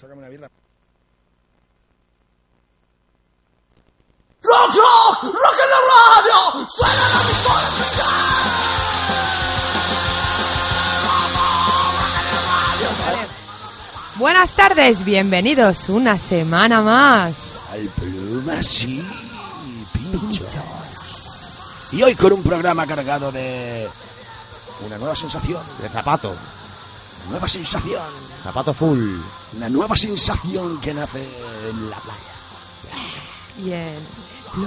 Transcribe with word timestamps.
Sácame 0.00 0.20
una 0.20 0.30
birra. 0.30 0.48
¡Rock, 4.42 4.74
rock! 4.74 5.24
¡Rock 5.24 5.58
en 5.62 5.70
la 5.70 5.80
radio! 5.92 6.66
¡Suena 6.70 7.02
la 7.12 7.20
pistola 7.28 7.60
Buenas 14.16 14.56
tardes, 14.56 15.04
bienvenidos 15.04 15.90
una 15.90 16.16
semana 16.16 16.80
más. 16.80 17.34
Al 17.70 17.86
plumas 17.88 18.82
y 18.84 19.04
pinchos. 19.92 20.56
Y 21.92 22.02
hoy 22.02 22.14
con 22.14 22.32
un 22.32 22.42
programa 22.42 22.86
cargado 22.86 23.30
de 23.30 23.86
una 24.86 24.96
nueva 24.96 25.14
sensación, 25.14 25.62
De 25.78 25.90
zapato. 25.90 26.34
Nueva 27.28 27.48
sensación, 27.48 28.02
Zapato 28.42 28.72
full. 28.72 29.18
una 29.56 29.68
nueva 29.68 29.96
sensación 29.96 30.80
que 30.80 30.94
nace 30.94 31.22
en 31.70 31.90
la 31.90 31.96
playa. 31.96 32.20
Bien. 33.58 33.94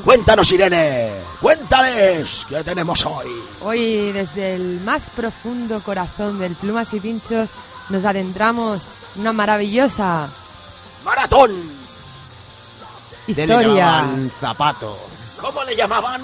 Cuéntanos, 0.05 0.49
Irene, 0.51 1.11
cuéntales 1.41 2.45
qué 2.47 2.63
tenemos 2.63 3.05
hoy. 3.05 3.27
Hoy 3.61 4.11
desde 4.13 4.55
el 4.55 4.79
más 4.81 5.09
profundo 5.09 5.81
corazón 5.81 6.39
del 6.39 6.55
Plumas 6.55 6.93
y 6.93 6.99
Pinchos 7.01 7.49
nos 7.89 8.05
adentramos 8.05 8.83
en 9.15 9.21
una 9.21 9.33
maravillosa 9.33 10.29
Maratón. 11.03 11.51
Le 13.27 13.31
historia. 13.31 13.61
llamaban 13.67 14.31
zapato. 14.39 14.97
¿Cómo 15.41 15.63
le 15.65 15.75
llamaban? 15.75 16.21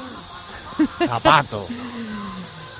Zapato. 1.05 1.67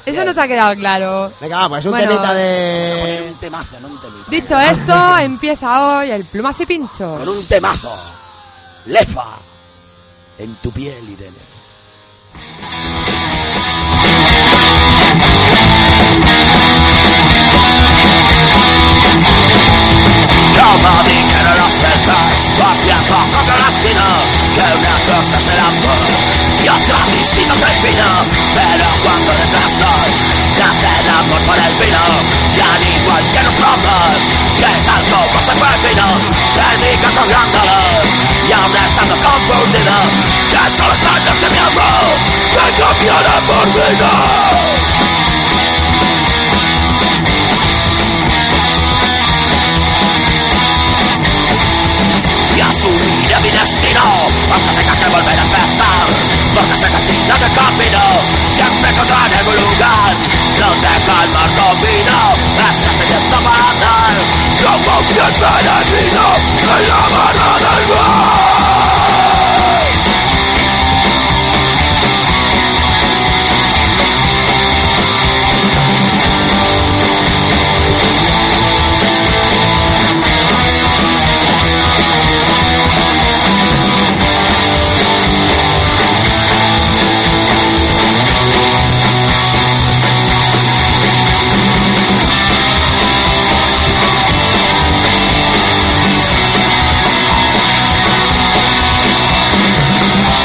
Eso 0.06 0.24
nos 0.26 0.38
ha 0.38 0.48
quedado 0.48 0.76
claro. 0.76 1.32
Venga, 1.40 1.58
va, 1.60 1.70
pues 1.70 1.86
un 1.86 1.92
Bueno. 1.92 2.08
temita 2.08 2.22
Vamos 2.22 2.36
a 2.36 3.00
poner 3.00 3.24
de... 3.24 3.30
un 3.30 3.36
temazo, 3.36 3.80
no 3.82 3.88
un 3.90 4.00
temita. 4.02 4.30
Dicho 4.30 4.60
esto, 4.60 5.18
empieza 5.20 5.98
hoy 6.00 6.12
el 6.12 6.26
Plumas 6.26 6.60
y 6.62 6.66
Pinchos. 6.66 7.20
Con 7.20 7.30
un 7.30 7.46
temazo. 7.46 7.96
Lefa. 8.86 9.26
En 10.38 10.56
tu 10.56 10.72
piel, 10.72 11.10
Irene. 11.10 11.38
Como 20.56 21.04
dijeron 21.04 21.58
los 21.58 21.74
celtas, 21.74 22.52
por 22.58 22.76
cierto 22.84 23.14
como 23.14 23.58
latino, 23.58 24.06
que 24.56 24.78
una 24.78 25.16
cosa 25.16 25.38
es 25.38 25.48
el 25.48 25.60
amor 25.60 26.29
y 26.64 26.68
otra 26.68 26.98
distinto 27.18 27.54
es 27.54 27.62
el 27.64 27.78
vino. 27.84 28.10
Pero 28.56 28.86
cuando 29.04 29.32
dos, 29.32 29.74
nace 30.58 30.90
el 31.00 31.10
amor 31.10 31.42
por 31.42 31.58
el 31.58 31.74
vino, 31.76 32.04
y 32.56 32.60
al 32.60 32.84
igual 32.84 33.24
que 33.32 33.44
nuestro 33.44 33.66
amor, 33.66 34.18
que 34.58 34.72
tal 34.86 35.04
como 35.10 35.40
se 35.42 35.52
fue 35.56 35.68
el 35.68 35.82
vino, 35.90 36.08
dedica 36.56 37.10
cambiándolo, 37.16 37.80
y 38.48 38.52
aún 38.52 38.76
estando 38.76 39.16
confundido, 39.16 39.96
que 40.52 40.70
solo 40.70 40.94
esta 40.94 41.20
noche 41.20 41.50
mi 41.50 41.58
amor, 41.58 42.18
me 42.56 42.66
cambiará 42.78 43.36
por 43.48 43.66
vino. 43.74 44.99
Y 52.70 52.72
asumiré 52.72 53.40
mi 53.42 53.50
destino. 53.50 54.02
Aunque 54.52 54.72
tenga 54.78 54.96
que 54.96 55.10
volver 55.10 55.40
a 55.40 55.44
empezar. 55.44 56.08
Porque 56.54 56.74
que 56.74 57.12
tira 57.12 57.36
de 57.38 57.50
camino 57.56 58.02
siempre 58.54 58.90
encontraré 58.90 59.36
algún 59.38 59.56
lugar 59.56 60.14
donde 60.60 60.88
calmar 61.06 61.50
domino 61.56 62.20
este 62.72 62.94
sediento 62.94 63.38
para 63.38 63.74
dar 63.80 64.16
como 64.64 64.98
quien 65.08 65.34
peregrino 65.40 66.28
en 66.62 66.88
la 66.90 67.02
barra 67.10 67.60
del 67.60 67.88
mar 67.88 68.79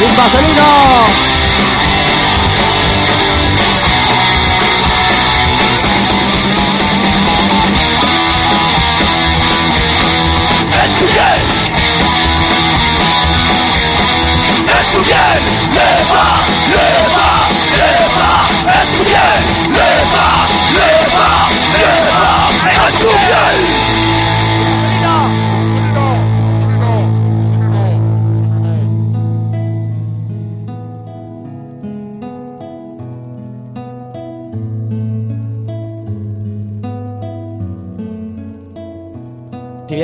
¡Un 0.04 0.63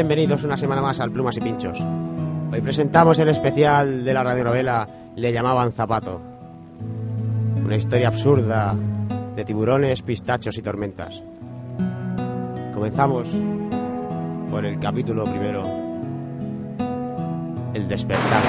bienvenidos 0.01 0.45
una 0.45 0.57
semana 0.57 0.81
más 0.81 0.99
al 0.99 1.11
Plumas 1.11 1.37
y 1.37 1.41
Pinchos. 1.43 1.79
Hoy 2.51 2.63
presentamos 2.63 3.19
el 3.19 3.29
especial 3.29 4.03
de 4.03 4.15
la 4.15 4.23
radionovela 4.23 4.89
Le 5.15 5.31
llamaban 5.31 5.75
Zapato. 5.75 6.23
Una 7.63 7.77
historia 7.77 8.09
absurda 8.09 8.75
de 9.37 9.45
tiburones, 9.45 10.01
pistachos 10.01 10.57
y 10.57 10.63
tormentas. 10.63 11.23
Comenzamos 12.73 13.29
por 14.51 14.65
el 14.65 14.79
capítulo 14.81 15.25
primero. 15.25 15.65
El 17.75 17.87
despertar. 17.87 18.43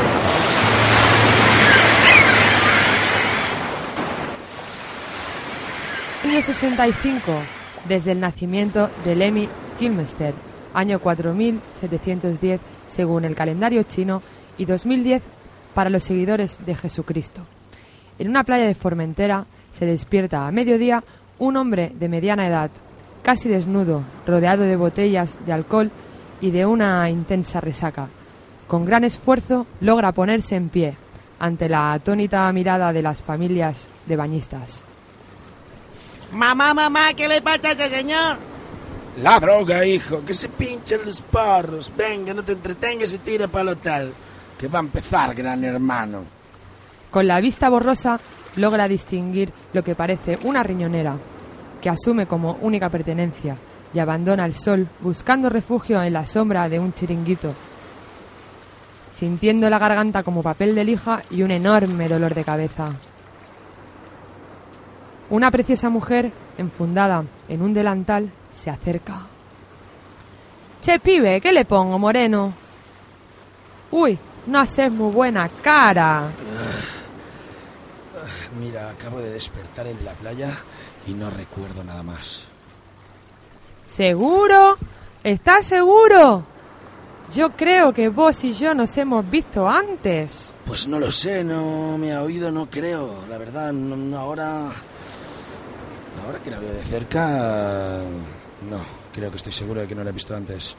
Año 6.23 6.41
65, 6.41 7.22
desde 7.89 8.13
el 8.13 8.22
nacimiento 8.22 8.89
de 9.03 9.16
Lemmy 9.18 9.50
Kilmister, 9.78 10.33
año 10.73 10.99
4710 10.99 12.61
según 12.87 13.25
el 13.25 13.35
calendario 13.35 13.83
chino 13.83 14.21
y 14.57 14.65
2010 14.65 15.21
para 15.73 15.89
los 15.89 16.03
seguidores 16.03 16.57
de 16.65 16.75
Jesucristo. 16.75 17.41
En 18.19 18.29
una 18.29 18.43
playa 18.43 18.65
de 18.65 18.75
Formentera 18.75 19.45
se 19.71 19.85
despierta 19.85 20.47
a 20.47 20.51
mediodía 20.51 21.03
un 21.39 21.57
hombre 21.57 21.91
de 21.95 22.09
mediana 22.09 22.47
edad, 22.47 22.69
casi 23.23 23.49
desnudo, 23.49 24.03
rodeado 24.27 24.63
de 24.63 24.75
botellas 24.75 25.37
de 25.45 25.53
alcohol 25.53 25.91
y 26.39 26.51
de 26.51 26.65
una 26.65 27.09
intensa 27.09 27.61
resaca. 27.61 28.07
Con 28.67 28.85
gran 28.85 29.03
esfuerzo 29.03 29.65
logra 29.79 30.11
ponerse 30.11 30.55
en 30.55 30.69
pie 30.69 30.95
ante 31.39 31.67
la 31.67 31.93
atónita 31.93 32.51
mirada 32.51 32.93
de 32.93 33.01
las 33.01 33.23
familias 33.23 33.88
de 34.05 34.15
bañistas. 34.15 34.83
Mamá, 36.31 36.73
mamá, 36.73 37.13
¿qué 37.13 37.27
le 37.27 37.41
pasa 37.41 37.69
a 37.69 37.71
este 37.71 37.89
señor? 37.89 38.38
La 39.19 39.40
droga, 39.40 39.86
hijo, 39.86 40.24
que 40.25 40.34
se 40.34 40.48
pinchen 40.48 41.02
los 41.06 41.22
porros. 41.22 41.92
Venga, 41.96 42.34
no 42.34 42.44
te 42.44 42.54
entretengas 42.54 43.12
y 43.12 43.18
tira 43.18 43.48
para 43.48 43.63
el 43.63 43.69
hotel. 43.69 44.13
Que 44.58 44.68
va 44.68 44.80
a 44.80 44.84
empezar, 44.84 45.36
gran 45.36 45.63
hermano. 45.63 46.24
Con 47.12 47.28
la 47.28 47.42
vista 47.42 47.68
borrosa 47.68 48.19
logra 48.56 48.88
distinguir 48.88 49.52
lo 49.74 49.84
que 49.84 49.96
parece 49.96 50.40
una 50.44 50.63
riñonera, 50.63 51.16
que 51.81 51.90
asume 51.90 52.25
como 52.25 52.54
única 52.62 52.90
pertenencia 52.90 53.58
y 53.94 54.00
abandona 54.00 54.46
el 54.46 54.56
sol 54.56 54.88
buscando 55.02 55.50
refugio 55.50 56.02
en 56.02 56.13
la 56.13 56.25
sombra 56.25 56.69
de 56.69 56.80
un 56.80 56.94
chiringuito, 56.94 57.54
sintiendo 59.13 59.69
la 59.69 59.80
garganta 59.80 60.24
como 60.24 60.42
papel 60.42 60.74
de 60.74 60.86
lija 60.86 61.22
y 61.30 61.44
un 61.44 61.52
enorme 61.52 62.08
dolor 62.08 62.34
de 62.34 62.46
cabeza. 62.46 62.94
Una 65.30 65.52
preciosa 65.52 65.90
mujer, 65.90 66.31
enfundada 66.58 67.24
en 67.50 67.62
un 67.62 67.74
delantal, 67.74 68.31
se 68.62 68.69
acerca. 68.69 69.22
Che, 70.81 71.00
pibe, 71.00 71.42
¿qué 71.42 71.52
le 71.52 71.66
pongo, 71.66 71.98
moreno? 71.98 72.54
Uy, 73.92 74.18
no 74.48 74.60
haces 74.60 74.92
muy 74.92 75.12
buena 75.12 75.50
cara. 75.62 76.30
Mira, 78.60 78.90
acabo 78.90 79.19
de 79.19 79.31
despertar 79.31 79.88
en 79.88 80.04
la 80.04 80.12
playa 80.13 80.50
y 81.08 81.12
no 81.12 81.30
recuerdo 81.30 81.84
nada 81.84 82.04
más. 82.04 82.44
¿Seguro? 83.96 84.78
¿Estás 85.24 85.66
seguro? 85.66 86.44
Yo 87.34 87.52
creo 87.52 87.94
que 87.94 88.10
vos 88.10 88.44
y 88.44 88.52
yo 88.52 88.74
nos 88.74 88.98
hemos 88.98 89.30
visto 89.30 89.69
antes. 89.69 90.56
Pues 90.66 90.88
no 90.88 91.00
lo 91.00 91.12
sé, 91.12 91.44
no 91.44 91.98
me 91.98 92.13
ha 92.13 92.22
oído, 92.24 92.52
no 92.52 92.69
creo. 92.69 93.25
La 93.30 93.38
verdad, 93.38 93.72
no, 93.72 93.96
no, 93.96 94.18
ahora. 94.18 94.66
Ahora 96.25 96.40
que 96.44 96.52
la 96.52 96.60
veo 96.60 96.74
de 96.74 96.84
cerca. 96.84 98.02
No, 98.69 98.80
creo 99.13 99.31
que 99.31 99.38
estoy 99.38 99.52
seguro 99.52 99.81
de 99.81 99.88
que 99.88 99.96
no 99.96 100.04
la 100.04 100.10
he 100.12 100.13
visto 100.13 100.36
antes. 100.36 100.75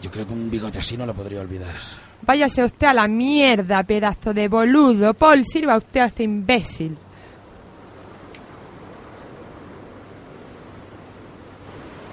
Yo 0.00 0.10
creo 0.10 0.26
que 0.26 0.32
un 0.32 0.50
bigote 0.50 0.78
así 0.78 0.96
no 0.96 1.06
lo 1.06 1.14
podría 1.14 1.40
olvidar. 1.40 1.74
Váyase 2.22 2.62
usted 2.64 2.86
a 2.86 2.94
la 2.94 3.08
mierda, 3.08 3.82
pedazo 3.82 4.32
de 4.32 4.48
boludo. 4.48 5.14
Paul, 5.14 5.44
sirva 5.44 5.76
usted 5.76 6.00
a 6.00 6.06
este 6.06 6.22
imbécil. 6.22 6.96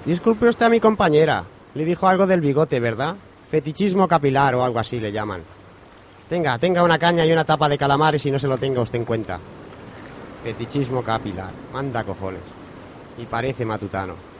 Disculpe 0.04 0.48
usted 0.48 0.66
a 0.66 0.68
mi 0.68 0.80
compañera. 0.80 1.44
Le 1.74 1.84
dijo 1.84 2.08
algo 2.08 2.26
del 2.26 2.40
bigote, 2.40 2.80
¿verdad? 2.80 3.14
Fetichismo 3.50 4.08
capilar 4.08 4.54
o 4.54 4.64
algo 4.64 4.78
así 4.78 4.98
le 4.98 5.12
llaman. 5.12 5.42
Tenga, 6.28 6.58
tenga 6.58 6.82
una 6.82 6.98
caña 6.98 7.24
y 7.24 7.32
una 7.32 7.44
tapa 7.44 7.68
de 7.68 7.78
calamares 7.78 8.24
y 8.26 8.30
no 8.30 8.38
se 8.38 8.48
lo 8.48 8.58
tenga 8.58 8.80
usted 8.80 8.98
en 8.98 9.04
cuenta. 9.04 9.38
Fetichismo 10.42 11.02
capilar. 11.02 11.50
Manda 11.72 12.04
cojones. 12.04 12.40
Y 13.18 13.26
parece 13.26 13.64
matutano. 13.64 14.31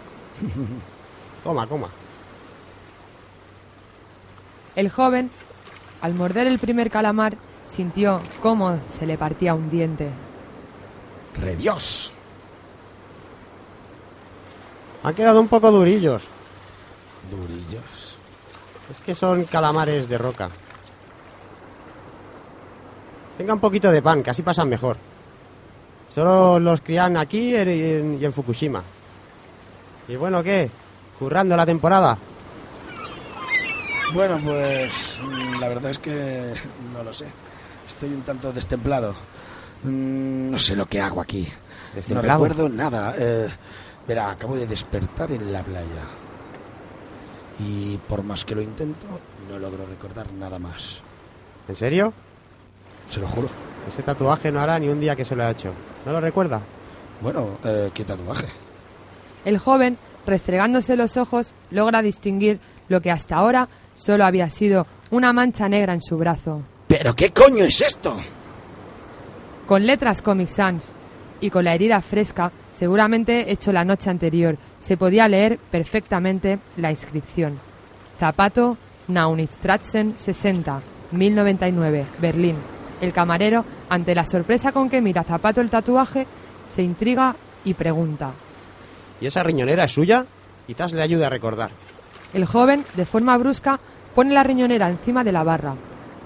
coma, 1.44 1.66
coma. 1.66 1.88
El 4.74 4.90
joven, 4.90 5.30
al 6.00 6.14
morder 6.14 6.46
el 6.46 6.58
primer 6.58 6.90
calamar, 6.90 7.36
sintió 7.70 8.20
cómo 8.40 8.78
se 8.98 9.06
le 9.06 9.18
partía 9.18 9.54
un 9.54 9.70
diente. 9.70 10.08
¡Redios! 11.40 12.12
Han 15.04 15.14
quedado 15.14 15.40
un 15.40 15.48
poco 15.48 15.70
durillos. 15.70 16.22
Durillos. 17.30 18.16
Es 18.90 18.98
que 18.98 19.14
son 19.14 19.44
calamares 19.44 20.08
de 20.08 20.18
roca. 20.18 20.48
Tenga 23.36 23.54
un 23.54 23.60
poquito 23.60 23.90
de 23.90 24.02
pan, 24.02 24.22
que 24.22 24.30
así 24.30 24.42
pasan 24.42 24.68
mejor. 24.68 24.96
Solo 26.08 26.60
los 26.60 26.80
crían 26.82 27.16
aquí 27.16 27.50
y 27.50 27.56
en, 27.56 28.18
y 28.20 28.24
en 28.24 28.32
Fukushima. 28.32 28.82
¿Y 30.08 30.16
bueno 30.16 30.42
qué? 30.42 30.70
¿Currando 31.18 31.56
la 31.56 31.66
temporada? 31.66 32.18
Bueno, 34.14 34.38
pues 34.44 35.18
mm, 35.22 35.60
la 35.60 35.68
verdad 35.68 35.90
es 35.90 35.98
que 35.98 36.54
no 36.92 37.02
lo 37.02 37.12
sé. 37.14 37.26
Estoy 37.88 38.10
un 38.10 38.22
tanto 38.22 38.52
destemplado. 38.52 39.14
Mm, 39.84 40.50
No 40.50 40.58
sé 40.58 40.76
lo 40.76 40.86
que 40.86 41.00
hago 41.00 41.20
aquí. 41.20 41.48
No 42.08 42.20
recuerdo 42.22 42.68
nada. 42.68 43.14
Eh, 43.18 43.48
verá, 44.06 44.30
acabo 44.32 44.56
de 44.56 44.66
despertar 44.66 45.30
en 45.32 45.52
la 45.52 45.62
playa. 45.62 46.04
Y 47.60 47.96
por 48.08 48.22
más 48.22 48.44
que 48.44 48.54
lo 48.54 48.62
intento, 48.62 49.06
no 49.48 49.58
logro 49.58 49.86
recordar 49.86 50.32
nada 50.32 50.58
más. 50.58 50.98
¿En 51.68 51.76
serio? 51.76 52.12
Se 53.10 53.20
lo 53.20 53.28
juro. 53.28 53.48
Ese 53.88 54.02
tatuaje 54.02 54.50
no 54.50 54.60
hará 54.60 54.78
ni 54.78 54.88
un 54.88 55.00
día 55.00 55.14
que 55.16 55.24
se 55.24 55.36
lo 55.36 55.44
ha 55.44 55.50
hecho. 55.50 55.72
¿No 56.04 56.12
lo 56.12 56.20
recuerda? 56.20 56.60
Bueno, 57.20 57.58
eh, 57.64 57.90
¿qué 57.94 58.04
tatuaje? 58.04 58.46
El 59.44 59.58
joven, 59.58 59.98
restregándose 60.26 60.96
los 60.96 61.16
ojos, 61.16 61.54
logra 61.70 62.02
distinguir 62.02 62.60
lo 62.88 63.00
que 63.00 63.10
hasta 63.10 63.36
ahora 63.36 63.68
solo 63.94 64.24
había 64.24 64.48
sido 64.50 64.86
una 65.10 65.32
mancha 65.32 65.68
negra 65.68 65.94
en 65.94 66.02
su 66.02 66.16
brazo. 66.16 66.62
¿Pero 66.88 67.14
qué 67.14 67.30
coño 67.30 67.64
es 67.64 67.80
esto? 67.80 68.16
Con 69.66 69.86
letras 69.86 70.22
Comic 70.22 70.48
Sans 70.48 70.84
y 71.40 71.50
con 71.50 71.64
la 71.64 71.74
herida 71.74 72.00
fresca, 72.00 72.52
seguramente 72.72 73.50
hecho 73.50 73.72
la 73.72 73.84
noche 73.84 74.10
anterior, 74.10 74.56
se 74.80 74.96
podía 74.96 75.28
leer 75.28 75.58
perfectamente 75.70 76.58
la 76.76 76.90
inscripción. 76.90 77.58
Zapato 78.18 78.76
Naunistratzen 79.08 80.16
60, 80.16 80.80
1099, 81.10 82.06
Berlín. 82.20 82.56
El 83.00 83.12
camarero, 83.12 83.64
ante 83.88 84.14
la 84.14 84.24
sorpresa 84.24 84.70
con 84.70 84.88
que 84.88 85.00
mira 85.00 85.24
Zapato 85.24 85.60
el 85.60 85.70
tatuaje, 85.70 86.26
se 86.70 86.82
intriga 86.82 87.34
y 87.64 87.74
pregunta. 87.74 88.32
¿Y 89.22 89.26
esa 89.28 89.44
riñonera 89.44 89.84
es 89.84 89.92
suya? 89.92 90.26
Quizás 90.66 90.92
le 90.92 91.00
ayude 91.00 91.24
a 91.24 91.30
recordar. 91.30 91.70
El 92.34 92.44
joven, 92.44 92.84
de 92.96 93.06
forma 93.06 93.38
brusca, 93.38 93.78
pone 94.16 94.34
la 94.34 94.42
riñonera 94.42 94.88
encima 94.88 95.22
de 95.22 95.30
la 95.30 95.44
barra. 95.44 95.74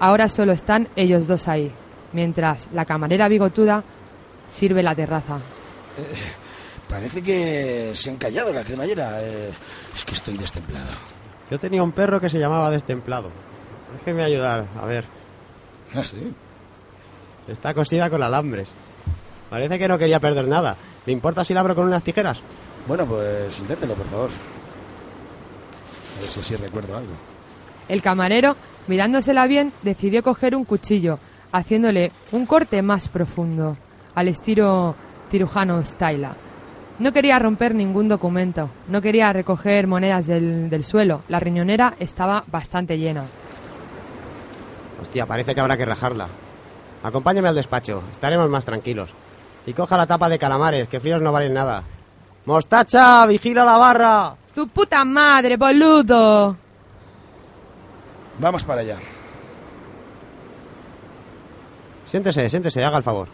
Ahora 0.01 0.31
solo 0.31 0.53
están 0.53 0.89
ellos 0.97 1.27
dos 1.27 1.47
ahí, 1.47 1.71
mientras 2.15 2.69
la 2.73 2.87
camarera 2.87 3.29
bigotuda 3.29 3.85
sirve 4.51 4.83
la 4.83 4.95
terraza. 4.95 5.37
Parece 6.89 7.23
que 7.23 7.91
se 7.95 8.09
han 8.09 8.17
callado 8.17 8.51
la 8.51 8.65
cremallera. 8.65 9.19
Eh, 9.21 9.51
es 9.95 10.05
que 10.07 10.15
estoy 10.15 10.39
destemplado. 10.39 10.93
Yo 11.51 11.61
tenía 11.61 11.83
un 11.83 11.93
perro 11.93 12.19
que 12.19 12.31
se 12.31 12.39
llamaba 12.39 12.71
Destemplado. 12.71 13.29
Déjeme 13.99 14.25
ayudar, 14.25 14.65
a 14.81 14.87
ver. 14.87 15.05
¿Ah, 15.95 16.03
sí? 16.03 16.33
Está 17.47 17.75
cosida 17.75 18.09
con 18.09 18.23
alambres. 18.23 18.69
Parece 19.51 19.79
que 19.79 19.87
no 19.87 19.99
quería 19.99 20.19
perder 20.19 20.49
nada. 20.49 20.77
¿Le 21.05 21.13
importa 21.13 21.45
si 21.45 21.53
la 21.53 21.61
abro 21.61 21.75
con 21.75 21.87
unas 21.87 22.03
tijeras? 22.03 22.41
Bueno, 22.87 23.05
pues 23.07 23.59
inténtelo, 23.59 23.95
por 23.95 24.07
favor. 24.07 24.31
A 26.17 26.21
ver 26.21 26.29
si 26.29 26.41
así 26.41 26.57
recuerdo 26.57 26.97
algo. 26.97 27.13
El 27.89 28.03
camarero, 28.03 28.57
mirándosela 28.87 29.47
bien, 29.47 29.73
decidió 29.83 30.23
coger 30.23 30.57
un 30.57 30.65
cuchillo, 30.65 31.19
haciéndole 31.53 32.13
un 32.33 32.47
corte 32.47 32.83
más 32.83 33.09
profundo, 33.09 33.77
al 34.15 34.29
estilo 34.29 34.95
cirujano 35.31 35.85
Styla. 35.85 36.35
No 36.99 37.13
quería 37.13 37.39
romper 37.39 37.75
ningún 37.75 38.09
documento, 38.09 38.71
no 38.89 39.03
quería 39.03 39.33
recoger 39.33 39.87
monedas 39.87 40.27
del, 40.27 40.71
del 40.71 40.83
suelo. 40.83 41.23
La 41.29 41.39
riñonera 41.39 41.95
estaba 42.01 42.45
bastante 42.47 42.97
llena. 42.97 43.25
Hostia, 45.03 45.27
parece 45.27 45.55
que 45.55 45.61
habrá 45.61 45.77
que 45.77 45.85
rajarla. 45.85 46.29
Acompáñame 47.03 47.49
al 47.49 47.55
despacho, 47.55 48.03
estaremos 48.13 48.49
más 48.49 48.65
tranquilos. 48.65 49.11
Y 49.67 49.75
coja 49.75 49.97
la 49.97 50.07
tapa 50.07 50.29
de 50.29 50.39
calamares, 50.39 50.89
que 50.89 51.01
fríos 51.01 51.21
no 51.21 51.33
valen 51.33 51.53
nada. 51.53 51.83
¡Mostacha! 52.47 53.27
¡Vigila 53.27 53.65
la 53.65 53.77
barra! 53.77 54.37
¡Tu 54.55 54.69
puta 54.69 55.05
madre, 55.05 55.57
boludo! 55.57 56.57
Vamos 58.39 58.65
para 58.65 58.81
allá. 58.83 58.99
Siéntese, 62.07 62.49
siéntese, 62.49 62.85
haga 62.85 62.99
el 62.99 63.03
favor. 63.03 63.29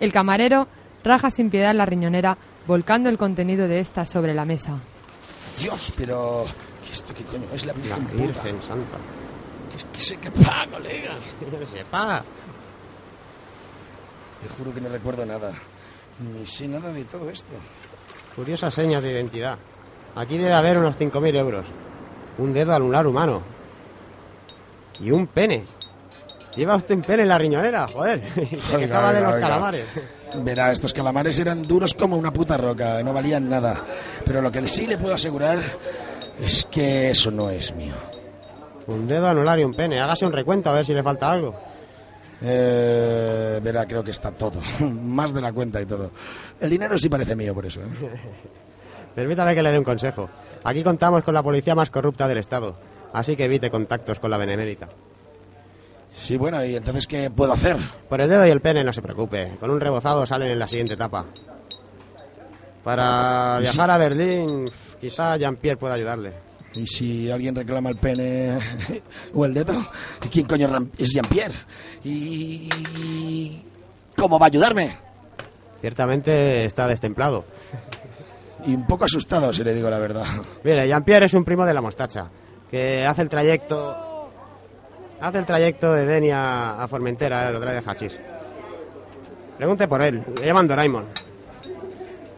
El 0.00 0.12
camarero 0.12 0.66
raja 1.04 1.30
sin 1.30 1.50
piedad 1.50 1.74
la 1.74 1.86
riñonera, 1.86 2.36
volcando 2.66 3.08
el 3.08 3.16
contenido 3.16 3.68
de 3.68 3.78
esta 3.78 4.04
sobre 4.04 4.34
la 4.34 4.44
mesa. 4.44 4.80
Dios, 5.58 5.92
pero... 5.96 6.44
¿qué 6.84 6.92
¿Esto 6.92 7.14
qué 7.14 7.22
coño 7.24 7.46
es 7.54 7.64
la 7.64 7.72
La 7.72 7.78
Virgen 7.78 8.06
puta? 8.06 8.42
Virgen 8.42 8.62
Santa. 8.62 8.96
Que 9.70 9.76
es 9.76 9.84
que 9.84 10.00
sé 10.00 10.16
que 10.16 10.30
pa, 10.30 10.66
colega. 10.70 11.12
Sepa. 11.72 12.22
Te 14.42 14.48
juro 14.56 14.74
que 14.74 14.80
no 14.80 14.88
recuerdo 14.88 15.24
nada. 15.24 15.52
Ni 16.18 16.44
sé 16.46 16.66
nada 16.66 16.92
de 16.92 17.04
todo 17.04 17.30
esto. 17.30 17.52
Curiosas 18.36 18.74
señas 18.74 19.02
de 19.02 19.12
identidad. 19.12 19.56
Aquí 20.14 20.36
debe 20.38 20.52
haber 20.54 20.78
unos 20.78 20.96
5.000 20.98 21.34
euros. 21.36 21.64
Un 22.38 22.52
dedo 22.52 22.74
anular 22.74 23.06
humano. 23.06 23.40
Y 25.00 25.10
un 25.10 25.26
pene. 25.26 25.64
Lleva 26.54 26.76
usted 26.76 26.94
un 26.94 27.02
pene 27.02 27.22
en 27.22 27.28
la 27.28 27.38
riñonera, 27.38 27.86
joder. 27.88 28.22
Y 28.36 28.46
se 28.60 28.76
Oiga, 28.76 28.78
quejaba 28.86 29.12
de 29.12 29.20
los 29.20 29.34
oiga. 29.34 29.40
calamares. 29.48 29.86
Verá, 30.38 30.72
estos 30.72 30.92
calamares 30.92 31.38
eran 31.38 31.62
duros 31.62 31.94
como 31.94 32.16
una 32.16 32.32
puta 32.32 32.56
roca, 32.56 33.02
no 33.02 33.12
valían 33.12 33.48
nada. 33.48 33.76
Pero 34.24 34.40
lo 34.42 34.50
que 34.50 34.66
sí 34.68 34.86
le 34.86 34.98
puedo 34.98 35.14
asegurar 35.14 35.58
es 36.40 36.66
que 36.70 37.10
eso 37.10 37.30
no 37.30 37.48
es 37.50 37.74
mío. 37.74 37.94
Un 38.86 39.06
dedo 39.06 39.28
anular 39.28 39.58
y 39.60 39.64
un 39.64 39.72
pene. 39.74 40.00
Hágase 40.00 40.24
un 40.26 40.32
recuento 40.32 40.70
a 40.70 40.74
ver 40.74 40.84
si 40.84 40.94
le 40.94 41.02
falta 41.02 41.30
algo. 41.30 41.54
Eh, 42.42 43.60
verá, 43.62 43.86
creo 43.86 44.04
que 44.04 44.10
está 44.10 44.30
todo. 44.30 44.60
Más 44.80 45.32
de 45.32 45.40
la 45.40 45.52
cuenta 45.52 45.80
y 45.80 45.86
todo. 45.86 46.10
El 46.60 46.70
dinero 46.70 46.96
sí 46.98 47.08
parece 47.08 47.34
mío 47.34 47.54
por 47.54 47.66
eso. 47.66 47.80
¿eh? 47.80 47.86
Permítame 49.14 49.54
que 49.54 49.62
le 49.62 49.70
dé 49.72 49.78
un 49.78 49.84
consejo. 49.84 50.28
Aquí 50.64 50.82
contamos 50.82 51.22
con 51.24 51.32
la 51.34 51.42
policía 51.42 51.74
más 51.74 51.88
corrupta 51.90 52.28
del 52.28 52.38
Estado. 52.38 52.76
Así 53.12 53.36
que 53.36 53.44
evite 53.44 53.70
contactos 53.70 54.18
con 54.20 54.30
la 54.30 54.36
benemérita. 54.36 54.88
Sí, 56.14 56.36
bueno, 56.36 56.62
¿y 56.64 56.76
entonces 56.76 57.06
qué 57.06 57.30
puedo 57.30 57.52
hacer? 57.52 57.76
Por 58.08 58.20
el 58.20 58.28
dedo 58.28 58.46
y 58.46 58.50
el 58.50 58.60
pene 58.60 58.82
no 58.84 58.92
se 58.92 59.00
preocupe. 59.02 59.52
Con 59.60 59.70
un 59.70 59.80
rebozado 59.80 60.26
salen 60.26 60.50
en 60.50 60.58
la 60.58 60.66
siguiente 60.68 60.94
etapa. 60.94 61.24
Para 62.84 63.58
¿Y 63.62 63.66
si- 63.66 63.72
viajar 63.72 63.90
a 63.90 63.98
Berlín, 63.98 64.64
quizá 65.00 65.36
Jean-Pierre 65.36 65.76
pueda 65.78 65.94
ayudarle. 65.94 66.32
¿Y 66.76 66.86
si 66.86 67.30
alguien 67.30 67.54
reclama 67.54 67.88
el 67.88 67.96
pene 67.96 68.58
o 69.34 69.44
el 69.44 69.54
dedo? 69.54 69.74
¿Quién 70.30 70.46
coño 70.46 70.68
es 70.98 71.10
Jean-Pierre? 71.10 71.54
¿Y 72.04 73.62
cómo 74.16 74.38
va 74.38 74.46
a 74.46 74.48
ayudarme? 74.48 74.96
Ciertamente 75.80 76.64
está 76.66 76.86
destemplado. 76.86 77.44
Y 78.66 78.74
un 78.74 78.86
poco 78.86 79.04
asustado, 79.04 79.52
si 79.52 79.62
le 79.64 79.74
digo 79.74 79.88
la 79.88 79.98
verdad. 79.98 80.24
Mire, 80.64 80.86
Jean-Pierre 80.86 81.26
es 81.26 81.34
un 81.34 81.44
primo 81.44 81.64
de 81.64 81.72
la 81.72 81.80
mostacha, 81.80 82.28
que 82.70 83.04
hace 83.04 83.22
el 83.22 83.28
trayecto... 83.28 84.02
Hace 85.18 85.38
el 85.38 85.46
trayecto 85.46 85.94
de 85.94 86.04
Denia 86.04 86.82
a 86.82 86.86
Formentera, 86.88 87.50
lo 87.50 87.58
trae 87.58 87.80
de 87.80 87.90
hachís. 87.90 88.18
Pregunte 89.56 89.88
por 89.88 90.02
él, 90.02 90.22
le 90.38 90.44
llaman 90.44 90.68
Doraemon. 90.68 91.06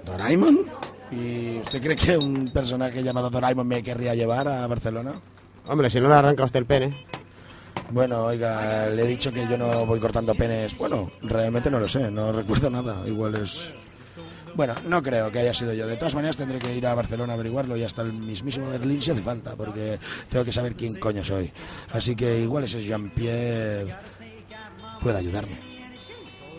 ¿Doraemon? 0.05 0.61
¿Y 1.11 1.59
usted 1.59 1.81
cree 1.81 1.97
que 1.97 2.17
un 2.17 2.51
personaje 2.51 3.03
llamado 3.03 3.31
Doraemon 3.31 3.67
me 3.67 3.83
querría 3.83 4.15
llevar 4.15 4.47
a 4.49 4.67
Barcelona? 4.67 5.13
Hombre, 5.67 5.89
si 5.91 6.01
no 6.01 6.09
le 6.09 6.15
arranca 6.15 6.45
usted 6.45 6.61
el 6.61 6.67
pene. 6.67 6.93
Bueno, 7.91 8.27
oiga, 8.27 8.87
le 8.89 9.03
he 9.03 9.07
dicho 9.07 9.33
que 9.33 9.47
yo 9.49 9.57
no 9.57 9.87
voy 9.87 9.99
cortando 9.99 10.35
penes. 10.35 10.77
Bueno, 10.77 11.11
realmente 11.23 11.71
no 11.71 11.79
lo 11.79 11.89
sé, 11.89 12.11
no 12.11 12.33
recuerdo 12.33 12.69
nada. 12.69 13.07
Igual 13.07 13.37
es. 13.37 13.71
Bueno, 14.55 14.75
no 14.87 15.03
creo 15.03 15.31
que 15.31 15.39
haya 15.39 15.55
sido 15.55 15.73
yo. 15.73 15.87
De 15.87 15.97
todas 15.97 16.15
maneras, 16.15 16.37
tendré 16.37 16.59
que 16.59 16.75
ir 16.75 16.87
a 16.87 16.95
Barcelona 16.95 17.33
a 17.33 17.35
averiguarlo 17.35 17.77
y 17.77 17.85
hasta 17.85 18.03
el 18.03 18.13
mismísimo 18.13 18.69
Berlín 18.69 19.01
si 19.01 19.11
hace 19.11 19.23
falta, 19.23 19.55
porque 19.55 19.99
tengo 20.29 20.45
que 20.45 20.53
saber 20.53 20.75
quién 20.75 20.99
coño 20.99 21.25
soy. 21.25 21.51
Así 21.93 22.15
que 22.15 22.41
igual 22.41 22.65
ese 22.65 22.83
Jean-Pierre 22.83 23.95
puede 25.03 25.19
ayudarme. 25.19 25.59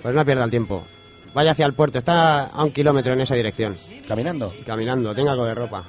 Pues 0.01 0.15
no 0.15 0.25
pierda 0.25 0.45
el 0.45 0.49
tiempo. 0.49 0.83
Vaya 1.33 1.51
hacia 1.51 1.65
el 1.65 1.73
puerto, 1.73 1.97
está 1.99 2.45
a 2.45 2.63
un 2.63 2.71
kilómetro 2.71 3.13
en 3.13 3.21
esa 3.21 3.35
dirección. 3.35 3.75
Caminando, 4.07 4.51
Caminando, 4.65 5.13
tenga 5.13 5.31
algo 5.31 5.45
de 5.45 5.55
ropa. 5.55 5.85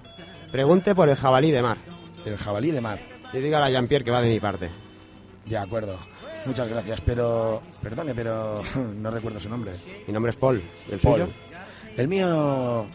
Pregunte 0.52 0.94
por 0.94 1.08
el 1.08 1.16
jabalí 1.16 1.50
de 1.50 1.62
mar. 1.62 1.78
el 2.24 2.36
jabalí 2.36 2.70
de 2.70 2.80
mar. 2.80 2.98
Y 3.32 3.38
dígale 3.38 3.66
a 3.66 3.70
Jean-Pierre 3.70 4.04
que 4.04 4.10
va 4.10 4.20
de 4.20 4.28
mi 4.28 4.40
parte. 4.40 4.68
De 5.46 5.56
acuerdo. 5.56 5.98
Muchas 6.46 6.68
gracias, 6.68 7.00
pero. 7.02 7.60
Perdone, 7.82 8.14
pero 8.14 8.62
no 8.96 9.10
recuerdo 9.10 9.40
su 9.40 9.48
nombre. 9.48 9.72
Mi 10.06 10.12
nombre 10.12 10.30
es 10.30 10.36
Paul. 10.36 10.62
¿Y 10.88 10.92
el 10.94 10.98
Paul. 10.98 11.20
suyo? 11.20 11.32
El 11.96 12.08
mío. 12.08 12.86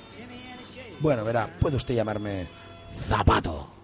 Bueno, 0.99 1.23
verá, 1.23 1.47
puede 1.59 1.77
usted 1.77 1.95
llamarme 1.95 2.47
Zapato. 3.07 3.74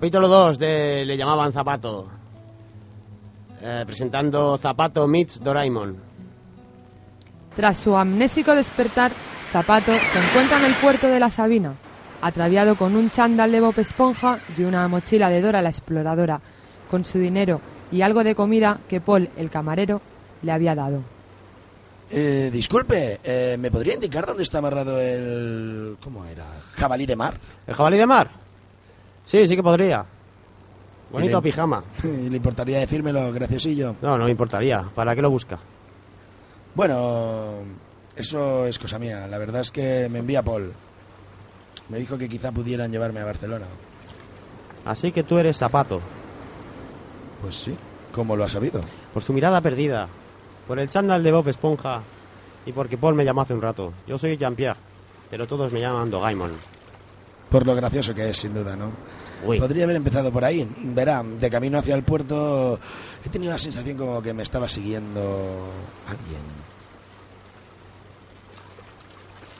Capítulo 0.00 0.28
2 0.28 0.58
de 0.58 1.04
Le 1.04 1.14
llamaban 1.14 1.52
Zapato. 1.52 2.08
Eh, 3.60 3.82
presentando 3.84 4.56
Zapato 4.56 5.06
meets 5.06 5.38
Doraemon. 5.44 5.94
Tras 7.54 7.76
su 7.76 7.94
amnésico 7.94 8.54
despertar, 8.54 9.12
Zapato 9.52 9.92
se 9.92 10.18
encuentra 10.18 10.58
en 10.60 10.64
el 10.64 10.74
puerto 10.76 11.06
de 11.06 11.20
la 11.20 11.28
Sabina, 11.30 11.74
ataviado 12.22 12.76
con 12.76 12.96
un 12.96 13.10
chándal 13.10 13.52
de 13.52 13.60
Bob 13.60 13.78
Esponja 13.78 14.40
y 14.56 14.62
una 14.62 14.88
mochila 14.88 15.28
de 15.28 15.42
Dora 15.42 15.60
la 15.60 15.68
exploradora, 15.68 16.40
con 16.90 17.04
su 17.04 17.18
dinero 17.18 17.60
y 17.92 18.00
algo 18.00 18.24
de 18.24 18.34
comida 18.34 18.80
que 18.88 19.02
Paul, 19.02 19.28
el 19.36 19.50
camarero, 19.50 20.00
le 20.40 20.52
había 20.52 20.74
dado. 20.74 21.02
Eh, 22.10 22.48
disculpe, 22.50 23.20
eh, 23.22 23.56
¿me 23.58 23.70
podría 23.70 23.96
indicar 23.96 24.24
dónde 24.24 24.44
está 24.44 24.60
amarrado 24.60 24.98
el. 24.98 25.98
¿Cómo 26.02 26.24
era? 26.24 26.46
¿Jabalí 26.72 27.04
de 27.04 27.16
mar? 27.16 27.34
¿El 27.66 27.74
jabalí 27.74 27.98
de 27.98 28.06
mar? 28.06 28.49
Sí, 29.30 29.46
sí 29.46 29.54
que 29.54 29.62
podría. 29.62 30.04
Bonito 31.12 31.40
pijama. 31.40 31.84
¿Le 32.02 32.36
importaría 32.36 32.80
decírmelo, 32.80 33.32
graciosillo? 33.32 33.94
No, 34.02 34.18
no 34.18 34.24
me 34.24 34.32
importaría. 34.32 34.90
¿Para 34.92 35.14
qué 35.14 35.22
lo 35.22 35.30
busca? 35.30 35.56
Bueno, 36.74 37.58
eso 38.16 38.66
es 38.66 38.76
cosa 38.76 38.98
mía. 38.98 39.28
La 39.28 39.38
verdad 39.38 39.60
es 39.60 39.70
que 39.70 40.08
me 40.10 40.18
envía 40.18 40.42
Paul. 40.42 40.72
Me 41.90 42.00
dijo 42.00 42.18
que 42.18 42.28
quizá 42.28 42.50
pudieran 42.50 42.90
llevarme 42.90 43.20
a 43.20 43.24
Barcelona. 43.24 43.66
Así 44.84 45.12
que 45.12 45.22
tú 45.22 45.38
eres 45.38 45.58
Zapato. 45.58 46.00
Pues 47.40 47.54
sí. 47.54 47.76
¿Cómo 48.10 48.34
lo 48.34 48.42
ha 48.42 48.48
sabido? 48.48 48.80
Por 49.14 49.22
su 49.22 49.32
mirada 49.32 49.60
perdida. 49.60 50.08
Por 50.66 50.80
el 50.80 50.88
chándal 50.88 51.22
de 51.22 51.30
Bob 51.30 51.46
Esponja. 51.46 52.00
Y 52.66 52.72
porque 52.72 52.98
Paul 52.98 53.14
me 53.14 53.24
llamó 53.24 53.42
hace 53.42 53.54
un 53.54 53.62
rato. 53.62 53.92
Yo 54.08 54.18
soy 54.18 54.36
Jean-Pierre. 54.36 54.80
Pero 55.30 55.46
todos 55.46 55.72
me 55.72 55.80
llaman 55.80 56.10
Dogaimon. 56.10 56.50
Por 57.48 57.64
lo 57.64 57.76
gracioso 57.76 58.12
que 58.12 58.28
es, 58.30 58.36
sin 58.36 58.54
duda, 58.54 58.74
¿no? 58.74 58.90
Uy. 59.44 59.58
Podría 59.58 59.84
haber 59.84 59.96
empezado 59.96 60.30
por 60.30 60.44
ahí. 60.44 60.68
Verá, 60.78 61.22
de 61.22 61.50
camino 61.50 61.78
hacia 61.78 61.94
el 61.94 62.02
puerto 62.02 62.78
he 63.24 63.28
tenido 63.28 63.52
la 63.52 63.58
sensación 63.58 63.96
como 63.96 64.22
que 64.22 64.32
me 64.32 64.42
estaba 64.42 64.68
siguiendo 64.68 65.68
alguien. 66.06 66.42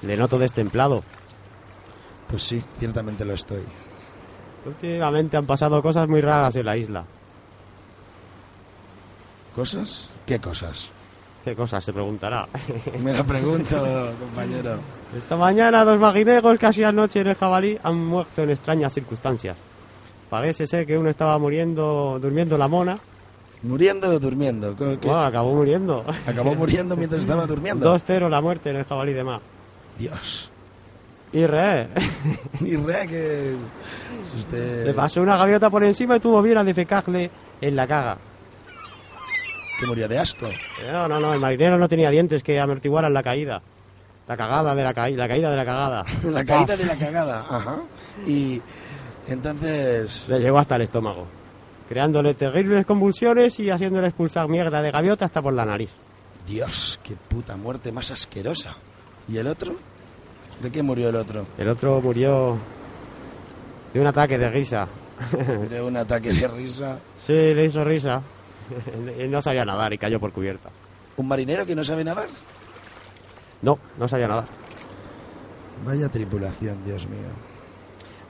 Le 0.03 0.17
noto 0.17 0.39
destemplado. 0.39 1.03
Pues 2.29 2.43
sí, 2.43 2.63
ciertamente 2.79 3.25
lo 3.25 3.35
estoy. 3.35 3.63
Últimamente 4.65 5.37
han 5.37 5.47
pasado 5.47 5.83
cosas 5.83 6.09
muy 6.09 6.21
raras 6.21 6.55
en 6.57 6.67
la 6.67 6.77
isla. 6.77 7.05
¿Cosas? 9.55 10.11
¿Qué 10.27 10.39
cosas? 10.39 10.91
¿Qué 11.45 11.57
cosas? 11.57 11.83
Se 11.83 11.93
preguntará. 11.93 12.47
Me 13.03 13.13
lo 13.13 13.25
pregunto, 13.25 14.13
compañero. 14.21 14.79
Esta 15.17 15.37
mañana 15.37 15.85
dos 15.85 15.99
maguinegos 15.99 16.59
casi 16.59 16.85
anoche 16.85 17.21
en 17.21 17.29
el 17.29 17.35
jabalí 17.35 17.79
han 17.83 18.05
muerto 18.05 18.43
en 18.43 18.51
extrañas 18.51 18.93
circunstancias. 18.93 19.57
Parece 20.31 20.67
ser 20.67 20.87
que 20.87 20.97
uno 20.97 21.11
estaba 21.11 21.37
muriendo, 21.39 22.19
durmiendo 22.21 22.57
la 22.57 22.69
mona. 22.69 22.99
¿Muriendo 23.63 24.09
o 24.09 24.19
durmiendo? 24.19 24.75
¿Qué- 24.77 24.99
qué? 25.01 25.09
Bueno, 25.09 25.23
acabó 25.25 25.55
muriendo. 25.55 26.05
¿Acabó 26.27 26.55
muriendo 26.55 26.97
mientras 26.97 27.23
estaba 27.23 27.47
durmiendo? 27.47 27.85
2-0 27.95 28.29
la 28.31 28.41
muerte 28.41 28.71
en 28.71 28.77
el 28.77 28.85
jabalí 28.85 29.13
de 29.13 29.25
mar. 29.25 29.41
Dios. 29.99 30.51
Y 31.33 31.45
re, 31.47 31.89
Y 32.61 32.77
rea 32.77 33.07
que... 33.07 33.55
Usted... 34.39 34.87
le 34.87 34.95
pasó 34.95 35.21
una 35.21 35.37
gaviota 35.37 35.69
por 35.71 35.85
encima 35.85 36.17
y 36.17 36.21
tuvo 36.21 36.41
bien 36.43 36.59
a 36.59 36.65
defecarle 36.65 37.31
en 37.61 37.77
la 37.77 37.87
caga. 37.87 38.17
Que 39.79 39.87
murió 39.87 40.09
de 40.09 40.19
asco. 40.19 40.49
No, 40.91 41.09
no, 41.09 41.21
no, 41.21 41.33
el 41.35 41.41
marinero 41.41 41.79
no 41.79 41.89
tenía 41.89 42.11
dientes 42.11 42.43
que 42.43 42.59
amortiguaran 42.59 43.13
la 43.13 43.23
caída. 43.23 43.63
La 44.29 44.37
cagada 44.37 44.75
de 44.75 44.83
la 44.85 44.95
caída, 44.95 45.19
la 45.19 45.29
caída 45.29 45.51
de 45.51 45.57
la 45.57 45.65
cagada. 45.65 46.05
La 46.25 46.45
caída 46.45 46.77
de 46.77 46.87
la 46.87 46.97
cagada. 46.97 47.47
Ajá. 47.49 47.77
Y 48.27 48.61
entonces... 49.29 50.25
Le 50.29 50.41
llegó 50.41 50.59
hasta 50.59 50.77
el 50.77 50.83
estómago, 50.83 51.27
creándole 51.89 52.35
terribles 52.35 52.87
convulsiones 52.87 53.59
y 53.61 53.71
haciéndole 53.71 54.09
expulsar 54.09 54.49
mierda 54.49 54.83
de 54.83 54.91
gaviota 54.91 55.25
hasta 55.25 55.43
por 55.43 55.53
la 55.53 55.65
nariz. 55.65 55.91
Dios, 56.47 56.99
qué 57.03 57.17
puta 57.17 57.57
muerte 57.57 57.93
más 57.93 58.11
asquerosa. 58.11 58.77
¿Y 59.29 59.37
el 59.37 59.47
otro? 59.47 59.75
¿De 60.63 60.71
qué 60.71 60.83
murió 60.83 61.09
el 61.09 61.17
otro? 61.17 61.47
El 61.57 61.69
otro 61.69 62.01
murió 62.01 62.59
de 63.95 64.01
un 64.01 64.07
ataque 64.07 64.39
de 64.39 64.51
risa. 64.51 64.89
De 65.69 65.83
un 65.83 65.97
ataque 65.97 66.33
de 66.33 66.49
risa. 66.49 66.99
Sí, 67.19 67.33
le 67.33 67.67
hizo 67.67 67.85
risa. 67.85 68.23
Él 69.19 69.31
no 69.31 69.43
sabía 69.43 69.65
nadar 69.65 69.93
y 69.93 69.99
cayó 69.99 70.19
por 70.19 70.33
cubierta. 70.33 70.71
¿Un 71.17 71.29
marinero 71.29 71.67
que 71.67 71.75
no 71.75 71.85
sabe 71.85 72.05
nadar? 72.05 72.29
No, 73.63 73.79
no 73.99 74.09
sabía 74.09 74.29
nadar. 74.29 74.47
Vaya 75.85 76.09
tripulación, 76.09 76.85
Dios 76.85 77.07
mío. 77.07 77.50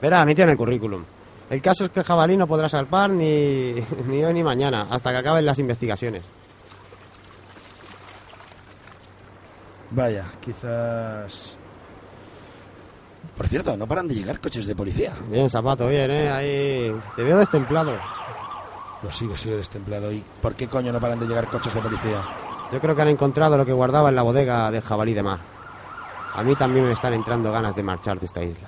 Verá, 0.01 0.25
me 0.25 0.33
tiene 0.33 0.53
el 0.53 0.57
currículum. 0.57 1.03
El 1.49 1.61
caso 1.61 1.85
es 1.85 1.91
que 1.91 1.99
el 1.99 2.05
jabalí 2.05 2.37
no 2.37 2.47
podrá 2.47 2.69
salpar 2.69 3.09
ni, 3.09 3.73
ni 4.07 4.23
hoy 4.23 4.33
ni 4.33 4.43
mañana, 4.43 4.87
hasta 4.89 5.11
que 5.11 5.17
acaben 5.17 5.45
las 5.45 5.59
investigaciones. 5.59 6.23
Vaya, 9.91 10.25
quizás... 10.39 11.57
Por 13.35 13.47
cierto, 13.47 13.75
no 13.75 13.87
paran 13.87 14.07
de 14.07 14.15
llegar 14.15 14.39
coches 14.39 14.65
de 14.65 14.75
policía. 14.75 15.13
Bien, 15.29 15.49
zapato, 15.49 15.87
bien, 15.87 16.09
¿eh? 16.09 16.29
Ahí 16.29 16.95
te 17.15 17.23
veo 17.23 17.37
destemplado. 17.37 17.97
Lo 19.03 19.11
sigo, 19.11 19.35
sigo 19.35 19.57
destemplado. 19.57 20.11
¿Y 20.11 20.23
por 20.41 20.55
qué 20.55 20.67
coño 20.67 20.91
no 20.91 20.99
paran 20.99 21.19
de 21.19 21.27
llegar 21.27 21.47
coches 21.47 21.73
de 21.73 21.81
policía? 21.81 22.21
Yo 22.71 22.79
creo 22.79 22.95
que 22.95 23.01
han 23.01 23.09
encontrado 23.09 23.57
lo 23.57 23.65
que 23.65 23.73
guardaba 23.73 24.09
en 24.09 24.15
la 24.15 24.21
bodega 24.21 24.71
del 24.71 24.81
jabalí 24.81 25.13
de 25.13 25.23
mar. 25.23 25.39
A 26.33 26.43
mí 26.43 26.55
también 26.55 26.85
me 26.85 26.93
están 26.93 27.13
entrando 27.13 27.51
ganas 27.51 27.75
de 27.75 27.83
marchar 27.83 28.19
de 28.19 28.25
esta 28.25 28.43
isla. 28.43 28.67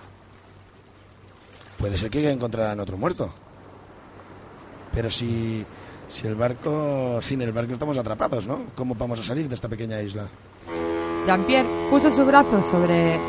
Puede 1.84 1.98
ser 1.98 2.10
que 2.10 2.32
encontraran 2.32 2.80
otro 2.80 2.98
muerto. 2.98 3.30
Pero 4.96 5.12
si 5.12 5.66
Si 6.08 6.26
el 6.26 6.34
barco, 6.34 7.20
sin 7.22 7.42
el 7.42 7.52
barco 7.52 7.74
estamos 7.74 7.98
atrapados, 7.98 8.48
¿no? 8.48 8.68
¿Cómo 8.74 8.96
vamos 8.96 9.20
a 9.20 9.24
salir 9.24 9.50
de 9.50 9.56
esta 9.56 9.68
pequeña 9.68 10.02
isla? 10.02 10.30
Jean-Pierre 11.26 11.90
puso 11.90 12.10
su 12.10 12.24
brazo 12.24 12.64
sobre 12.64 13.20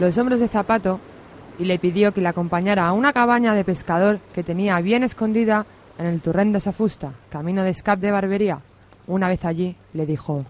los 0.00 0.18
hombros 0.18 0.40
de 0.40 0.48
Zapato 0.48 0.98
y 1.56 1.66
le 1.66 1.78
pidió 1.78 2.12
que 2.12 2.20
le 2.20 2.26
acompañara 2.26 2.88
a 2.88 2.92
una 2.92 3.12
cabaña 3.12 3.54
de 3.54 3.62
pescador 3.62 4.18
que 4.34 4.42
tenía 4.42 4.80
bien 4.80 5.04
escondida 5.04 5.64
en 5.96 6.06
el 6.06 6.20
Turrén 6.20 6.50
de 6.50 6.58
Safusta, 6.58 7.12
camino 7.30 7.62
de 7.62 7.70
escape 7.70 8.06
de 8.06 8.10
Barbería. 8.10 8.58
Una 9.06 9.28
vez 9.28 9.44
allí, 9.44 9.76
le 9.92 10.04
dijo, 10.04 10.44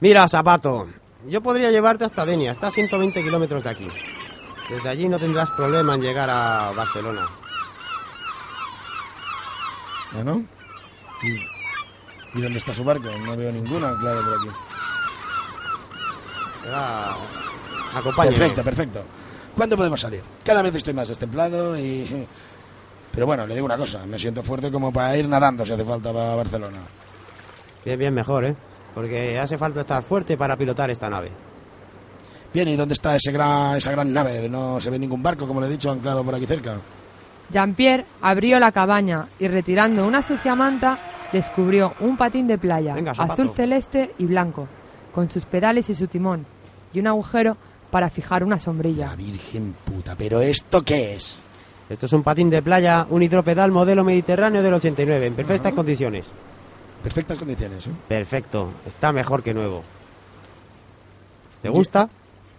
Mira, 0.00 0.28
Zapato, 0.28 0.88
yo 1.28 1.40
podría 1.40 1.70
llevarte 1.70 2.04
hasta 2.04 2.26
Denia, 2.26 2.50
está 2.50 2.66
a 2.66 2.72
120 2.72 3.22
kilómetros 3.22 3.64
de 3.64 3.70
aquí. 3.70 3.88
Desde 4.68 4.88
allí 4.88 5.08
no 5.08 5.18
tendrás 5.18 5.50
problema 5.50 5.94
en 5.94 6.00
llegar 6.02 6.30
a 6.30 6.72
Barcelona. 6.72 7.28
¿Ah, 10.16 10.22
no? 10.24 10.44
¿Y, 11.22 12.38
¿Y 12.38 12.42
dónde 12.42 12.58
está 12.58 12.72
su 12.72 12.84
barco? 12.84 13.08
No 13.10 13.36
veo 13.36 13.52
ninguna, 13.52 13.98
claro, 14.00 14.22
por 14.24 14.38
aquí. 14.38 14.48
Será- 16.62 17.16
Acompáñame. 17.94 18.36
Perfecto, 18.38 18.64
perfecto. 18.64 19.04
¿Cuándo 19.56 19.76
podemos 19.76 20.00
salir? 20.00 20.22
Cada 20.44 20.62
vez 20.62 20.74
estoy 20.74 20.94
más 20.94 21.08
destemplado 21.08 21.78
y... 21.78 22.26
Pero 23.12 23.26
bueno, 23.26 23.46
le 23.46 23.54
digo 23.54 23.66
una 23.66 23.76
cosa, 23.76 24.04
me 24.06 24.18
siento 24.18 24.42
fuerte 24.42 24.72
como 24.72 24.92
para 24.92 25.16
ir 25.16 25.28
nadando 25.28 25.64
si 25.64 25.72
hace 25.72 25.84
falta 25.84 26.12
para 26.12 26.34
Barcelona. 26.34 26.78
Bien, 27.84 27.96
bien, 27.98 28.12
mejor, 28.14 28.44
¿eh? 28.44 28.56
Porque 28.94 29.38
hace 29.38 29.56
falta 29.56 29.82
estar 29.82 30.02
fuerte 30.02 30.36
para 30.36 30.56
pilotar 30.56 30.90
esta 30.90 31.08
nave. 31.08 31.30
Bien, 32.54 32.68
¿y 32.68 32.76
dónde 32.76 32.94
está 32.94 33.16
ese 33.16 33.32
gran, 33.32 33.76
esa 33.76 33.90
gran 33.90 34.12
nave? 34.12 34.48
No 34.48 34.80
se 34.80 34.88
ve 34.88 34.98
ningún 34.98 35.20
barco, 35.20 35.44
como 35.46 35.60
le 35.60 35.66
he 35.66 35.70
dicho, 35.70 35.90
anclado 35.90 36.22
por 36.22 36.36
aquí 36.36 36.46
cerca. 36.46 36.76
Jean-Pierre 37.52 38.04
abrió 38.22 38.60
la 38.60 38.70
cabaña 38.70 39.26
y 39.40 39.48
retirando 39.48 40.06
una 40.06 40.22
sucia 40.22 40.54
manta 40.54 40.96
descubrió 41.32 41.94
un 41.98 42.16
patín 42.16 42.46
de 42.46 42.56
playa 42.56 42.94
Venga, 42.94 43.10
azul 43.10 43.50
celeste 43.50 44.14
y 44.18 44.26
blanco, 44.26 44.68
con 45.12 45.28
sus 45.30 45.44
pedales 45.44 45.90
y 45.90 45.94
su 45.94 46.06
timón, 46.06 46.46
y 46.92 47.00
un 47.00 47.08
agujero 47.08 47.56
para 47.90 48.08
fijar 48.08 48.44
una 48.44 48.56
La 48.56 48.60
sombrilla. 48.60 49.14
virgen 49.16 49.74
puta, 49.84 50.14
¿pero 50.16 50.40
esto 50.40 50.82
qué 50.82 51.16
es? 51.16 51.40
Esto 51.90 52.06
es 52.06 52.12
un 52.12 52.22
patín 52.22 52.50
de 52.50 52.62
playa, 52.62 53.04
un 53.10 53.22
hidropedal 53.22 53.72
modelo 53.72 54.04
mediterráneo 54.04 54.62
del 54.62 54.74
89, 54.74 55.26
en 55.26 55.34
perfectas 55.34 55.72
condiciones. 55.72 56.26
Perfectas 57.02 57.36
condiciones, 57.36 57.86
¿eh? 57.86 57.90
Perfecto, 58.08 58.70
está 58.86 59.12
mejor 59.12 59.42
que 59.42 59.52
nuevo. 59.52 59.82
¿Te 61.60 61.68
gusta? 61.68 62.08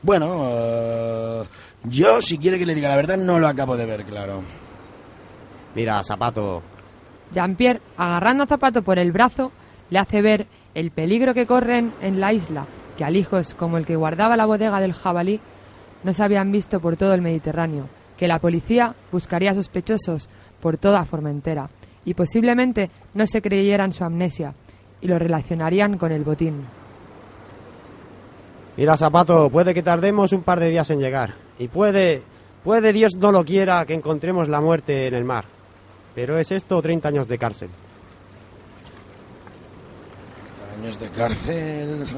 Bueno, 0.02 0.50
eh, 0.52 1.44
yo, 1.86 2.22
si 2.22 2.38
quiere 2.38 2.60
que 2.60 2.66
le 2.66 2.76
diga 2.76 2.90
la 2.90 2.96
verdad, 2.96 3.18
no 3.18 3.40
lo 3.40 3.48
acabo 3.48 3.76
de 3.76 3.86
ver, 3.86 4.04
claro. 4.04 4.44
Mira, 5.74 6.02
Zapato, 6.04 6.62
Jean-Pierre, 7.34 7.82
agarrando 7.98 8.44
a 8.44 8.48
Zapato 8.48 8.82
por 8.82 9.00
el 9.00 9.12
brazo, 9.12 9.52
le 9.90 10.00
hace 10.00 10.22
ver 10.22 10.48
el 10.74 10.92
peligro 10.92 11.34
que 11.34 11.46
corren 11.46 11.92
en 12.02 12.20
la 12.20 12.34
isla, 12.34 12.66
que 12.98 13.04
alijos 13.04 13.54
como 13.54 13.78
el 13.78 13.86
que 13.86 13.96
guardaba 13.96 14.38
la 14.38 14.46
bodega 14.46 14.80
del 14.80 14.94
jabalí 14.94 15.40
no 16.04 16.14
se 16.14 16.24
habían 16.24 16.52
visto 16.52 16.80
por 16.80 16.98
todo 16.98 17.14
el 17.14 17.22
Mediterráneo, 17.22 17.90
que 18.18 18.28
la 18.28 18.40
policía 18.40 18.94
buscaría 19.12 19.56
sospechosos 19.56 20.30
por 20.62 20.78
toda 20.78 21.06
Formentera 21.06 21.70
y 22.06 22.14
posiblemente 22.14 22.92
no 23.14 23.26
se 23.26 23.42
creyeran 23.42 23.92
su 23.92 24.04
amnesia 24.04 24.54
y 25.02 25.08
lo 25.08 25.18
relacionarían 25.18 25.98
con 25.98 26.12
el 26.12 26.24
botín. 26.24 26.64
Mira, 28.78 28.98
Zapato, 28.98 29.50
puede 29.50 29.74
que 29.74 29.84
tardemos 29.84 30.32
un 30.32 30.44
par 30.44 30.60
de 30.60 30.70
días 30.70 30.90
en 30.90 31.00
llegar. 31.00 31.36
Y 31.60 31.68
puede, 31.68 32.22
puede 32.64 32.94
Dios 32.94 33.16
no 33.16 33.32
lo 33.32 33.44
quiera 33.46 33.86
que 33.86 33.94
encontremos 33.94 34.48
la 34.48 34.62
muerte 34.62 35.08
en 35.08 35.14
el 35.14 35.26
mar. 35.26 35.46
Pero 36.14 36.38
es 36.38 36.52
esto 36.52 36.78
o 36.78 36.82
30 36.82 37.08
años 37.08 37.28
de 37.28 37.38
cárcel. 37.38 37.70
Años 40.80 41.00
de 41.00 41.10
cárcel. 41.10 42.06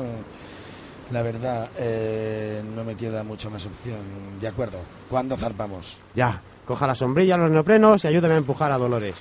La 1.12 1.22
verdad, 1.22 1.70
eh, 1.78 2.62
no 2.76 2.84
me 2.84 2.96
queda 2.96 3.24
mucha 3.24 3.50
más 3.50 3.66
opción. 3.66 4.00
De 4.42 4.48
acuerdo, 4.48 4.80
¿cuándo 5.10 5.38
zarpamos? 5.38 5.98
Ya, 6.14 6.42
coja 6.66 6.86
la 6.86 6.96
sombrilla, 6.96 7.38
los 7.38 7.50
neoprenos 7.50 8.04
y 8.04 8.08
ayúdame 8.08 8.34
a 8.34 8.38
empujar 8.38 8.74
a 8.74 8.78
Dolores. 8.78 9.16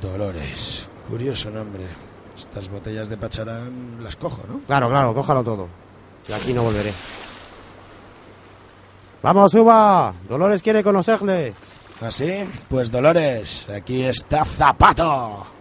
Dolores. 0.00 0.86
Curioso 1.08 1.50
nombre. 1.50 1.84
Estas 2.36 2.68
botellas 2.68 3.08
de 3.08 3.16
pacharán 3.16 4.02
las 4.02 4.16
cojo, 4.16 4.42
¿no? 4.46 4.60
Claro, 4.66 4.90
claro, 4.90 5.14
cójalo 5.14 5.42
todo. 5.42 5.68
Y 6.28 6.32
aquí 6.32 6.52
no 6.52 6.62
volveré. 6.62 6.92
¡Vamos, 9.22 9.50
suba! 9.50 10.14
Dolores 10.28 10.62
quiere 10.62 10.82
conocerle. 10.82 11.54
¿Así? 12.00 12.44
Pues 12.68 12.90
Dolores, 12.90 13.66
aquí 13.68 14.04
está 14.04 14.44
Zapato. 14.44 15.57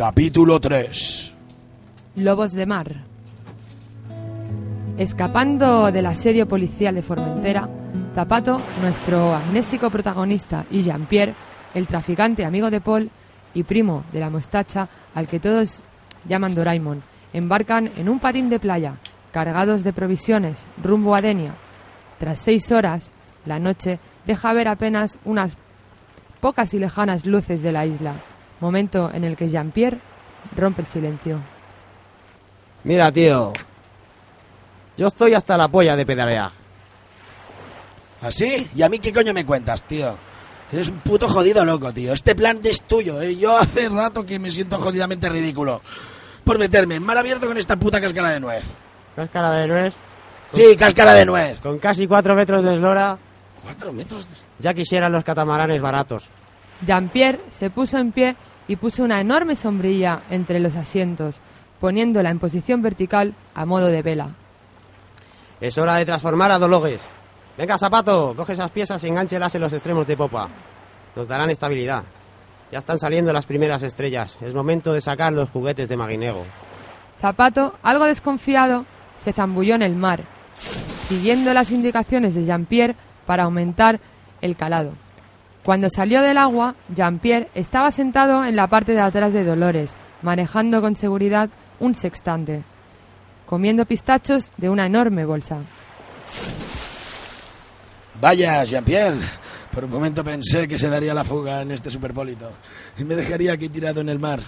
Capítulo 0.00 0.58
3. 0.58 1.34
Lobos 2.16 2.54
de 2.54 2.64
mar. 2.64 3.04
Escapando 4.96 5.92
del 5.92 6.06
asedio 6.06 6.48
policial 6.48 6.94
de 6.94 7.02
Formentera, 7.02 7.68
Zapato, 8.14 8.62
nuestro 8.80 9.34
amnésico 9.34 9.90
protagonista, 9.90 10.64
y 10.70 10.80
Jean-Pierre, 10.80 11.34
el 11.74 11.86
traficante 11.86 12.46
amigo 12.46 12.70
de 12.70 12.80
Paul 12.80 13.10
y 13.52 13.62
primo 13.64 14.04
de 14.10 14.20
la 14.20 14.30
mostacha, 14.30 14.88
al 15.14 15.26
que 15.26 15.38
todos 15.38 15.82
llaman 16.26 16.54
Doraemon, 16.54 17.02
embarcan 17.34 17.90
en 17.98 18.08
un 18.08 18.20
patín 18.20 18.48
de 18.48 18.58
playa, 18.58 18.94
cargados 19.32 19.84
de 19.84 19.92
provisiones, 19.92 20.64
rumbo 20.82 21.14
a 21.14 21.20
Denia. 21.20 21.56
Tras 22.18 22.38
seis 22.38 22.72
horas, 22.72 23.10
la 23.44 23.58
noche 23.58 24.00
deja 24.26 24.54
ver 24.54 24.68
apenas 24.68 25.18
unas 25.26 25.58
pocas 26.40 26.72
y 26.72 26.78
lejanas 26.78 27.26
luces 27.26 27.60
de 27.60 27.72
la 27.72 27.84
isla, 27.84 28.14
momento 28.60 29.10
en 29.12 29.24
el 29.24 29.36
que 29.36 29.48
Jean-Pierre 29.48 29.98
rompe 30.56 30.82
el 30.82 30.88
silencio. 30.88 31.40
Mira, 32.84 33.10
tío. 33.12 33.52
Yo 34.96 35.06
estoy 35.06 35.34
hasta 35.34 35.56
la 35.56 35.68
polla 35.68 35.96
de 35.96 36.06
pedalear. 36.06 36.50
¿Así? 38.22 38.68
¿Y 38.74 38.82
a 38.82 38.88
mí 38.88 38.98
qué 38.98 39.12
coño 39.12 39.32
me 39.32 39.46
cuentas, 39.46 39.82
tío? 39.84 40.16
Eres 40.72 40.88
un 40.88 40.98
puto 40.98 41.26
jodido 41.28 41.64
loco, 41.64 41.92
tío. 41.92 42.12
Este 42.12 42.34
plan 42.34 42.60
es 42.62 42.82
tuyo, 42.82 43.20
¿eh? 43.20 43.34
Yo 43.36 43.56
hace 43.56 43.88
rato 43.88 44.24
que 44.24 44.38
me 44.38 44.50
siento 44.50 44.78
jodidamente 44.78 45.28
ridículo 45.28 45.80
por 46.44 46.58
meterme 46.58 46.96
en 46.96 47.02
mar 47.02 47.18
abierto 47.18 47.46
con 47.46 47.56
esta 47.56 47.76
puta 47.76 48.00
cáscara 48.00 48.30
de 48.30 48.40
nuez. 48.40 48.64
Cáscara 49.16 49.50
de 49.52 49.66
nuez. 49.66 49.94
Sí, 50.48 50.76
cáscara 50.78 51.14
de 51.14 51.24
nuez. 51.26 51.58
Con 51.60 51.78
casi 51.78 52.06
cuatro 52.06 52.34
metros 52.34 52.62
de 52.62 52.74
eslora, 52.74 53.18
Cuatro 53.62 53.92
metros. 53.92 54.28
de- 54.28 54.36
ya 54.58 54.74
quisieran 54.74 55.12
los 55.12 55.24
catamaranes 55.24 55.80
baratos. 55.80 56.28
Jean-Pierre 56.86 57.40
se 57.50 57.70
puso 57.70 57.98
en 57.98 58.12
pie 58.12 58.36
y 58.70 58.76
puso 58.76 59.02
una 59.02 59.20
enorme 59.20 59.56
sombrilla 59.56 60.22
entre 60.30 60.60
los 60.60 60.76
asientos, 60.76 61.40
poniéndola 61.80 62.30
en 62.30 62.38
posición 62.38 62.82
vertical 62.82 63.34
a 63.52 63.66
modo 63.66 63.88
de 63.88 64.00
vela. 64.00 64.36
Es 65.60 65.76
hora 65.76 65.96
de 65.96 66.06
transformar 66.06 66.52
a 66.52 66.58
Dolores. 66.60 67.02
Venga, 67.58 67.76
Zapato, 67.76 68.32
coge 68.36 68.52
esas 68.52 68.70
piezas 68.70 69.02
y 69.02 69.08
engánchelas 69.08 69.52
en 69.56 69.62
los 69.62 69.72
extremos 69.72 70.06
de 70.06 70.16
popa. 70.16 70.48
Nos 71.16 71.26
darán 71.26 71.50
estabilidad. 71.50 72.04
Ya 72.70 72.78
están 72.78 73.00
saliendo 73.00 73.32
las 73.32 73.44
primeras 73.44 73.82
estrellas. 73.82 74.38
Es 74.40 74.54
momento 74.54 74.92
de 74.92 75.00
sacar 75.00 75.32
los 75.32 75.50
juguetes 75.50 75.88
de 75.88 75.96
Maguinego. 75.96 76.44
Zapato, 77.20 77.74
algo 77.82 78.04
desconfiado, 78.04 78.86
se 79.18 79.32
zambulló 79.32 79.74
en 79.74 79.82
el 79.82 79.96
mar, 79.96 80.22
siguiendo 80.54 81.52
las 81.54 81.72
indicaciones 81.72 82.36
de 82.36 82.44
Jean-Pierre 82.44 82.94
para 83.26 83.42
aumentar 83.42 83.98
el 84.40 84.54
calado. 84.54 84.92
Cuando 85.64 85.88
salió 85.90 86.22
del 86.22 86.38
agua, 86.38 86.74
Jean-Pierre 86.94 87.50
estaba 87.54 87.90
sentado 87.90 88.44
en 88.44 88.56
la 88.56 88.68
parte 88.68 88.92
de 88.92 89.00
atrás 89.00 89.32
de 89.32 89.44
Dolores, 89.44 89.94
manejando 90.22 90.80
con 90.80 90.96
seguridad 90.96 91.50
un 91.78 91.94
sextante, 91.94 92.64
comiendo 93.44 93.84
pistachos 93.84 94.52
de 94.56 94.70
una 94.70 94.86
enorme 94.86 95.24
bolsa. 95.26 95.58
Vaya, 98.20 98.64
Jean-Pierre. 98.64 99.18
Por 99.72 99.84
un 99.84 99.90
momento 99.90 100.24
pensé 100.24 100.66
que 100.66 100.78
se 100.78 100.88
daría 100.88 101.14
la 101.14 101.22
fuga 101.22 101.62
en 101.62 101.70
este 101.70 101.90
superpólito 101.90 102.50
y 102.98 103.04
me 103.04 103.14
dejaría 103.14 103.52
aquí 103.52 103.68
tirado 103.68 104.00
en 104.00 104.08
el 104.08 104.18
mar. 104.18 104.40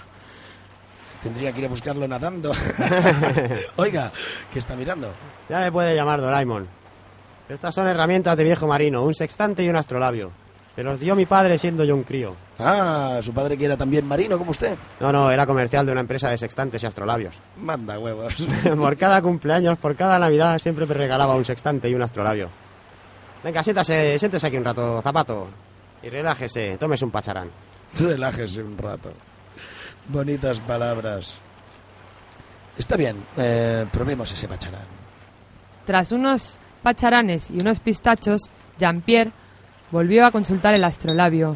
Tendría 1.21 1.53
que 1.53 1.59
ir 1.59 1.65
a 1.65 1.69
buscarlo 1.69 2.05
nadando. 2.05 2.51
Oiga, 3.77 4.11
¿qué 4.51 4.59
está 4.59 4.75
mirando? 4.75 5.13
Ya 5.47 5.59
me 5.59 5.71
puede 5.71 5.95
llamar 5.95 6.19
Doraemon. 6.19 6.67
Estas 7.47 7.73
son 7.73 7.87
herramientas 7.87 8.35
de 8.35 8.43
viejo 8.43 8.67
marino, 8.67 9.03
un 9.03 9.13
sextante 9.13 9.63
y 9.63 9.69
un 9.69 9.77
astrolabio. 9.77 10.42
Me 10.75 10.83
los 10.83 10.99
dio 10.99 11.15
mi 11.15 11.27
padre 11.27 11.57
siendo 11.59 11.83
yo 11.83 11.95
un 11.95 12.03
crío. 12.03 12.35
Ah, 12.57 13.19
su 13.21 13.31
padre 13.31 13.57
que 13.57 13.65
era 13.65 13.77
también 13.77 14.07
marino 14.07 14.39
como 14.39 14.51
usted. 14.51 14.75
No, 14.99 15.11
no, 15.11 15.29
era 15.29 15.45
comercial 15.45 15.85
de 15.85 15.91
una 15.91 16.01
empresa 16.01 16.29
de 16.29 16.37
sextantes 16.37 16.81
y 16.81 16.87
astrolabios. 16.87 17.35
Manda 17.57 17.99
huevos. 17.99 18.35
por 18.77 18.97
cada 18.97 19.21
cumpleaños, 19.21 19.77
por 19.77 19.95
cada 19.95 20.17
Navidad, 20.17 20.57
siempre 20.57 20.87
me 20.87 20.95
regalaba 20.95 21.35
un 21.35 21.45
sextante 21.45 21.89
y 21.89 21.93
un 21.93 22.01
astrolabio. 22.01 22.49
Venga, 23.43 23.61
siéntase, 23.61 24.17
siéntese 24.17 24.47
aquí 24.47 24.57
un 24.57 24.65
rato, 24.65 24.99
zapato. 25.03 25.47
Y 26.01 26.09
relájese, 26.09 26.77
tómese 26.77 27.05
un 27.05 27.11
pacharán. 27.11 27.51
Relájese 27.99 28.63
un 28.63 28.77
rato. 28.77 29.11
Bonitas 30.07 30.59
palabras. 30.61 31.39
Está 32.77 32.97
bien, 32.97 33.23
eh, 33.37 33.85
probemos 33.91 34.31
ese 34.31 34.47
pacharán. 34.47 34.87
Tras 35.85 36.11
unos 36.11 36.59
pacharanes 36.81 37.51
y 37.51 37.61
unos 37.61 37.79
pistachos, 37.79 38.41
Jean-Pierre 38.79 39.31
volvió 39.93 40.25
a 40.25 40.31
consultar 40.31 40.73
el 40.73 40.83
astrolabio. 40.83 41.55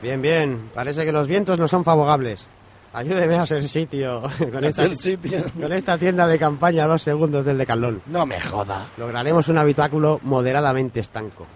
Bien, 0.00 0.22
bien, 0.22 0.70
parece 0.72 1.04
que 1.04 1.10
los 1.12 1.26
vientos 1.26 1.58
no 1.58 1.66
son 1.68 1.84
favorables. 1.84 2.46
Ayúdeme 2.92 3.34
a 3.34 3.42
hacer 3.42 3.68
sitio 3.68 4.22
con 4.52 4.64
esta, 4.64 4.82
Hacer 4.82 4.94
sitio. 4.94 5.44
con 5.60 5.72
esta 5.72 5.98
tienda 5.98 6.26
de 6.28 6.38
campaña 6.38 6.84
a 6.84 6.86
dos 6.86 7.02
segundos 7.02 7.44
del 7.44 7.58
decalón. 7.58 8.02
No 8.06 8.24
me 8.24 8.40
joda. 8.40 8.86
Lograremos 8.96 9.48
un 9.48 9.58
habitáculo 9.58 10.20
moderadamente 10.22 11.00
estanco. 11.00 11.46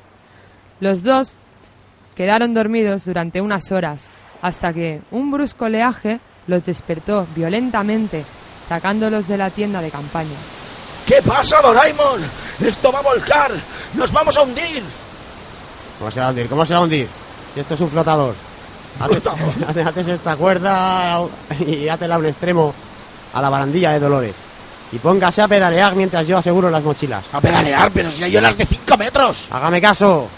Los 0.81 1.03
dos 1.05 1.35
quedaron 2.17 2.55
dormidos 2.55 3.05
durante 3.05 3.41
unas 3.41 3.71
horas, 3.73 4.09
hasta 4.43 4.73
que 4.73 5.01
un 5.13 5.31
brusco 5.31 5.67
oleaje 5.67 6.19
los 6.49 6.67
despertó 6.67 7.27
violentamente, 7.35 8.25
sacándolos 8.69 9.27
de 9.29 9.39
la 9.39 9.51
tienda 9.51 9.81
de 9.81 9.91
campaña. 9.91 10.37
¿Qué 11.07 11.21
pasa, 11.27 11.61
Doraemon? 11.63 12.21
Esto 12.65 12.91
va 12.93 12.99
a 12.99 13.03
volcar. 13.03 13.51
Nos 13.95 14.13
vamos 14.13 14.37
a 14.37 14.43
hundir. 14.43 14.83
¿Cómo 15.99 16.11
se 16.11 16.21
va 16.21 16.27
a 16.27 16.31
hundir? 16.31 16.49
¿Cómo 16.49 16.67
se 16.67 16.75
va 16.75 16.81
a 16.81 16.83
hundir? 16.83 17.09
Si 17.55 17.61
esto 17.61 17.75
es 17.75 17.81
un 17.81 17.91
flotador. 17.91 18.35
Haces, 19.87 20.09
esta 20.09 20.37
cuerda 20.37 21.21
y 21.67 21.89
hátela 21.89 22.17
a 22.17 22.19
un 22.19 22.27
extremo 22.27 22.75
a 23.33 23.43
la 23.43 23.49
barandilla 23.49 23.93
de 23.93 24.01
Dolores. 24.01 24.35
Y 24.93 24.99
póngase 24.99 25.43
a 25.43 25.49
pedalear 25.49 25.97
mientras 25.97 26.27
yo 26.27 26.39
aseguro 26.39 26.71
las 26.71 26.83
mochilas. 26.83 27.25
A 27.33 27.41
pedalear, 27.41 27.91
pero 27.93 28.11
si 28.11 28.23
hay 28.23 28.37
olas 28.37 28.57
de 28.57 28.67
5 28.67 28.97
metros. 28.97 29.45
Hágame 29.51 29.81
caso. 29.81 30.29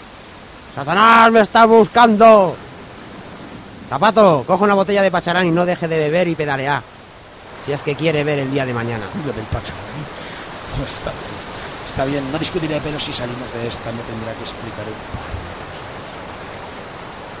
Satanás 0.73 1.31
me 1.31 1.41
está 1.41 1.65
buscando. 1.65 2.55
Zapato, 3.89 4.43
coja 4.45 4.63
una 4.63 4.73
botella 4.73 5.01
de 5.01 5.11
pacharán 5.11 5.45
y 5.45 5.51
no 5.51 5.65
deje 5.65 5.87
de 5.87 5.97
beber 5.97 6.27
y 6.27 6.35
pedalear. 6.35 6.81
Si 7.65 7.71
es 7.71 7.81
que 7.81 7.95
quiere 7.95 8.23
ver 8.23 8.39
el 8.39 8.51
día 8.51 8.65
de 8.65 8.73
mañana. 8.73 9.05
Lo 9.25 9.33
del 9.33 9.45
pacharán. 9.45 9.77
Está 10.95 11.11
bien. 11.11 11.36
Está 11.97 12.05
bien, 12.05 12.31
no 12.31 12.37
discutiré, 12.37 12.79
pero 12.83 12.99
si 12.99 13.11
salimos 13.11 13.51
de 13.53 13.67
esta 13.67 13.91
me 13.91 14.03
tendrá 14.03 14.31
que 14.33 14.43
explicar 14.43 14.85
un 14.85 14.93
par. 15.17 15.25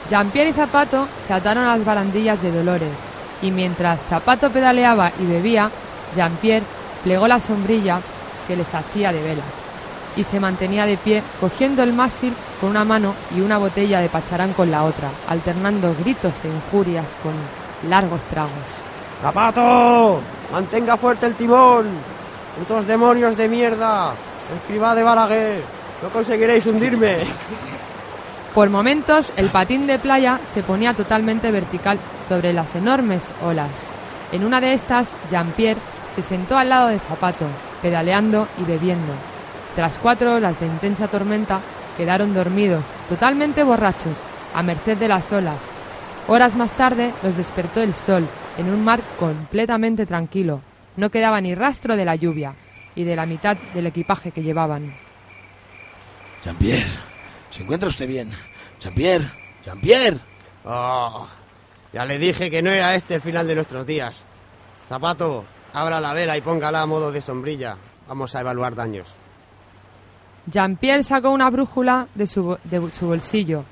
Jean-Pierre 0.09 0.49
y 0.49 0.53
Zapato 0.53 1.07
se 1.27 1.33
ataron 1.33 1.63
a 1.65 1.77
las 1.77 1.85
barandillas 1.85 2.41
de 2.41 2.51
Dolores, 2.51 2.89
y 3.43 3.51
mientras 3.51 3.99
Zapato 4.09 4.49
pedaleaba 4.49 5.11
y 5.19 5.27
bebía, 5.27 5.69
Jean-Pierre 6.15 6.65
plegó 7.03 7.27
la 7.27 7.39
sombrilla 7.39 7.99
que 8.47 8.55
les 8.55 8.73
hacía 8.73 9.11
de 9.11 9.21
vela, 9.21 9.43
y 10.15 10.23
se 10.23 10.39
mantenía 10.39 10.87
de 10.87 10.97
pie 10.97 11.21
cogiendo 11.39 11.83
el 11.83 11.93
mástil 11.93 12.33
con 12.59 12.71
una 12.71 12.83
mano 12.83 13.13
y 13.35 13.41
una 13.41 13.59
botella 13.59 13.99
de 13.99 14.09
pacharán 14.09 14.53
con 14.53 14.71
la 14.71 14.85
otra, 14.85 15.11
alternando 15.29 15.95
gritos 15.99 16.33
e 16.43 16.47
injurias 16.47 17.15
con 17.21 17.33
largos 17.87 18.25
tragos. 18.25 18.53
¡Zapato! 19.21 20.19
¡Mantenga 20.51 20.97
fuerte 20.97 21.27
el 21.27 21.35
timón! 21.35 21.85
¡Putos 22.57 22.87
demonios 22.87 23.37
de 23.37 23.47
mierda! 23.47 24.15
¡Escriba 24.55 24.95
de 24.95 25.03
Balaguer! 25.03 25.61
¡No 26.01 26.09
conseguiréis 26.09 26.65
hundirme! 26.65 27.17
Por 28.53 28.69
momentos, 28.69 29.33
el 29.35 29.49
patín 29.49 29.87
de 29.87 29.99
playa 29.99 30.39
se 30.53 30.63
ponía 30.63 30.93
totalmente 30.93 31.51
vertical 31.51 31.99
sobre 32.29 32.53
las 32.53 32.73
enormes 32.75 33.29
olas. 33.43 33.69
En 34.31 34.45
una 34.45 34.61
de 34.61 34.73
estas, 34.73 35.11
Jean-Pierre 35.29 35.79
se 36.15 36.21
sentó 36.21 36.57
al 36.57 36.69
lado 36.69 36.87
de 36.87 36.99
Zapato, 36.99 37.45
pedaleando 37.81 38.47
y 38.59 38.63
bebiendo. 38.63 39.13
Tras 39.75 39.97
cuatro 39.97 40.33
horas 40.33 40.59
de 40.59 40.65
intensa 40.65 41.07
tormenta, 41.07 41.59
quedaron 41.97 42.33
dormidos, 42.33 42.83
totalmente 43.09 43.63
borrachos, 43.63 44.17
a 44.55 44.63
merced 44.63 44.97
de 44.97 45.07
las 45.09 45.31
olas. 45.31 45.57
Horas 46.27 46.55
más 46.55 46.71
tarde 46.71 47.13
los 47.21 47.37
despertó 47.37 47.81
el 47.81 47.93
sol, 47.93 48.25
en 48.57 48.69
un 48.69 48.83
mar 48.83 49.01
completamente 49.19 50.05
tranquilo. 50.05 50.61
No 50.95 51.11
quedaba 51.11 51.41
ni 51.41 51.53
rastro 51.53 51.95
de 51.95 52.05
la 52.05 52.15
lluvia 52.15 52.55
y 52.97 53.03
de 53.03 53.15
la 53.15 53.27
mitad 53.27 53.55
del 53.75 53.85
equipaje 53.85 54.31
que 54.31 54.41
llevaban. 54.41 54.93
Jean-Pierre, 56.43 56.89
¿se 57.51 57.61
encuentra 57.61 57.87
usted 57.87 58.07
bien? 58.07 58.31
Jean-Pierre, 58.79 59.31
Jean-Pierre. 59.63 60.17
Oh, 60.65 61.27
ya 61.93 62.05
le 62.05 62.17
dije 62.17 62.49
que 62.49 62.63
no 62.63 62.71
era 62.71 62.95
este 62.95 63.15
el 63.15 63.21
final 63.21 63.47
de 63.47 63.53
nuestros 63.53 63.85
días. 63.85 64.25
Zapato, 64.89 65.45
abra 65.73 66.01
la 66.01 66.13
vela 66.13 66.35
y 66.37 66.41
póngala 66.41 66.81
a 66.81 66.85
modo 66.87 67.11
de 67.11 67.21
sombrilla. 67.21 67.77
Vamos 68.07 68.33
a 68.35 68.41
evaluar 68.41 68.73
daños. 68.73 69.07
Jean-Pierre 70.47 71.03
sacó 71.03 71.29
una 71.29 71.51
brújula 71.51 72.07
de 72.15 72.25
su, 72.25 72.57
de 72.63 72.91
su 72.93 73.05
bolsillo 73.05 73.63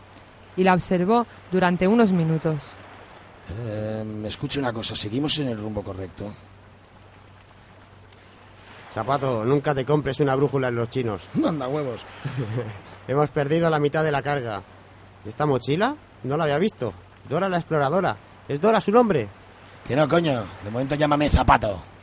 y 0.55 0.63
la 0.63 0.75
observó 0.75 1.25
durante 1.51 1.87
unos 1.87 2.11
minutos. 2.11 2.75
Eh, 3.49 4.03
me 4.05 4.27
escuche 4.27 4.59
una 4.59 4.71
cosa, 4.71 4.95
seguimos 4.95 5.39
en 5.39 5.47
el 5.47 5.57
rumbo 5.57 5.83
correcto. 5.83 6.31
Zapato, 8.95 9.43
nunca 9.43 9.75
te 9.75 9.83
compres 9.83 10.21
una 10.21 10.35
brújula 10.35 10.69
en 10.69 10.75
los 10.75 10.89
chinos. 10.89 11.27
Manda 11.33 11.67
huevos. 11.67 12.05
Hemos 13.09 13.29
perdido 13.29 13.69
la 13.69 13.77
mitad 13.77 14.05
de 14.05 14.11
la 14.11 14.21
carga. 14.21 14.63
¿Y 15.25 15.27
esta 15.27 15.45
mochila? 15.45 15.97
No 16.23 16.37
la 16.37 16.45
había 16.45 16.57
visto. 16.57 16.93
Dora 17.27 17.49
la 17.49 17.57
exploradora. 17.57 18.15
¿Es 18.47 18.61
Dora 18.61 18.79
su 18.79 18.93
nombre? 18.93 19.27
Que 19.85 19.97
no, 19.97 20.07
coño. 20.07 20.45
De 20.63 20.71
momento 20.71 20.95
llámame 20.95 21.29
Zapato. 21.29 21.94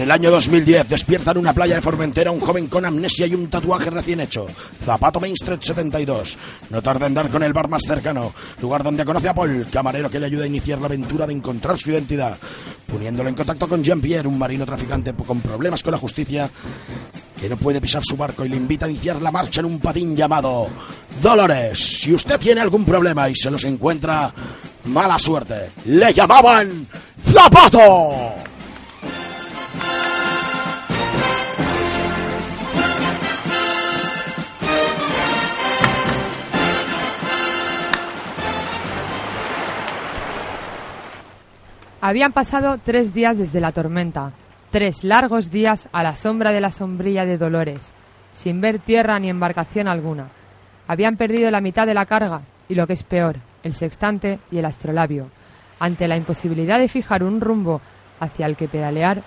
En 0.00 0.04
el 0.04 0.12
año 0.12 0.30
2010 0.30 0.88
despierta 0.88 1.32
en 1.32 1.36
una 1.36 1.52
playa 1.52 1.74
de 1.74 1.82
Formentera 1.82 2.30
un 2.30 2.40
joven 2.40 2.68
con 2.68 2.86
amnesia 2.86 3.26
y 3.26 3.34
un 3.34 3.50
tatuaje 3.50 3.90
recién 3.90 4.20
hecho. 4.20 4.46
Zapato 4.82 5.20
Main 5.20 5.34
Street 5.34 5.60
72. 5.60 6.38
No 6.70 6.80
tarda 6.80 7.06
en 7.06 7.12
dar 7.12 7.28
con 7.28 7.42
el 7.42 7.52
bar 7.52 7.68
más 7.68 7.82
cercano, 7.86 8.32
lugar 8.62 8.82
donde 8.82 9.04
conoce 9.04 9.28
a 9.28 9.34
Paul, 9.34 9.66
camarero 9.70 10.08
que 10.08 10.18
le 10.18 10.24
ayuda 10.24 10.44
a 10.44 10.46
iniciar 10.46 10.78
la 10.78 10.86
aventura 10.86 11.26
de 11.26 11.34
encontrar 11.34 11.76
su 11.76 11.90
identidad. 11.90 12.34
Poniéndolo 12.86 13.28
en 13.28 13.34
contacto 13.34 13.68
con 13.68 13.84
Jean-Pierre, 13.84 14.26
un 14.26 14.38
marino 14.38 14.64
traficante 14.64 15.12
con 15.12 15.42
problemas 15.42 15.82
con 15.82 15.92
la 15.92 15.98
justicia, 15.98 16.48
que 17.38 17.50
no 17.50 17.58
puede 17.58 17.82
pisar 17.82 18.00
su 18.02 18.16
barco 18.16 18.46
y 18.46 18.48
le 18.48 18.56
invita 18.56 18.86
a 18.86 18.88
iniciar 18.88 19.20
la 19.20 19.30
marcha 19.30 19.60
en 19.60 19.66
un 19.66 19.80
patín 19.80 20.16
llamado 20.16 20.66
Dolores. 21.20 21.78
Si 21.78 22.14
usted 22.14 22.40
tiene 22.40 22.62
algún 22.62 22.86
problema 22.86 23.28
y 23.28 23.36
se 23.36 23.50
los 23.50 23.64
encuentra, 23.64 24.32
mala 24.84 25.18
suerte. 25.18 25.72
Le 25.84 26.14
llamaban 26.14 26.86
Zapato. 27.34 28.49
Habían 42.10 42.32
pasado 42.32 42.78
tres 42.82 43.14
días 43.14 43.38
desde 43.38 43.60
la 43.60 43.70
tormenta, 43.70 44.32
tres 44.72 45.04
largos 45.04 45.48
días 45.48 45.88
a 45.92 46.02
la 46.02 46.16
sombra 46.16 46.50
de 46.50 46.60
la 46.60 46.72
sombrilla 46.72 47.24
de 47.24 47.38
Dolores, 47.38 47.92
sin 48.32 48.60
ver 48.60 48.80
tierra 48.80 49.20
ni 49.20 49.30
embarcación 49.30 49.86
alguna. 49.86 50.26
Habían 50.88 51.16
perdido 51.16 51.52
la 51.52 51.60
mitad 51.60 51.86
de 51.86 51.94
la 51.94 52.06
carga 52.06 52.40
y 52.68 52.74
lo 52.74 52.88
que 52.88 52.94
es 52.94 53.04
peor, 53.04 53.36
el 53.62 53.74
sextante 53.74 54.40
y 54.50 54.58
el 54.58 54.64
astrolabio. 54.64 55.30
Ante 55.78 56.08
la 56.08 56.16
imposibilidad 56.16 56.80
de 56.80 56.88
fijar 56.88 57.22
un 57.22 57.40
rumbo 57.40 57.80
hacia 58.18 58.46
el 58.46 58.56
que 58.56 58.66
pedalear, 58.66 59.22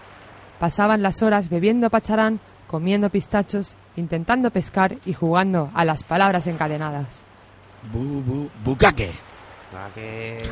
pasaban 0.60 1.02
las 1.02 1.22
horas 1.22 1.48
bebiendo 1.48 1.90
pacharán, 1.90 2.42
comiendo 2.68 3.10
pistachos, 3.10 3.78
intentando 3.96 4.52
pescar 4.52 4.98
y 5.06 5.14
jugando 5.14 5.72
a 5.74 5.86
las 5.86 6.04
palabras 6.04 6.48
encadenadas. 6.48 7.24
Bu, 7.94 8.22
bu, 8.22 8.50
bucaque. 8.62 9.12
La 9.74 9.88
que... 9.96 10.44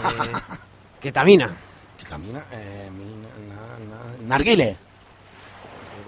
Eh, 2.51 2.89
mina, 2.91 3.29
na, 3.47 3.79
na- 3.95 4.17
narguile. 4.27 4.75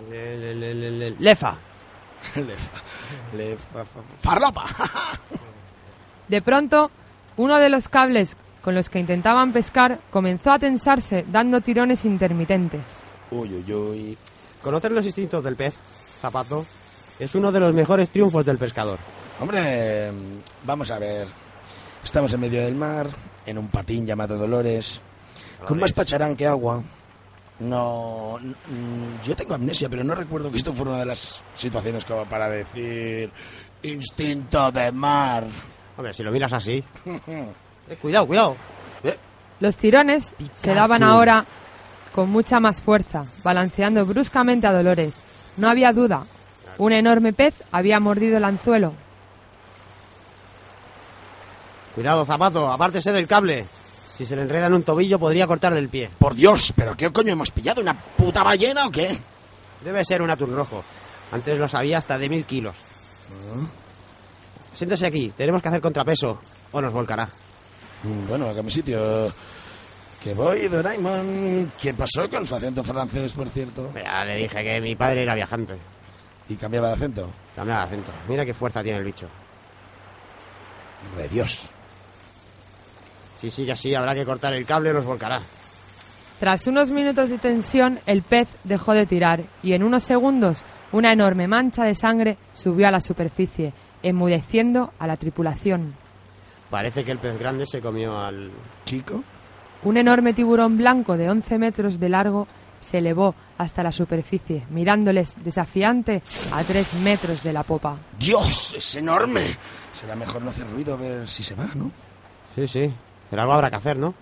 Le- 0.10 0.38
le- 0.38 0.56
le- 0.56 0.74
le- 0.76 0.92
le- 0.92 1.16
Lefa. 1.20 1.58
Lefa, 2.36 2.82
lefa. 3.36 3.86
De 6.28 6.42
pronto, 6.42 6.90
uno 7.38 7.58
de 7.58 7.70
los 7.70 7.88
cables 7.90 8.38
con 8.62 8.76
los 8.76 8.90
que 8.90 9.00
intentaban 9.00 9.52
pescar 9.52 10.00
comenzó 10.10 10.52
a 10.54 10.60
tensarse, 10.60 11.26
dando 11.30 11.60
tirones 11.62 12.06
intermitentes. 12.06 12.82
Uy, 13.32 13.54
uy, 13.54 13.74
uy. 13.74 14.18
Conocer 14.62 14.92
los 14.92 15.06
instintos 15.06 15.44
del 15.44 15.56
pez, 15.58 15.74
zapato, 16.22 16.66
es 17.20 17.36
uno 17.36 17.52
de 17.52 17.60
los 17.60 17.74
mejores 17.74 18.08
triunfos 18.10 18.46
del 18.46 18.58
pescador. 18.58 19.00
Hombre, 19.42 20.12
vamos 20.64 20.90
a 20.92 21.00
ver. 21.00 21.28
Estamos 22.04 22.32
en 22.34 22.40
medio 22.40 22.62
del 22.62 22.76
mar, 22.76 23.08
en 23.46 23.58
un 23.58 23.68
patín 23.68 24.06
llamado 24.06 24.38
Dolores, 24.38 25.02
con 25.66 25.80
más 25.80 25.94
pacharán 25.94 26.36
que 26.36 26.46
agua. 26.48 26.82
No, 27.60 28.40
mm, 28.42 29.22
yo 29.24 29.36
tengo 29.36 29.54
amnesia, 29.54 29.88
pero 29.90 30.04
no 30.04 30.16
recuerdo 30.16 30.50
que 30.52 30.58
esto 30.58 30.74
fuera 30.74 30.92
una 30.92 31.00
de 31.02 31.06
las 31.06 31.44
situaciones 31.56 32.04
como 32.06 32.26
para 32.26 32.50
decir 32.50 33.32
instinto 33.84 34.72
de 34.72 34.92
mar. 34.92 35.46
Hombre, 35.98 36.14
si 36.14 36.24
lo 36.24 36.32
miras 36.32 36.54
así... 36.54 36.84
Eh, 37.86 37.98
cuidado, 37.98 38.26
cuidado. 38.26 38.56
Eh, 39.04 39.18
Los 39.60 39.76
tirones 39.76 40.34
se 40.54 40.74
daban 40.74 41.04
ahora 41.04 41.44
con 42.16 42.30
mucha 42.30 42.62
más 42.62 42.82
fuerza, 42.82 43.26
balanceando 43.44 44.06
bruscamente 44.06 44.66
a 44.68 44.72
Dolores. 44.72 45.54
No 45.58 45.70
había 45.70 45.92
duda. 45.92 46.24
Un 46.78 46.94
enorme 46.94 47.34
pez 47.34 47.54
había 47.74 48.00
mordido 48.00 48.38
el 48.38 48.46
anzuelo. 48.46 48.94
Cuidado, 51.94 52.26
zapato, 52.26 52.72
apártese 52.72 53.12
del 53.12 53.28
cable. 53.28 53.66
Si 54.16 54.26
se 54.26 54.36
le 54.36 54.44
enreda 54.44 54.68
en 54.68 54.74
un 54.74 54.84
tobillo 54.84 55.18
podría 55.18 55.48
cortarle 55.48 55.80
el 55.80 55.90
pie. 55.90 56.10
por 56.20 56.36
Dios, 56.36 56.72
¿pero 56.76 56.96
qué 56.96 57.12
coño 57.12 57.32
hemos 57.34 57.52
pillado? 57.52 57.82
¿Una 57.82 58.00
puta 58.00 58.44
ballena 58.44 58.86
o 58.88 58.92
qué? 58.92 59.18
Debe 59.84 60.06
ser 60.06 60.22
un 60.22 60.30
atún 60.30 60.56
rojo. 60.56 60.84
Antes 61.32 61.58
lo 61.58 61.68
sabía 61.68 61.98
hasta 61.98 62.18
de 62.18 62.30
mil 62.30 62.46
kilos. 62.46 62.76
Siéntese 64.74 65.06
aquí, 65.08 65.34
tenemos 65.36 65.62
que 65.62 65.68
hacer 65.70 65.82
contrapeso 65.82 66.40
o 66.72 66.82
nos 66.82 66.94
volcará. 66.94 67.28
Mm, 68.04 68.28
Bueno, 68.28 68.50
acá 68.50 68.62
mi 68.62 68.72
sitio. 68.72 69.32
Que 70.24 70.34
voy, 70.34 70.68
Doraemon. 70.68 71.72
¿Qué 71.82 71.94
pasó 71.94 72.30
con 72.30 72.46
su 72.48 72.56
acento 72.56 72.84
francés, 72.84 73.34
por 73.34 73.50
cierto? 73.50 73.92
Ya 73.96 74.24
le 74.24 74.36
dije 74.38 74.64
que 74.64 74.80
mi 74.80 74.96
padre 74.96 75.24
era 75.24 75.36
viajante. 75.36 75.76
Y 76.48 76.56
cambiaba 76.56 76.90
de 76.90 76.94
acento. 76.94 77.30
Cambia 77.56 77.78
de 77.78 77.82
acento. 77.84 78.12
Mira 78.28 78.46
qué 78.46 78.54
fuerza 78.54 78.82
tiene 78.84 79.00
el 79.00 79.06
bicho. 79.06 79.28
De 81.18 81.28
Dios. 81.28 81.70
Si 83.44 83.52
sigue 83.52 83.74
así, 83.74 83.94
habrá 83.94 84.16
que 84.16 84.24
cortar 84.24 84.54
el 84.54 84.66
cable 84.66 84.92
o 84.92 84.94
nos 84.94 85.04
volcará. 85.04 85.42
Tras 86.40 86.66
unos 86.66 86.92
minutos 86.92 87.30
de 87.30 87.38
tensión, 87.38 88.00
el 88.06 88.22
pez 88.22 88.48
dejó 88.64 88.94
de 88.94 89.06
tirar 89.06 89.44
y 89.62 89.74
en 89.74 89.84
unos 89.84 90.06
segundos 90.06 90.64
una 90.94 91.12
enorme 91.12 91.46
mancha 91.46 91.84
de 91.84 91.94
sangre 91.94 92.38
subió 92.54 92.88
a 92.88 92.92
la 92.92 93.02
superficie, 93.02 93.74
enmudeciendo 94.02 94.94
a 94.98 95.08
la 95.08 95.18
tripulación. 95.18 95.94
Parece 96.70 97.04
que 97.04 97.12
el 97.12 97.18
pez 97.18 97.38
grande 97.38 97.66
se 97.66 97.82
comió 97.82 98.18
al... 98.18 98.50
Chico. 98.86 99.22
Un 99.84 99.98
enorme 99.98 100.34
tiburón 100.34 100.78
blanco 100.78 101.18
de 101.18 101.30
11 101.30 101.58
metros 101.58 102.00
de 102.00 102.08
largo 102.08 102.48
se 102.80 103.00
elevó 103.00 103.36
hasta 103.58 103.84
la 103.84 103.92
superficie, 103.92 104.64
mirándoles 104.70 105.36
desafiante 105.44 106.22
a 106.54 106.64
3 106.64 107.02
metros 107.02 107.44
de 107.44 107.52
la 107.52 107.64
popa. 107.64 107.98
Dios, 108.18 108.74
es 108.78 108.96
enorme. 108.96 109.48
Será 109.92 110.16
mejor 110.16 110.44
no 110.44 110.52
hacer 110.52 110.72
ruido 110.72 110.94
a 110.94 110.98
ver 110.98 111.28
si 111.28 111.44
se 111.44 111.56
va, 111.56 111.68
¿no? 111.76 111.92
Sí, 112.56 112.68
sí. 112.68 112.94
Pero 113.34 113.42
algo 113.42 113.54
habrá 113.56 113.72
que 113.72 113.78
hacer, 113.78 113.98
¿no? 113.98 114.14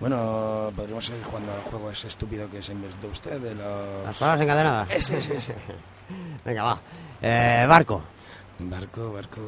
Bueno, 0.00 0.72
podríamos 0.74 1.04
seguir 1.06 1.22
jugando 1.22 1.52
al 1.52 1.60
juego 1.62 1.92
ese 1.92 2.08
estúpido 2.08 2.50
que 2.50 2.60
se 2.60 2.72
inventó 2.72 3.06
usted 3.06 3.40
de 3.40 3.54
Las 3.54 4.06
los... 4.06 4.16
palabras 4.18 4.40
encadenadas. 4.40 4.90
Ese, 4.90 5.18
ese, 5.18 5.36
ese. 5.36 5.54
Venga, 6.44 6.64
va. 6.64 6.80
Eh, 7.22 7.64
barco. 7.68 8.02
Barco, 8.58 9.12
barco... 9.12 9.40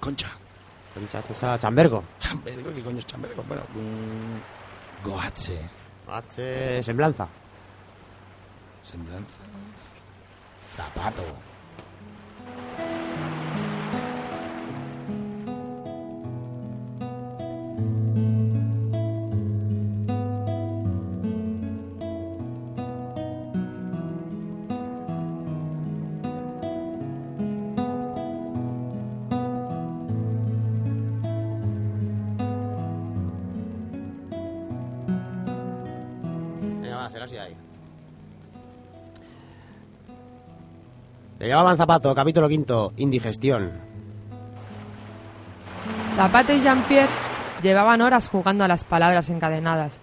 Concha. 0.00 0.30
Concha, 0.94 1.18
esa, 1.18 1.58
chambergo. 1.58 2.02
Chambergo, 2.18 2.72
¿qué 2.72 2.82
coño 2.82 3.00
es 3.00 3.06
chambergo? 3.06 3.44
Bueno, 3.46 3.64
un... 3.74 4.40
Goache. 5.04 5.60
H, 6.08 6.82
semblanza. 6.82 7.28
Semblanza. 8.82 9.42
Zapato. 10.74 11.49
Le 41.40 41.48
llamaban 41.48 41.78
zapato, 41.78 42.14
capítulo 42.14 42.50
quinto, 42.50 42.92
indigestión. 42.98 43.72
Zapato 46.14 46.52
y 46.52 46.60
Jean-Pierre 46.60 47.10
llevaban 47.62 48.02
horas 48.02 48.28
jugando 48.28 48.62
a 48.62 48.68
las 48.68 48.84
palabras 48.84 49.30
encadenadas, 49.30 50.00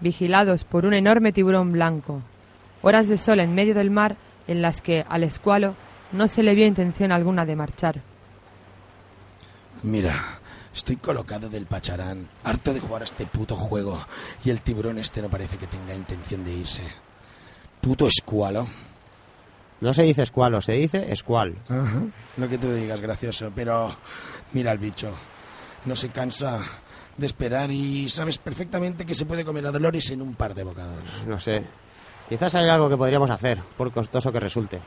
vigilados 0.00 0.64
por 0.64 0.84
un 0.84 0.92
enorme 0.92 1.32
tiburón 1.32 1.72
blanco. 1.72 2.20
Horas 2.82 3.08
de 3.08 3.16
sol 3.16 3.40
en 3.40 3.54
medio 3.54 3.74
del 3.74 3.90
mar 3.90 4.16
en 4.46 4.60
las 4.60 4.82
que 4.82 5.06
al 5.08 5.24
escualo 5.24 5.76
no 6.12 6.28
se 6.28 6.42
le 6.42 6.54
vio 6.54 6.66
intención 6.66 7.10
alguna 7.10 7.46
de 7.46 7.56
marchar. 7.56 8.02
Mira, 9.82 10.14
estoy 10.74 10.96
colocado 10.96 11.48
del 11.48 11.64
pacharán, 11.64 12.28
harto 12.44 12.74
de 12.74 12.80
jugar 12.80 13.00
a 13.00 13.06
este 13.06 13.24
puto 13.24 13.56
juego, 13.56 13.98
y 14.44 14.50
el 14.50 14.60
tiburón 14.60 14.98
este 14.98 15.22
no 15.22 15.30
parece 15.30 15.56
que 15.56 15.68
tenga 15.68 15.94
intención 15.94 16.44
de 16.44 16.52
irse. 16.52 16.82
Puto 17.80 18.06
escualo. 18.06 18.66
No 19.84 19.92
se 19.92 20.02
dice 20.02 20.22
escualo, 20.22 20.62
se 20.62 20.72
dice 20.72 21.12
escual. 21.12 21.56
Lo 22.38 22.48
que 22.48 22.56
tú 22.56 22.72
digas, 22.72 23.02
gracioso, 23.02 23.52
pero 23.54 23.94
mira 24.54 24.70
al 24.70 24.78
bicho. 24.78 25.12
No 25.84 25.94
se 25.94 26.08
cansa 26.08 26.58
de 27.18 27.26
esperar 27.26 27.70
y 27.70 28.08
sabes 28.08 28.38
perfectamente 28.38 29.04
que 29.04 29.14
se 29.14 29.26
puede 29.26 29.44
comer 29.44 29.66
a 29.66 29.70
Dolores 29.70 30.08
en 30.08 30.22
un 30.22 30.36
par 30.36 30.54
de 30.54 30.64
bocados. 30.64 31.04
No 31.26 31.38
sé. 31.38 31.66
Quizás 32.30 32.54
hay 32.54 32.66
algo 32.66 32.88
que 32.88 32.96
podríamos 32.96 33.28
hacer, 33.28 33.58
por 33.76 33.92
costoso 33.92 34.32
que 34.32 34.40
resulte. 34.40 34.80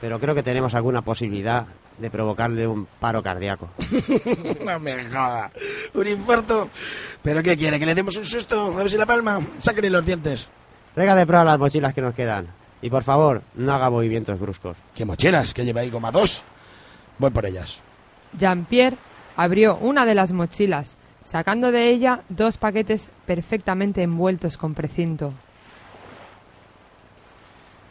Pero 0.00 0.20
creo 0.20 0.36
que 0.36 0.44
tenemos 0.44 0.74
alguna 0.74 1.02
posibilidad 1.02 1.66
de 1.98 2.08
provocarle 2.08 2.68
un 2.68 2.86
paro 2.86 3.20
cardíaco. 3.20 3.70
no 4.64 4.78
me 4.78 5.02
joda. 5.06 5.50
Un 5.92 6.06
infarto. 6.06 6.70
¿Pero 7.20 7.42
qué 7.42 7.56
quiere? 7.56 7.80
¿Que 7.80 7.86
le 7.86 7.96
demos 7.96 8.16
un 8.16 8.24
susto? 8.24 8.74
A 8.74 8.76
ver 8.76 8.90
si 8.90 8.96
la 8.96 9.06
palma. 9.06 9.40
Sáquenle 9.58 9.90
los 9.90 10.06
dientes. 10.06 10.48
Traiga 10.94 11.16
de 11.16 11.26
prueba 11.26 11.44
las 11.44 11.58
mochilas 11.58 11.92
que 11.92 12.00
nos 12.00 12.14
quedan. 12.14 12.62
Y 12.84 12.90
por 12.90 13.02
favor, 13.02 13.40
no 13.54 13.72
haga 13.72 13.88
movimientos 13.88 14.38
bruscos. 14.38 14.76
¿Qué 14.94 15.06
mochilas? 15.06 15.54
¿Que 15.54 15.64
lleva 15.64 15.80
ahí 15.80 15.88
goma 15.88 16.12
dos? 16.12 16.42
Voy 17.18 17.30
por 17.30 17.46
ellas. 17.46 17.80
Jean-Pierre 18.38 18.98
abrió 19.36 19.78
una 19.78 20.04
de 20.04 20.14
las 20.14 20.32
mochilas, 20.32 20.98
sacando 21.24 21.72
de 21.72 21.88
ella 21.88 22.24
dos 22.28 22.58
paquetes 22.58 23.08
perfectamente 23.24 24.02
envueltos 24.02 24.58
con 24.58 24.74
precinto. 24.74 25.32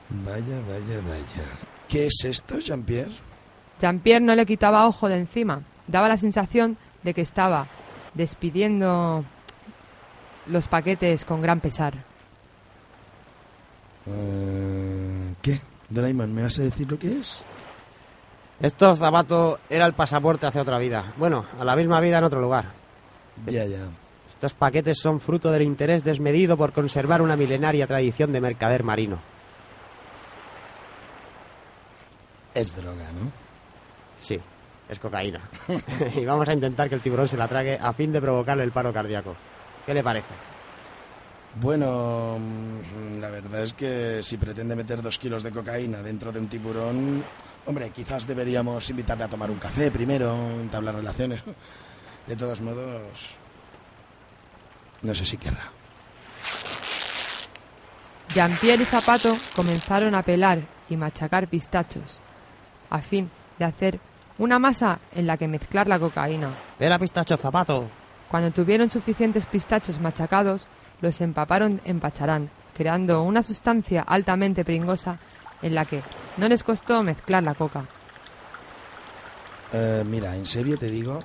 Vaya, 0.09 0.61
vaya, 0.69 1.01
vaya. 1.01 1.47
¿Qué 1.87 2.05
es 2.05 2.23
esto, 2.23 2.59
Jean-Pierre? 2.59 3.13
Jean-Pierre 3.81 4.23
no 4.23 4.35
le 4.35 4.45
quitaba 4.45 4.85
ojo 4.85 5.09
de 5.09 5.17
encima. 5.17 5.63
Daba 5.87 6.07
la 6.07 6.17
sensación 6.17 6.77
de 7.01 7.15
que 7.15 7.21
estaba 7.21 7.65
despidiendo 8.13 9.25
los 10.45 10.67
paquetes 10.67 11.25
con 11.25 11.41
gran 11.41 11.61
pesar. 11.61 12.12
Eh, 14.07 15.33
¿Qué? 15.41 15.61
Doraemon, 15.89 16.33
¿me 16.33 16.43
vas 16.43 16.59
a 16.59 16.63
decir 16.63 16.89
lo 16.89 16.97
que 16.97 17.19
es? 17.19 17.43
Esto, 18.59 18.95
Zapato, 18.95 19.59
era 19.69 19.85
el 19.85 19.93
pasaporte 19.93 20.45
hacia 20.45 20.61
otra 20.61 20.77
vida. 20.77 21.13
Bueno, 21.17 21.45
a 21.59 21.65
la 21.65 21.75
misma 21.75 21.99
vida 21.99 22.17
en 22.17 22.23
otro 22.23 22.41
lugar. 22.41 22.71
Ya, 23.45 23.65
ya. 23.65 23.87
Estos 24.29 24.53
paquetes 24.53 24.99
son 24.99 25.19
fruto 25.19 25.51
del 25.51 25.63
interés 25.63 26.03
desmedido 26.03 26.57
por 26.57 26.71
conservar 26.71 27.21
una 27.21 27.35
milenaria 27.35 27.87
tradición 27.87 28.31
de 28.31 28.41
mercader 28.41 28.83
marino. 28.83 29.19
Es 32.53 32.75
droga, 32.75 33.11
¿no? 33.11 33.31
Sí, 34.17 34.39
es 34.87 34.99
cocaína. 34.99 35.41
y 36.15 36.25
vamos 36.25 36.47
a 36.47 36.53
intentar 36.53 36.87
que 36.87 36.95
el 36.95 37.01
tiburón 37.01 37.27
se 37.27 37.37
la 37.37 37.47
trague 37.47 37.77
a 37.81 37.93
fin 37.93 38.11
de 38.11 38.21
provocarle 38.21 38.63
el 38.63 38.71
paro 38.71 38.93
cardíaco. 38.93 39.35
¿Qué 39.85 39.93
le 39.93 40.03
parece? 40.03 40.52
Bueno, 41.55 42.39
mm, 42.39 43.19
la 43.19 43.29
verdad 43.29 43.61
es 43.63 43.73
que 43.73 44.23
si 44.23 44.37
pretende 44.37 44.75
meter 44.75 45.01
dos 45.01 45.19
kilos 45.19 45.43
de 45.43 45.51
cocaína 45.51 46.01
dentro 46.01 46.31
de 46.31 46.39
un 46.39 46.47
tiburón, 46.47 47.23
hombre, 47.65 47.91
quizás 47.91 48.25
deberíamos 48.25 48.89
invitarle 48.89 49.25
a 49.25 49.27
tomar 49.27 49.51
un 49.51 49.59
café 49.59 49.91
primero, 49.91 50.35
entablar 50.59 50.95
relaciones. 50.95 51.41
De 52.27 52.37
todos 52.37 52.61
modos, 52.61 53.35
no 55.01 55.13
sé 55.13 55.25
si 55.25 55.35
querrá. 55.35 55.69
Jean-Pierre 58.33 58.83
y 58.83 58.85
Zapato 58.85 59.35
comenzaron 59.53 60.15
a 60.15 60.23
pelar 60.23 60.61
y 60.89 60.95
machacar 60.95 61.49
pistachos, 61.49 62.21
a 62.89 63.01
fin 63.01 63.29
de 63.59 63.65
hacer 63.65 63.99
una 64.37 64.57
masa 64.57 64.99
en 65.11 65.27
la 65.27 65.35
que 65.35 65.49
mezclar 65.49 65.87
la 65.87 65.99
cocaína. 65.99 66.55
Era 66.79 66.97
pistacho, 66.97 67.35
Zapato. 67.35 67.89
Cuando 68.31 68.51
tuvieron 68.51 68.89
suficientes 68.89 69.45
pistachos 69.45 69.99
machacados, 69.99 70.65
los 71.03 71.21
empaparon 71.21 71.81
en 71.85 71.99
pacharán, 71.99 72.49
creando 72.73 73.21
una 73.21 73.43
sustancia 73.43 74.01
altamente 74.01 74.65
pringosa 74.65 75.19
en 75.61 75.75
la 75.75 75.85
que 75.85 76.01
no 76.37 76.47
les 76.47 76.63
costó 76.63 77.03
mezclar 77.03 77.43
la 77.43 77.53
coca. 77.53 77.85
Eh, 79.73 80.03
mira, 80.05 80.35
en 80.35 80.45
serio 80.45 80.77
te 80.77 80.87
digo 80.87 81.19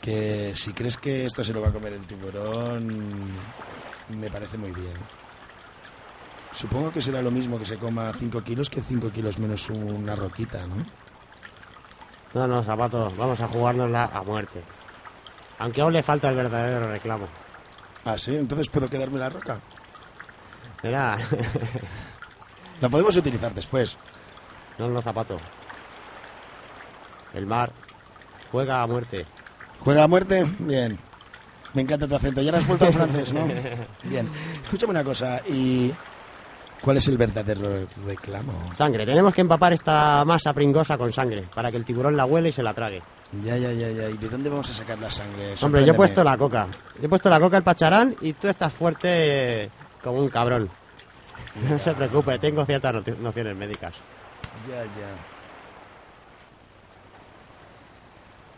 que 0.00 0.54
si 0.56 0.72
crees 0.72 0.96
que 0.96 1.26
esto 1.26 1.44
se 1.44 1.52
lo 1.52 1.60
va 1.60 1.68
a 1.68 1.72
comer 1.72 1.92
el 1.92 2.06
tiburón, 2.06 3.30
me 4.08 4.30
parece 4.30 4.56
muy 4.56 4.72
bien. 4.72 4.94
Supongo 6.52 6.90
que 6.90 7.02
será 7.02 7.22
lo 7.22 7.30
mismo 7.30 7.58
que 7.58 7.66
se 7.66 7.76
coma 7.76 8.12
5 8.12 8.42
kilos 8.42 8.70
que 8.70 8.80
5 8.80 9.10
kilos 9.10 9.38
menos 9.38 9.68
una 9.70 10.16
roquita, 10.16 10.66
¿no? 10.66 10.76
No, 12.32 12.46
no, 12.46 12.62
Zapato, 12.62 13.12
vamos 13.16 13.40
a 13.40 13.48
jugárnosla 13.48 14.06
a 14.06 14.22
muerte. 14.22 14.62
Aunque 15.58 15.82
aún 15.82 15.92
le 15.92 16.02
falta 16.02 16.30
el 16.30 16.36
verdadero 16.36 16.90
reclamo. 16.90 17.26
Ah, 18.04 18.16
sí, 18.18 18.34
entonces 18.36 18.68
puedo 18.68 18.88
quedarme 18.88 19.18
la 19.18 19.28
roca. 19.28 19.58
Mira, 20.82 21.18
La 22.80 22.88
podemos 22.88 23.16
utilizar 23.16 23.54
después. 23.54 23.96
no, 24.78 24.88
no, 24.88 25.02
Zapato. 25.02 25.38
El 27.34 27.46
mar 27.46 27.70
juega 28.50 28.82
a 28.82 28.86
muerte. 28.86 29.26
¿Juega 29.80 30.04
a 30.04 30.08
muerte? 30.08 30.46
Bien. 30.58 30.98
Me 31.74 31.82
encanta 31.82 32.08
tu 32.08 32.16
acento. 32.16 32.40
Ya 32.42 32.56
has 32.56 32.66
vuelto 32.66 32.86
al 32.86 32.92
francés, 32.92 33.32
¿no? 33.32 33.46
Bien. 34.04 34.28
Escúchame 34.64 34.90
una 34.92 35.04
cosa. 35.04 35.40
¿Y 35.46 35.92
cuál 36.80 36.96
es 36.96 37.06
el 37.08 37.18
verdadero 37.18 37.86
reclamo? 38.04 38.74
Sangre, 38.74 39.06
tenemos 39.06 39.32
que 39.34 39.42
empapar 39.42 39.74
esta 39.74 40.24
masa 40.24 40.52
pringosa 40.52 40.96
con 40.98 41.12
sangre 41.12 41.42
para 41.54 41.70
que 41.70 41.76
el 41.76 41.84
tiburón 41.84 42.16
la 42.16 42.24
huele 42.24 42.48
y 42.48 42.52
se 42.52 42.62
la 42.62 42.74
trague. 42.74 43.02
Ya, 43.32 43.56
ya, 43.56 43.72
ya, 43.72 43.88
ya. 43.90 44.08
¿Y 44.08 44.16
de 44.16 44.28
dónde 44.28 44.50
vamos 44.50 44.68
a 44.70 44.74
sacar 44.74 44.98
la 44.98 45.10
sangre? 45.10 45.54
Hombre, 45.62 45.84
yo 45.84 45.92
he 45.92 45.96
puesto 45.96 46.24
la 46.24 46.36
coca. 46.36 46.66
Yo 46.98 47.06
he 47.06 47.08
puesto 47.08 47.30
la 47.30 47.38
coca 47.38 47.56
al 47.56 47.62
pacharán 47.62 48.16
y 48.20 48.32
tú 48.32 48.48
estás 48.48 48.72
fuerte 48.72 49.70
como 50.02 50.18
un 50.18 50.28
cabrón. 50.28 50.68
No 51.68 51.78
se 51.78 51.94
preocupe, 51.94 52.38
tengo 52.38 52.64
ciertas 52.64 52.94
nociones 53.18 53.56
médicas. 53.56 53.94
Ya, 54.68 54.82
ya. 54.82 55.14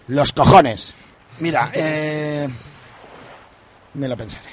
Los 0.08 0.32
cojones. 0.32 0.96
Mira, 1.38 1.70
eh... 1.74 2.48
Me 3.94 4.08
lo 4.08 4.16
pensaré. 4.16 4.48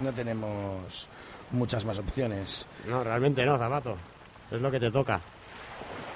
No 0.00 0.12
tenemos 0.12 1.08
muchas 1.50 1.84
más 1.84 1.98
opciones. 1.98 2.66
No, 2.86 3.04
realmente 3.04 3.44
no, 3.44 3.58
Zapato. 3.58 3.96
Es 4.50 4.60
lo 4.60 4.70
que 4.70 4.80
te 4.80 4.90
toca. 4.90 5.20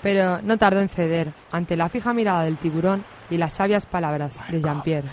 Pero 0.06 0.40
no 0.40 0.56
tardó 0.56 0.78
en 0.78 0.88
ceder 0.88 1.32
ante 1.50 1.76
la 1.76 1.88
fija 1.88 2.14
mirada 2.14 2.44
del 2.44 2.58
tiburón 2.58 3.04
y 3.28 3.38
las 3.38 3.54
sabias 3.54 3.86
palabras 3.86 4.38
de 4.48 4.62
Jean-Pierre. 4.62 5.08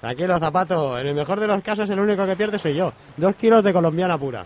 Tranquilo, 0.00 0.36
Zapato. 0.40 0.98
En 0.98 1.06
el 1.06 1.14
mejor 1.14 1.38
de 1.38 1.46
los 1.46 1.62
casos, 1.62 1.88
el 1.90 2.00
único 2.00 2.26
que 2.26 2.34
pierde 2.34 2.58
soy 2.58 2.74
yo. 2.74 2.92
Dos 3.16 3.36
kilos 3.36 3.62
de 3.62 3.72
colombiana 3.72 4.18
pura. 4.18 4.44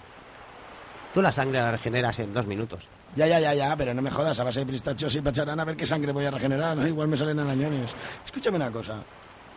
Tú 1.15 1.23
la 1.23 1.33
sangre 1.33 1.61
la 1.61 1.73
regeneras 1.73 2.21
en 2.21 2.35
dos 2.35 2.47
minutos. 2.47 2.87
Ya, 3.17 3.27
ya, 3.27 3.41
ya, 3.41 3.55
ya, 3.55 3.75
pero 3.75 3.95
no 3.95 4.03
me 4.03 4.11
jodas, 4.11 4.39
a 4.39 4.45
base 4.45 4.61
de 4.61 4.67
pistachos 4.67 5.17
y 5.17 5.23
pacharán 5.23 5.59
a 5.59 5.65
ver 5.65 5.75
qué 5.75 5.87
sangre 5.87 6.13
voy 6.13 6.27
a 6.27 6.31
regenerar. 6.31 6.77
Igual 6.87 7.09
me 7.09 7.17
salen 7.17 7.41
arañones. 7.41 7.97
Escúchame 8.23 8.57
una 8.57 8.71
cosa. 8.71 9.03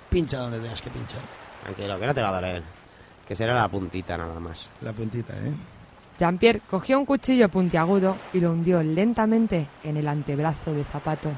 Pincha 0.09 0.37
donde 0.37 0.59
tengas 0.59 0.81
que 0.81 0.89
pinchar. 0.89 1.19
Tranquilo, 1.63 1.99
que 1.99 2.07
no 2.07 2.13
te 2.13 2.21
va 2.21 2.29
a 2.29 2.35
doler. 2.35 2.63
Que 3.27 3.35
será 3.35 3.55
la 3.55 3.67
puntita 3.67 4.15
nada 4.15 4.39
más. 4.39 4.69
La 4.79 4.93
puntita, 4.93 5.33
¿eh? 5.33 5.80
Jean-Pierre 6.21 6.61
cogió 6.69 6.99
un 6.99 7.05
cuchillo 7.07 7.49
puntiagudo 7.49 8.15
y 8.31 8.39
lo 8.39 8.51
hundió 8.51 8.83
lentamente 8.83 9.67
en 9.83 9.97
el 9.97 10.07
antebrazo 10.07 10.71
de 10.71 10.83
Zapato. 10.83 11.31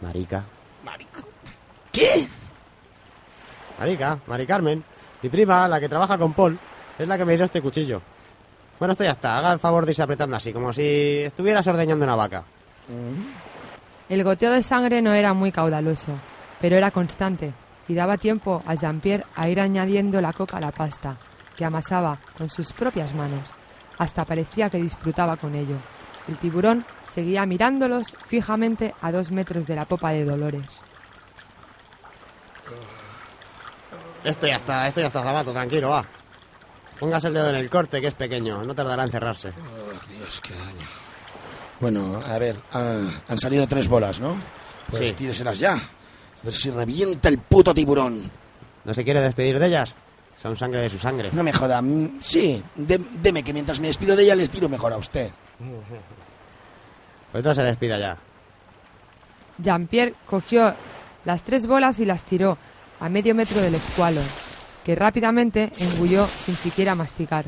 Marica. 0.00 0.42
¿Qué? 1.92 2.26
Marica, 3.78 4.18
Mari 4.26 4.46
Carmen. 4.46 4.82
Mi 5.20 5.28
prima, 5.28 5.68
la 5.68 5.78
que 5.78 5.86
trabaja 5.90 6.16
con 6.16 6.32
Paul, 6.32 6.58
es 6.98 7.06
la 7.06 7.18
que 7.18 7.26
me 7.26 7.36
dio 7.36 7.44
este 7.44 7.60
cuchillo. 7.60 8.00
Bueno, 8.78 8.92
esto 8.92 9.04
ya 9.04 9.10
está. 9.10 9.36
Haga 9.36 9.52
el 9.52 9.58
favor 9.58 9.84
de 9.84 9.90
irse 9.90 10.02
apretando 10.02 10.34
así, 10.34 10.50
como 10.50 10.72
si 10.72 11.18
estuvieras 11.18 11.66
ordeñando 11.66 12.06
una 12.06 12.16
vaca. 12.16 12.42
El 14.08 14.24
goteo 14.24 14.52
de 14.52 14.62
sangre 14.62 15.02
no 15.02 15.12
era 15.12 15.34
muy 15.34 15.52
caudaloso, 15.52 16.12
pero 16.58 16.74
era 16.74 16.90
constante 16.90 17.52
y 17.86 17.94
daba 17.94 18.16
tiempo 18.16 18.62
a 18.66 18.74
Jean-Pierre 18.76 19.24
a 19.36 19.50
ir 19.50 19.60
añadiendo 19.60 20.22
la 20.22 20.32
coca 20.32 20.56
a 20.56 20.60
la 20.60 20.70
pasta, 20.70 21.18
que 21.58 21.64
amasaba 21.64 22.18
con 22.38 22.48
sus 22.48 22.72
propias 22.72 23.12
manos. 23.14 23.48
Hasta 23.98 24.24
parecía 24.24 24.70
que 24.70 24.78
disfrutaba 24.78 25.36
con 25.36 25.56
ello. 25.56 25.74
El 26.28 26.38
tiburón 26.38 26.84
seguía 27.12 27.44
mirándolos 27.46 28.06
fijamente 28.28 28.94
a 29.02 29.10
dos 29.10 29.32
metros 29.32 29.66
de 29.66 29.74
la 29.74 29.84
popa 29.84 30.10
de 30.10 30.24
Dolores. 30.24 30.68
Esto 34.22 34.46
ya 34.46 34.56
está, 34.56 34.86
esto 34.86 35.00
ya 35.00 35.08
está, 35.08 35.22
Zapato, 35.22 35.52
tranquilo, 35.52 35.90
va. 35.90 36.04
Póngase 37.00 37.28
el 37.28 37.34
dedo 37.34 37.50
en 37.50 37.56
el 37.56 37.70
corte, 37.70 38.00
que 38.00 38.08
es 38.08 38.14
pequeño, 38.14 38.62
no 38.64 38.74
tardará 38.74 39.04
en 39.04 39.10
cerrarse. 39.10 39.48
Oh, 39.48 40.16
Dios, 40.16 40.40
qué 40.40 40.54
daño. 40.54 40.86
Bueno, 41.80 42.20
a 42.24 42.38
ver, 42.38 42.56
ah, 42.72 43.00
han 43.28 43.38
salido 43.38 43.66
tres 43.66 43.88
bolas, 43.88 44.20
¿no? 44.20 44.36
Pues 44.90 45.10
Sí. 45.10 45.14
tíreselas 45.16 45.58
ya. 45.58 45.74
A 45.74 45.80
ver 46.44 46.52
si 46.52 46.70
revienta 46.70 47.28
el 47.28 47.38
puto 47.38 47.72
tiburón. 47.74 48.30
¿No 48.84 48.94
se 48.94 49.04
quiere 49.04 49.20
despedir 49.20 49.58
de 49.58 49.66
ellas? 49.66 49.94
Son 50.40 50.56
sangre 50.56 50.82
de 50.82 50.88
su 50.90 50.98
sangre. 50.98 51.30
No 51.32 51.42
me 51.42 51.52
joda. 51.52 51.82
mm, 51.82 52.18
Sí, 52.20 52.62
de- 52.76 53.04
deme 53.20 53.42
que 53.42 53.52
mientras 53.52 53.80
me 53.80 53.88
despido 53.88 54.14
de 54.16 54.22
ella 54.24 54.34
les 54.36 54.50
tiro 54.50 54.68
mejor 54.68 54.92
a 54.92 54.96
usted. 54.96 55.30
Pues 57.32 57.44
no 57.44 57.52
se 57.54 57.62
despida 57.62 57.98
ya. 57.98 58.16
Jean-Pierre 59.58 60.14
cogió 60.26 60.74
las 61.24 61.42
tres 61.42 61.66
bolas 61.66 61.98
y 62.00 62.04
las 62.04 62.22
tiró 62.22 62.56
a 63.00 63.08
medio 63.08 63.34
metro 63.34 63.60
del 63.60 63.74
escualo, 63.74 64.20
que 64.84 64.94
rápidamente 64.94 65.70
engulló 65.78 66.24
sin 66.26 66.54
siquiera 66.54 66.94
masticar. 66.94 67.44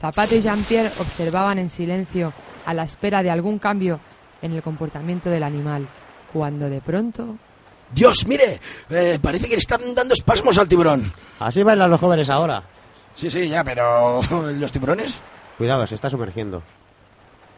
Zapato 0.00 0.34
y 0.34 0.40
Jean-Pierre 0.40 0.90
observaban 0.98 1.58
en 1.58 1.70
silencio 1.70 2.32
a 2.64 2.74
la 2.74 2.84
espera 2.84 3.22
de 3.22 3.30
algún 3.30 3.58
cambio 3.58 4.00
en 4.40 4.52
el 4.52 4.62
comportamiento 4.62 5.30
del 5.30 5.42
animal, 5.42 5.86
cuando 6.32 6.68
de 6.68 6.80
pronto... 6.80 7.36
Dios, 7.92 8.26
mire, 8.26 8.60
eh, 8.90 9.18
parece 9.20 9.44
que 9.46 9.54
le 9.54 9.58
están 9.58 9.94
dando 9.94 10.14
espasmos 10.14 10.58
al 10.58 10.68
tiburón. 10.68 11.12
Así 11.38 11.62
bailan 11.62 11.90
los 11.90 12.00
jóvenes 12.00 12.30
ahora. 12.30 12.62
Sí, 13.14 13.30
sí, 13.30 13.48
ya, 13.48 13.62
pero 13.62 14.20
los 14.52 14.72
tiburones. 14.72 15.20
Cuidado, 15.58 15.86
se 15.86 15.94
está 15.94 16.08
sumergiendo. 16.08 16.62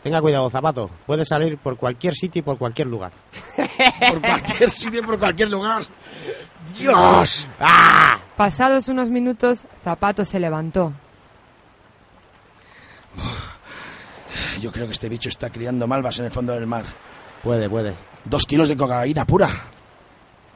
Tenga 0.02 0.20
cuidado, 0.20 0.50
Zapato. 0.50 0.90
Puede 1.06 1.24
salir 1.24 1.56
por 1.56 1.76
cualquier 1.76 2.14
sitio 2.14 2.40
y 2.40 2.42
por 2.42 2.58
cualquier 2.58 2.88
lugar. 2.88 3.12
Por 4.10 4.20
cualquier 4.20 4.68
sitio, 4.70 5.02
por 5.02 5.18
cualquier 5.18 5.50
lugar. 5.50 5.82
Dios. 6.78 7.48
¡Ah! 7.58 8.18
Pasados 8.36 8.88
unos 8.88 9.08
minutos, 9.10 9.60
Zapato 9.82 10.24
se 10.24 10.38
levantó. 10.38 10.92
Yo 14.60 14.70
creo 14.70 14.86
que 14.86 14.92
este 14.92 15.08
bicho 15.08 15.28
está 15.28 15.50
criando 15.50 15.86
malvas 15.86 16.18
en 16.18 16.26
el 16.26 16.30
fondo 16.30 16.52
del 16.52 16.66
mar. 16.66 16.84
Puede, 17.42 17.68
puede. 17.70 17.94
Dos 18.24 18.44
kilos 18.44 18.68
de 18.68 18.76
cocaína 18.76 19.24
pura. 19.24 19.48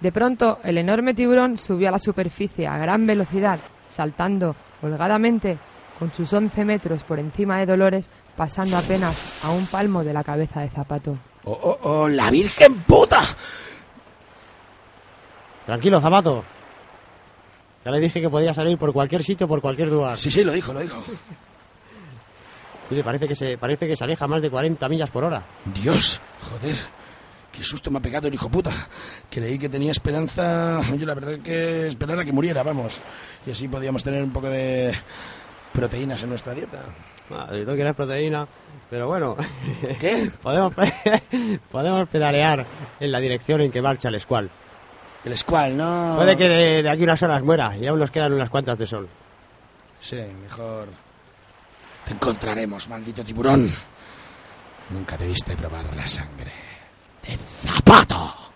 De 0.00 0.12
pronto, 0.12 0.58
el 0.62 0.78
enorme 0.78 1.14
tiburón 1.14 1.58
subió 1.58 1.88
a 1.88 1.92
la 1.92 1.98
superficie 1.98 2.66
a 2.66 2.78
gran 2.78 3.06
velocidad, 3.06 3.58
saltando 3.88 4.54
holgadamente 4.82 5.58
con 5.98 6.12
sus 6.14 6.32
11 6.32 6.64
metros 6.64 7.02
por 7.02 7.18
encima 7.18 7.58
de 7.58 7.66
Dolores, 7.66 8.08
pasando 8.36 8.76
apenas 8.76 9.44
a 9.44 9.50
un 9.50 9.66
palmo 9.66 10.04
de 10.04 10.12
la 10.12 10.22
cabeza 10.22 10.60
de 10.60 10.68
Zapato. 10.70 11.18
¡Oh, 11.44 11.58
oh, 11.60 11.78
oh! 11.82 12.08
¡La 12.08 12.30
Virgen 12.30 12.82
puta! 12.82 13.22
Tranquilo, 15.66 16.00
Zapato. 16.00 16.44
Ya 17.84 17.90
le 17.90 18.00
dije 18.00 18.20
que 18.20 18.30
podía 18.30 18.54
salir 18.54 18.78
por 18.78 18.92
cualquier 18.92 19.22
sitio, 19.24 19.48
por 19.48 19.60
cualquier 19.60 19.88
lugar. 19.88 20.18
Sí, 20.18 20.30
sí, 20.30 20.44
lo 20.44 20.52
dijo, 20.52 20.72
lo 20.72 20.80
dijo. 20.80 21.02
Mire, 22.90 23.04
parece 23.04 23.28
que 23.28 23.34
se, 23.34 23.58
parece 23.58 23.86
que 23.86 23.96
se 23.96 24.04
aleja 24.04 24.26
más 24.26 24.40
de 24.40 24.50
40 24.50 24.88
millas 24.88 25.10
por 25.10 25.24
hora. 25.24 25.44
Dios, 25.74 26.20
joder. 26.40 26.76
Qué 27.58 27.64
susto 27.64 27.90
me 27.90 27.98
ha 27.98 28.00
pegado 28.00 28.28
el 28.28 28.34
hijo 28.34 28.48
puta. 28.48 28.70
Creí 29.28 29.58
que 29.58 29.68
tenía 29.68 29.90
esperanza. 29.90 30.80
Yo 30.96 31.04
la 31.04 31.14
verdad 31.14 31.40
que 31.42 31.88
esperar 31.88 32.20
a 32.20 32.24
que 32.24 32.32
muriera, 32.32 32.62
vamos. 32.62 33.02
Y 33.44 33.50
así 33.50 33.66
podíamos 33.66 34.04
tener 34.04 34.22
un 34.22 34.32
poco 34.32 34.48
de 34.48 34.94
proteínas 35.72 36.22
en 36.22 36.28
nuestra 36.28 36.54
dieta. 36.54 36.84
Ah, 37.32 37.48
si 37.50 37.64
no 37.64 37.74
quieres 37.74 37.96
proteína, 37.96 38.46
pero 38.88 39.08
bueno. 39.08 39.36
¿Qué? 39.98 40.30
podemos, 40.42 40.72
podemos 41.72 42.08
pedalear 42.08 42.64
en 43.00 43.10
la 43.10 43.18
dirección 43.18 43.60
en 43.62 43.72
que 43.72 43.82
marcha 43.82 44.08
el 44.08 44.20
Squall. 44.20 44.48
El 45.24 45.36
Squall, 45.36 45.76
¿no? 45.76 46.14
Puede 46.14 46.36
que 46.36 46.48
de, 46.48 46.82
de 46.84 46.88
aquí 46.88 47.02
unas 47.02 47.20
horas 47.24 47.42
muera 47.42 47.76
y 47.76 47.88
aún 47.88 47.98
nos 47.98 48.12
quedan 48.12 48.34
unas 48.34 48.50
cuantas 48.50 48.78
de 48.78 48.86
sol. 48.86 49.08
Sí, 50.00 50.20
mejor. 50.42 50.86
Te 52.04 52.12
encontraremos, 52.12 52.88
maldito 52.88 53.24
tiburón. 53.24 53.68
Nunca 54.90 55.16
debiste 55.16 55.56
probar 55.56 55.96
la 55.96 56.06
sangre 56.06 56.67
de 57.28 58.47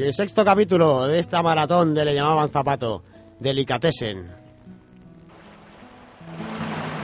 Y 0.00 0.04
el 0.04 0.14
sexto 0.14 0.46
capítulo 0.46 1.06
de 1.08 1.18
esta 1.18 1.42
maratón 1.42 1.92
de 1.92 2.06
Le 2.06 2.14
llamaban 2.14 2.48
Zapato, 2.48 3.02
Delicatessen. 3.38 4.30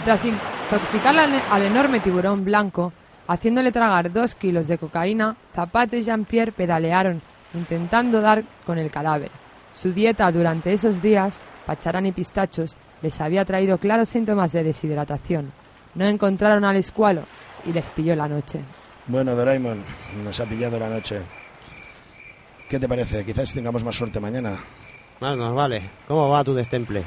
Tras 0.06 0.24
intoxicar 0.24 1.18
al, 1.18 1.42
al 1.50 1.62
enorme 1.62 2.00
tiburón 2.00 2.42
blanco, 2.42 2.94
haciéndole 3.28 3.70
tragar 3.70 4.10
dos 4.10 4.34
kilos 4.34 4.66
de 4.66 4.78
cocaína, 4.78 5.36
Zapato 5.54 5.94
y 5.94 6.04
Jean-Pierre 6.04 6.52
pedalearon, 6.52 7.20
intentando 7.52 8.22
dar 8.22 8.44
con 8.64 8.78
el 8.78 8.90
cadáver. 8.90 9.30
Su 9.74 9.92
dieta 9.92 10.32
durante 10.32 10.72
esos 10.72 11.02
días, 11.02 11.38
pacharán 11.66 12.06
y 12.06 12.12
pistachos, 12.12 12.78
les 13.02 13.20
había 13.20 13.44
traído 13.44 13.76
claros 13.76 14.08
síntomas 14.08 14.52
de 14.52 14.64
deshidratación. 14.64 15.52
No 15.94 16.06
encontraron 16.06 16.64
al 16.64 16.76
escualo 16.76 17.24
y 17.66 17.74
les 17.74 17.90
pilló 17.90 18.16
la 18.16 18.26
noche. 18.26 18.60
Bueno, 19.06 19.36
Doraemon, 19.36 19.84
nos 20.24 20.40
ha 20.40 20.46
pillado 20.46 20.78
la 20.78 20.88
noche. 20.88 21.20
¿Qué 22.68 22.80
te 22.80 22.88
parece? 22.88 23.24
Quizás 23.24 23.54
tengamos 23.54 23.84
más 23.84 23.94
suerte 23.94 24.18
mañana. 24.18 24.56
Más 25.20 25.36
nos 25.36 25.54
vale. 25.54 25.90
¿Cómo 26.08 26.28
va 26.28 26.42
tu 26.42 26.52
destemple? 26.52 27.04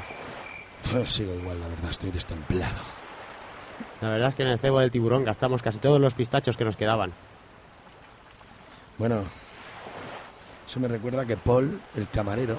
Sigo 1.06 1.34
igual, 1.34 1.60
la 1.60 1.68
verdad, 1.68 1.90
estoy 1.90 2.10
destemplado. 2.10 2.80
La 4.00 4.08
verdad 4.08 4.30
es 4.30 4.34
que 4.34 4.42
en 4.42 4.48
el 4.48 4.58
cebo 4.58 4.80
del 4.80 4.90
tiburón 4.90 5.24
gastamos 5.24 5.62
casi 5.62 5.78
todos 5.78 6.00
los 6.00 6.14
pistachos 6.14 6.56
que 6.56 6.64
nos 6.64 6.76
quedaban. 6.76 7.12
Bueno, 8.96 9.24
eso 10.66 10.80
me 10.80 10.88
recuerda 10.88 11.26
que 11.26 11.36
Paul, 11.36 11.80
el 11.94 12.08
camarero, 12.08 12.56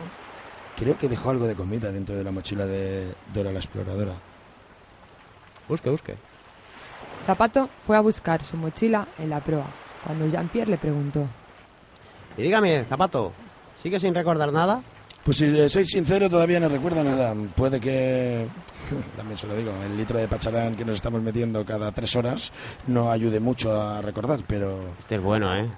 creo 0.78 0.97
que 0.97 1.10
dejó 1.10 1.32
algo 1.32 1.47
de 1.47 1.56
comida 1.56 1.91
dentro 1.91 2.16
de 2.16 2.24
la 2.24 2.32
mochila 2.32 2.66
de 2.66 3.16
Dora 3.34 3.52
la 3.52 3.60
exploradora. 3.60 4.14
Busque, 5.68 5.89
busque. 5.89 6.16
Zapato 7.26 7.70
fue 7.86 7.97
a 7.97 8.02
buscar 8.02 8.45
su 8.45 8.58
mochila 8.58 9.08
en 9.18 9.30
la 9.30 9.39
proa, 9.39 9.68
cuando 10.06 10.28
Jean-Pierre 10.28 10.72
le 10.72 10.78
preguntó. 10.78 11.28
Y 12.38 12.43
dígame, 12.43 12.84
Zapato, 12.86 13.34
¿sigue 13.77 13.99
sin 13.99 14.15
recordar 14.15 14.51
nada? 14.51 14.82
Pues 15.23 15.38
si 15.38 15.47
le 15.47 15.69
soy 15.69 15.86
sincero, 15.86 16.29
todavía 16.29 16.59
no 16.59 16.67
recuerdo 16.67 17.03
nada. 17.03 17.36
Puede 17.55 17.79
que, 17.79 18.47
también 19.15 19.38
se 19.38 19.47
lo 19.47 19.55
digo, 19.55 19.71
el 19.84 19.95
litro 19.95 20.17
de 20.17 20.27
pacharán 20.27 20.75
que 20.75 20.84
nos 20.84 20.95
estamos 20.95 21.21
metiendo 21.21 21.63
cada 21.63 21.91
tres 21.91 22.15
horas 22.15 22.51
no 22.88 23.11
ayude 23.11 23.39
mucho 23.39 23.79
a 23.79 24.01
recordar, 24.01 24.39
pero... 24.47 24.79
Este 24.97 25.15
es 25.15 25.21
bueno, 25.21 25.55
¿eh? 25.55 25.69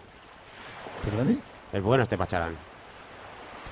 ¿Perdone? 1.04 1.38
Es 1.74 1.84
bueno 1.84 2.04
este 2.04 2.18
pacharán. 2.18 2.56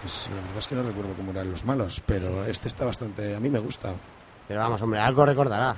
Pues 0.01 0.27
la 0.29 0.41
verdad 0.41 0.57
es 0.57 0.67
que 0.67 0.75
no 0.75 0.83
recuerdo 0.83 1.13
cómo 1.13 1.31
eran 1.31 1.49
los 1.49 1.63
malos, 1.63 2.01
pero 2.05 2.43
este 2.45 2.67
está 2.67 2.85
bastante... 2.85 3.35
A 3.35 3.39
mí 3.39 3.49
me 3.49 3.59
gusta. 3.59 3.93
Pero 4.47 4.59
vamos, 4.59 4.81
hombre, 4.81 4.99
algo 4.99 5.25
recordará. 5.25 5.77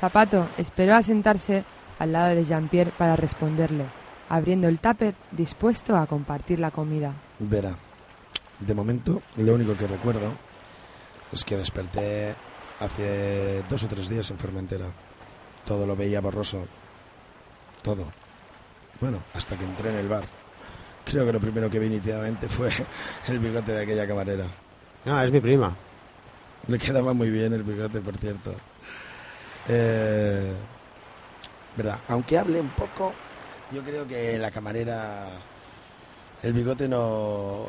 Zapato 0.00 0.48
esperó 0.56 0.94
a 0.94 1.02
sentarse 1.02 1.64
al 1.98 2.12
lado 2.12 2.34
de 2.34 2.44
Jean-Pierre 2.44 2.92
para 2.96 3.14
responderle, 3.14 3.84
abriendo 4.32 4.66
el 4.66 4.78
tupper 4.78 5.14
dispuesto 5.30 5.94
a 5.94 6.06
compartir 6.06 6.58
la 6.58 6.70
comida. 6.70 7.12
Verá, 7.38 7.76
de 8.60 8.74
momento 8.74 9.20
lo 9.36 9.54
único 9.54 9.76
que 9.76 9.86
recuerdo 9.86 10.32
es 11.30 11.44
que 11.44 11.58
desperté 11.58 12.34
hace 12.80 13.62
dos 13.68 13.84
o 13.84 13.88
tres 13.88 14.08
días 14.08 14.30
en 14.30 14.38
Formentera. 14.38 14.86
Todo 15.66 15.86
lo 15.86 15.94
veía 15.94 16.22
borroso. 16.22 16.66
Todo. 17.82 18.06
Bueno, 19.02 19.22
hasta 19.34 19.58
que 19.58 19.64
entré 19.64 19.90
en 19.90 19.96
el 19.96 20.08
bar. 20.08 20.24
Creo 21.04 21.26
que 21.26 21.32
lo 21.34 21.40
primero 21.40 21.68
que 21.68 21.78
vi 21.78 21.90
nítidamente 21.90 22.48
fue 22.48 22.70
el 23.28 23.38
bigote 23.38 23.72
de 23.72 23.82
aquella 23.82 24.08
camarera. 24.08 24.46
Ah, 25.04 25.24
es 25.24 25.30
mi 25.30 25.40
prima. 25.40 25.76
Le 26.68 26.78
quedaba 26.78 27.12
muy 27.12 27.28
bien 27.28 27.52
el 27.52 27.64
bigote, 27.64 28.00
por 28.00 28.16
cierto. 28.16 28.54
Eh, 29.68 30.54
verdad, 31.76 31.98
aunque 32.08 32.38
hable 32.38 32.60
un 32.60 32.70
poco, 32.70 33.12
yo 33.72 33.82
creo 33.82 34.06
que 34.06 34.38
la 34.38 34.50
camarera, 34.50 35.26
el 36.42 36.52
bigote 36.52 36.88
no, 36.88 37.66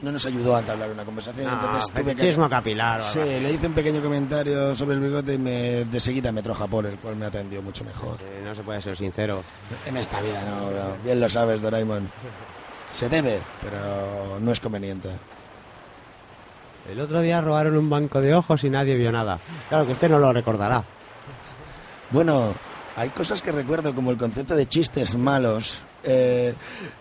no 0.00 0.12
nos 0.12 0.24
ayudó 0.26 0.56
a 0.56 0.60
entablar 0.60 0.90
una 0.90 1.04
conversación. 1.04 1.46
No, 1.46 1.54
entonces 1.54 1.90
tuve 1.92 2.14
que- 2.14 2.48
capilar. 2.50 3.00
o 3.00 3.04
Sí, 3.04 3.18
le 3.18 3.52
hice 3.52 3.66
un 3.66 3.74
pequeño 3.74 4.02
comentario 4.02 4.74
sobre 4.74 4.94
el 4.96 5.00
bigote 5.00 5.34
y 5.34 5.38
me, 5.38 5.84
de 5.84 6.00
seguida 6.00 6.30
me 6.32 6.42
troja 6.42 6.66
por 6.66 6.86
el 6.86 6.96
cual 6.98 7.16
me 7.16 7.26
atendió 7.26 7.62
mucho 7.62 7.84
mejor. 7.84 8.18
Eh, 8.22 8.42
no 8.44 8.54
se 8.54 8.62
puede 8.62 8.80
ser 8.80 8.96
sincero. 8.96 9.42
En 9.86 9.96
esta 9.96 10.20
vida 10.20 10.42
no, 10.44 10.70
no. 10.70 10.96
bien 11.02 11.20
lo 11.20 11.28
sabes, 11.28 11.60
Doraemon. 11.60 12.08
Se 12.90 13.08
debe, 13.08 13.40
pero 13.62 14.38
no 14.40 14.50
es 14.52 14.60
conveniente. 14.60 15.10
El 16.90 17.00
otro 17.00 17.20
día 17.20 17.40
robaron 17.42 17.76
un 17.76 17.90
banco 17.90 18.20
de 18.22 18.34
ojos 18.34 18.64
y 18.64 18.70
nadie 18.70 18.94
vio 18.94 19.12
nada. 19.12 19.38
Claro 19.68 19.84
que 19.84 19.92
usted 19.92 20.08
no 20.08 20.18
lo 20.18 20.32
recordará. 20.32 20.82
Bueno, 22.10 22.54
hay 22.98 23.10
cosas 23.10 23.40
que 23.42 23.52
recuerdo, 23.52 23.94
como 23.94 24.10
el 24.10 24.16
concepto 24.18 24.54
de 24.56 24.66
chistes 24.66 25.16
malos. 25.16 25.80
Eh, 26.04 26.54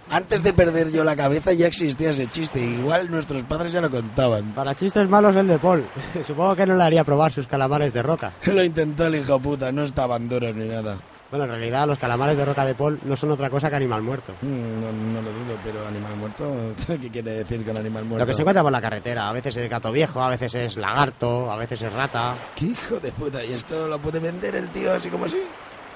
antes 0.10 0.42
de 0.44 0.54
perder 0.54 0.92
yo 0.92 1.04
la 1.04 1.16
cabeza 1.16 1.54
ya 1.54 1.68
existía 1.68 2.10
ese 2.12 2.28
chiste. 2.28 2.60
Igual 2.60 3.10
nuestros 3.12 3.44
padres 3.44 3.72
ya 3.72 3.82
lo 3.82 3.90
contaban. 3.90 4.54
Para 4.54 4.76
chistes 4.76 5.08
malos 5.10 5.36
el 5.36 5.48
de 5.48 5.60
Paul. 5.60 5.86
Supongo 6.24 6.56
que 6.56 6.66
no 6.66 6.76
le 6.76 6.84
haría 6.84 7.04
probar 7.04 7.32
sus 7.32 7.48
calamares 7.48 7.94
de 7.94 8.04
roca. 8.04 8.34
Lo 8.46 8.64
intentó 8.64 9.06
el 9.06 9.16
hijo 9.16 9.40
puta, 9.40 9.72
no 9.72 9.84
estaban 9.84 10.28
duros 10.30 10.56
ni 10.56 10.68
nada. 10.68 10.98
Bueno, 11.30 11.44
en 11.44 11.52
realidad 11.52 11.86
los 11.86 12.00
calamares 12.00 12.38
de 12.38 12.46
roca 12.46 12.64
de 12.64 12.74
Paul 12.74 13.00
no 13.04 13.16
son 13.18 13.32
otra 13.32 13.50
cosa 13.50 13.70
que 13.70 13.76
animal 13.76 14.02
muerto. 14.02 14.32
Mm, 14.42 14.82
No, 14.82 14.92
no 14.94 15.22
lo 15.22 15.30
dudo, 15.34 15.58
pero 15.64 15.86
animal 15.86 16.16
muerto, 16.16 16.74
¿qué 16.88 17.10
quiere 17.10 17.32
decir 17.32 17.66
con 17.66 17.78
animal 17.78 18.06
muerto? 18.06 18.24
Lo 18.24 18.28
que 18.28 18.34
se 18.34 18.42
encuentra 18.44 18.64
por 18.64 18.72
la 18.72 18.80
carretera. 18.82 19.28
A 19.28 19.34
veces 19.34 19.56
es 19.58 19.70
gato 19.70 19.92
viejo, 19.92 20.22
a 20.22 20.30
veces 20.30 20.56
es 20.56 20.78
lagarto, 20.78 21.52
a 21.52 21.58
veces 21.58 21.82
es 21.82 21.92
rata. 21.92 22.38
¡Qué 22.56 22.68
hijo 22.68 23.00
de 23.02 23.12
puta! 23.12 23.44
¿Y 23.44 23.52
esto 23.54 23.88
lo 23.90 24.00
puede 24.00 24.20
vender 24.20 24.56
el 24.56 24.70
tío 24.70 24.94
así 24.94 25.10
como 25.10 25.26
así? 25.26 25.38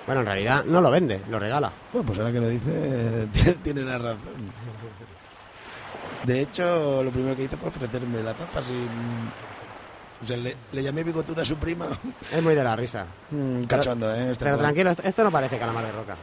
Bueno, 0.06 0.22
en 0.22 0.28
realidad 0.28 0.64
no 0.66 0.82
lo 0.82 0.90
vende, 0.92 1.22
lo 1.30 1.40
regala. 1.40 1.72
Bueno, 1.94 2.06
pues 2.08 2.20
ahora 2.20 2.32
que 2.32 2.40
lo 2.40 2.48
dice, 2.50 3.28
tiene- 3.64 3.82
la 3.84 3.98
razón. 3.98 4.52
De 6.26 6.42
hecho, 6.42 7.04
lo 7.04 7.12
primero 7.12 7.36
que 7.36 7.44
hizo 7.44 7.58
fue 7.58 7.70
ofrecerme 7.70 8.22
la 8.22 8.34
tapa 8.34 8.62
sin... 8.62 8.88
O 10.24 10.28
sea, 10.28 10.38
le, 10.38 10.56
le 10.72 10.84
llamé 10.84 11.04
bigotuda 11.04 11.42
a 11.42 11.46
su 11.46 11.56
prima. 11.56 11.88
Es 12.32 12.44
muy 12.44 12.54
de 12.54 12.64
la 12.64 12.76
risa. 12.76 13.06
Mm, 13.32 13.64
cachondo, 13.64 14.14
¿eh? 14.14 14.32
Este 14.34 14.46
Pero 14.46 14.58
tranquilo, 14.60 14.92
esto, 14.92 15.02
esto 15.04 15.24
no 15.24 15.32
parece 15.32 15.58
calamar 15.58 15.84
de 15.86 15.92
roca. 15.92 16.16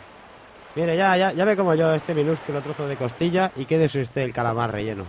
Mire, 0.76 0.96
ya, 0.96 1.16
ya, 1.16 1.32
ya 1.32 1.44
ve 1.44 1.56
como 1.56 1.74
yo 1.74 1.92
este 1.92 2.14
minúsculo 2.14 2.60
trozo 2.62 2.86
de 2.86 2.94
costilla 2.96 3.50
y 3.56 3.64
quédese 3.64 4.00
usted 4.00 4.22
el 4.22 4.32
calamar 4.32 4.70
relleno. 4.70 5.02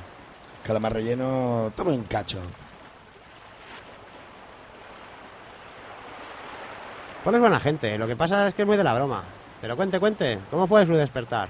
Calamar 0.65 0.93
relleno, 0.93 1.72
toma 1.76 1.91
un 1.91 2.03
cacho. 2.03 2.39
Paul 7.24 7.36
es 7.36 7.41
buena 7.41 7.59
gente, 7.59 7.97
lo 7.97 8.07
que 8.07 8.15
pasa 8.15 8.47
es 8.47 8.53
que 8.53 8.61
es 8.63 8.67
muy 8.67 8.78
de 8.78 8.84
la 8.84 8.93
broma. 8.93 9.24
Pero 9.61 9.76
cuente, 9.76 9.99
cuente, 9.99 10.39
¿cómo 10.49 10.67
fue 10.67 10.86
su 10.86 10.93
despertar? 10.93 11.49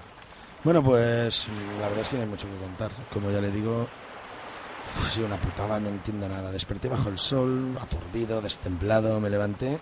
Bueno, 0.63 0.83
pues 0.83 1.47
la 1.79 1.87
verdad 1.87 2.01
es 2.01 2.09
que 2.09 2.17
no 2.17 2.23
hay 2.23 2.29
mucho 2.29 2.47
que 2.47 2.57
contar. 2.57 2.91
Como 3.13 3.29
ya 3.31 3.39
le 3.39 3.51
digo, 3.51 3.87
ha 5.05 5.09
sido 5.09 5.27
una 5.27 5.37
putada, 5.37 5.79
no 5.79 5.89
entiendo 5.89 6.27
nada. 6.27 6.51
Desperté 6.51 6.89
bajo 6.89 7.09
el 7.09 7.17
sol, 7.19 7.77
aturdido, 7.79 8.41
destemplado, 8.41 9.19
me 9.19 9.29
levanté 9.29 9.79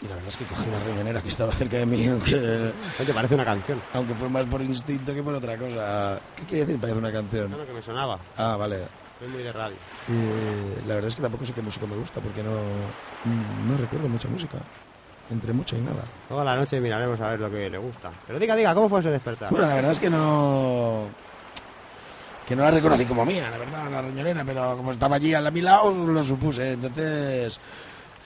y 0.00 0.06
la 0.06 0.14
verdad 0.14 0.28
es 0.28 0.36
que 0.36 0.44
cogí 0.44 0.68
una 0.68 0.78
riñonera 0.78 1.20
que 1.20 1.28
estaba 1.28 1.52
cerca 1.52 1.76
de 1.76 1.84
mí, 1.86 2.06
aunque, 2.08 2.72
Oye, 3.00 3.12
parece 3.12 3.34
una 3.34 3.44
canción. 3.44 3.82
aunque 3.92 4.14
fue 4.14 4.28
más 4.28 4.46
por 4.46 4.62
instinto 4.62 5.12
que 5.12 5.22
por 5.22 5.34
otra 5.34 5.56
cosa. 5.58 6.20
¿Qué 6.36 6.44
quiere 6.44 6.64
decir 6.66 6.80
parece 6.80 6.98
una 6.98 7.10
canción? 7.12 7.50
No, 7.50 7.66
que 7.66 7.72
me 7.72 7.82
sonaba. 7.82 8.18
Ah, 8.36 8.56
vale. 8.56 8.86
Soy 9.18 9.28
muy 9.28 9.42
de 9.42 9.52
radio. 9.52 9.76
Eh, 10.08 10.82
la 10.86 10.94
verdad 10.94 11.08
es 11.08 11.16
que 11.16 11.22
tampoco 11.22 11.44
sé 11.44 11.52
qué 11.52 11.62
música 11.62 11.86
me 11.86 11.96
gusta 11.96 12.20
porque 12.20 12.42
no, 12.42 12.52
no 13.66 13.76
recuerdo 13.76 14.08
mucha 14.08 14.28
música. 14.28 14.58
Entre 15.30 15.52
mucha 15.52 15.76
y 15.76 15.80
nada. 15.80 16.04
Toda 16.28 16.42
la 16.42 16.56
noche 16.56 16.80
miraremos 16.80 17.20
a 17.20 17.30
ver 17.30 17.40
lo 17.40 17.50
que 17.50 17.68
le 17.68 17.76
gusta. 17.76 18.10
Pero 18.26 18.38
diga, 18.38 18.56
diga, 18.56 18.74
¿cómo 18.74 18.88
fue 18.88 19.02
su 19.02 19.10
despertar? 19.10 19.50
Bueno, 19.50 19.66
la 19.66 19.74
verdad 19.74 19.90
es 19.90 20.00
que 20.00 20.08
no. 20.08 21.06
Que 22.46 22.56
no 22.56 22.62
la 22.62 22.70
reconocí 22.70 23.04
como 23.04 23.26
mía, 23.26 23.50
la 23.50 23.58
verdad, 23.58 23.90
la 23.90 24.00
riñonera, 24.00 24.42
pero 24.42 24.74
como 24.78 24.90
estaba 24.90 25.16
allí 25.16 25.34
a 25.34 25.50
mi 25.50 25.60
lado, 25.60 25.90
lo 25.90 26.22
supuse. 26.22 26.72
Entonces, 26.72 27.60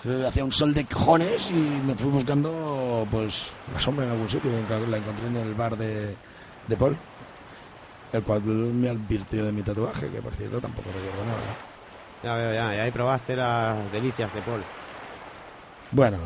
eh, 0.05 0.25
hacía 0.29 0.45
un 0.45 0.53
sol 0.53 0.73
de 0.73 0.85
cojones 0.85 1.51
y 1.51 1.55
me 1.55 1.97
fui 1.97 2.09
buscando, 2.09 3.05
pues, 3.11 3.53
la 3.75 3.81
sombra 3.81 4.05
en 4.05 4.13
algún 4.13 4.29
sitio. 4.29 4.53
La 4.89 4.99
encontré 4.99 5.27
en 5.27 5.37
el 5.39 5.55
bar 5.55 5.77
de, 5.77 6.15
de 6.69 6.77
Paul, 6.77 6.97
el 8.13 8.23
cual 8.23 8.43
me 8.43 8.89
advirtió 8.91 9.45
de 9.45 9.53
mi 9.53 9.63
tatuaje, 9.63 10.09
que 10.11 10.21
por 10.21 10.35
cierto 10.35 10.61
tampoco 10.61 10.89
recuerdo 10.93 11.25
nada. 11.25 11.39
Ya 12.23 12.35
veo, 12.35 12.55
ya, 12.55 12.77
y 12.77 12.79
ahí 12.79 12.91
probaste 12.91 13.35
las 13.35 13.91
delicias 13.91 14.33
de 14.35 14.43
Paul. 14.43 14.63
Bueno, 15.91 16.19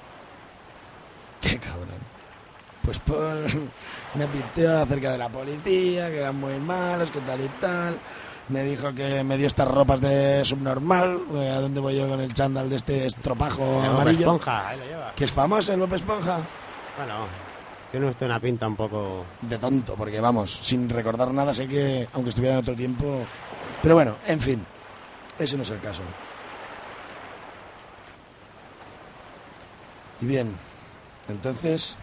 qué 1.40 1.58
cabrón. 1.58 1.88
Pues 2.82 2.98
Paul 3.00 3.44
me 4.14 4.24
advirtió 4.24 4.78
acerca 4.80 5.12
de 5.12 5.18
la 5.18 5.28
policía, 5.28 6.08
que 6.10 6.18
eran 6.18 6.36
muy 6.36 6.58
malos, 6.58 7.10
que 7.10 7.20
tal 7.20 7.40
y 7.40 7.48
tal. 7.60 7.98
Me 8.48 8.64
dijo 8.64 8.92
que 8.92 9.22
me 9.22 9.36
dio 9.36 9.46
estas 9.46 9.68
ropas 9.68 10.00
de 10.00 10.44
subnormal, 10.44 11.20
eh, 11.34 11.50
a 11.50 11.60
dónde 11.60 11.78
voy 11.80 11.96
yo 11.96 12.08
con 12.08 12.18
el 12.20 12.34
chándal 12.34 12.68
de 12.68 12.76
este 12.76 13.06
estropajo 13.06 13.62
El 13.62 13.90
Bob 13.90 14.00
amarillo, 14.00 14.20
Esponja, 14.20 14.68
ahí 14.68 14.78
lo 14.78 14.84
lleva. 14.86 15.12
que 15.14 15.24
es 15.24 15.30
famoso 15.32 15.72
el 15.72 15.78
Bob 15.78 15.94
Esponja. 15.94 16.40
Bueno, 16.96 17.26
tiene 17.90 18.06
usted 18.06 18.26
una 18.26 18.40
pinta 18.40 18.66
un 18.66 18.76
poco... 18.76 19.24
De 19.42 19.58
tonto, 19.58 19.94
porque 19.94 20.20
vamos, 20.20 20.58
sin 20.62 20.88
recordar 20.88 21.32
nada, 21.32 21.52
sé 21.52 21.66
que, 21.66 22.08
aunque 22.12 22.30
estuviera 22.30 22.56
en 22.56 22.62
otro 22.62 22.74
tiempo... 22.74 23.24
Pero 23.82 23.94
bueno, 23.94 24.16
en 24.26 24.40
fin, 24.40 24.64
ese 25.38 25.56
no 25.56 25.62
es 25.62 25.70
el 25.70 25.80
caso. 25.80 26.02
Y 30.20 30.26
bien, 30.26 30.54
entonces... 31.28 31.98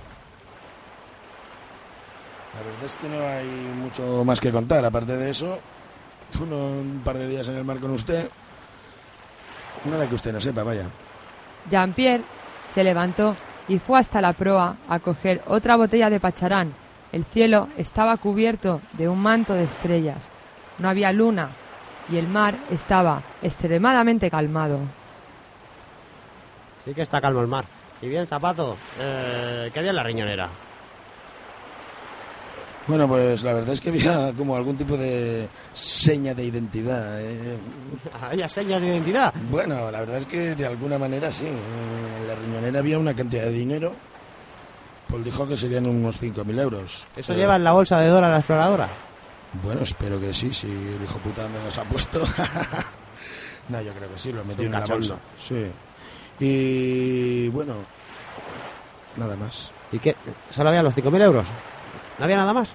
La 2.53 2.63
verdad 2.63 2.85
es 2.85 2.95
que 2.95 3.07
no 3.07 3.27
hay 3.27 3.45
mucho 3.45 4.23
más 4.25 4.39
que 4.39 4.51
contar. 4.51 4.83
Aparte 4.83 5.15
de 5.15 5.29
eso, 5.29 5.59
uno 6.41 6.57
un 6.57 7.01
par 7.05 7.15
de 7.17 7.27
días 7.27 7.47
en 7.49 7.57
el 7.57 7.63
mar 7.63 7.79
con 7.79 7.91
usted. 7.91 8.29
Nada 9.85 10.09
que 10.09 10.15
usted 10.15 10.33
no 10.33 10.41
sepa, 10.41 10.63
vaya. 10.63 10.89
Jean-Pierre 11.69 12.23
se 12.67 12.83
levantó 12.83 13.35
y 13.67 13.79
fue 13.79 13.99
hasta 13.99 14.21
la 14.21 14.33
proa 14.33 14.77
a 14.87 14.99
coger 14.99 15.41
otra 15.47 15.75
botella 15.75 16.09
de 16.09 16.19
pacharán. 16.19 16.73
El 17.11 17.25
cielo 17.25 17.67
estaba 17.77 18.17
cubierto 18.17 18.81
de 18.93 19.07
un 19.07 19.19
manto 19.19 19.53
de 19.53 19.63
estrellas. 19.63 20.29
No 20.79 20.89
había 20.89 21.11
luna 21.11 21.49
y 22.09 22.17
el 22.17 22.27
mar 22.27 22.55
estaba 22.71 23.21
extremadamente 23.41 24.29
calmado. 24.29 24.79
Sí 26.85 26.93
que 26.93 27.01
está 27.01 27.19
calmo 27.19 27.41
el 27.41 27.47
mar. 27.47 27.65
Y 28.01 28.07
bien, 28.07 28.27
zapato, 28.27 28.77
eh, 28.99 29.69
¿qué 29.73 29.79
había 29.79 29.91
en 29.91 29.95
la 29.95 30.03
riñonera? 30.03 30.49
Bueno, 32.87 33.05
pues 33.07 33.43
la 33.43 33.51
verdad 33.53 33.73
es 33.73 33.81
que 33.81 33.89
había 33.89 34.31
como 34.37 34.55
algún 34.55 34.77
tipo 34.77 34.95
de 34.95 35.49
seña 35.73 36.33
de 36.33 36.45
identidad. 36.45 37.19
¿eh? 37.21 37.57
¿Había 38.21 38.47
señas 38.47 38.81
de 38.81 38.87
identidad? 38.87 39.33
Bueno, 39.51 39.91
la 39.91 39.99
verdad 39.99 40.17
es 40.17 40.25
que 40.25 40.55
de 40.55 40.65
alguna 40.65 40.97
manera 40.97 41.31
sí. 41.31 41.45
En 41.47 42.27
la 42.27 42.35
riñonera 42.35 42.79
había 42.79 42.97
una 42.97 43.13
cantidad 43.13 43.43
de 43.43 43.51
dinero. 43.51 43.93
Paul 45.09 45.23
dijo 45.23 45.45
que 45.47 45.57
serían 45.57 45.85
unos 45.85 46.21
5.000 46.21 46.59
euros. 46.61 47.07
¿Eso 47.15 47.27
Pero- 47.27 47.39
lleva 47.39 47.55
en 47.57 47.63
la 47.65 47.73
bolsa 47.73 47.99
de 47.99 48.07
Dora 48.07 48.29
la 48.29 48.37
exploradora? 48.37 48.89
Bueno, 49.63 49.81
espero 49.81 50.19
que 50.19 50.33
sí, 50.33 50.53
si 50.53 50.67
el 50.67 50.99
hijo 51.03 51.17
puta 51.19 51.47
me 51.47 51.63
los 51.63 51.77
ha 51.77 51.83
puesto. 51.83 52.21
no, 53.69 53.81
yo 53.81 53.93
creo 53.93 54.09
que 54.11 54.17
sí, 54.17 54.31
lo 54.31 54.43
metió 54.45 54.65
en 54.65 54.71
la 54.73 54.81
bolsa. 54.85 55.15
Sí. 55.35 55.65
Y 56.39 57.47
bueno, 57.49 57.75
nada 59.15 59.35
más. 59.35 59.73
¿Y 59.91 59.99
qué? 59.99 60.15
¿Solo 60.49 60.69
había 60.69 60.83
los 60.83 60.95
5.000 60.95 61.21
euros? 61.23 61.47
¿No 62.17 62.25
había 62.25 62.37
nada 62.37 62.53
más? 62.53 62.73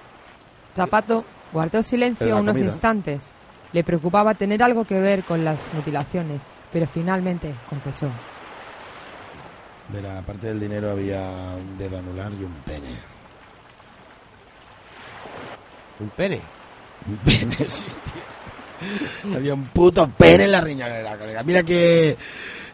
Zapato 0.75 1.23
guardó 1.51 1.83
silencio 1.83 2.27
la 2.27 2.35
unos 2.37 2.53
comida. 2.53 2.65
instantes. 2.71 3.33
Le 3.73 3.83
preocupaba 3.83 4.33
tener 4.35 4.61
algo 4.63 4.85
que 4.85 4.99
ver 4.99 5.23
con 5.23 5.43
las 5.43 5.59
mutilaciones, 5.73 6.43
pero 6.71 6.87
finalmente 6.87 7.53
confesó. 7.69 8.09
Verá, 9.89 10.19
aparte 10.19 10.47
del 10.47 10.59
dinero 10.59 10.91
había 10.91 11.19
un 11.57 11.77
dedo 11.77 11.97
anular 11.99 12.31
y 12.39 12.43
un 12.43 12.53
pene. 12.65 12.95
Un 15.99 16.09
pene. 16.09 16.41
Un 17.07 17.17
pene, 17.17 17.55
sí, 17.69 17.85
tío. 17.87 19.35
Había 19.35 19.53
un 19.53 19.65
puto 19.65 20.07
pene 20.17 20.45
en 20.45 20.51
la 20.51 20.61
riñonera, 20.61 21.17
colega. 21.17 21.43
Mira 21.43 21.63
que 21.63 22.17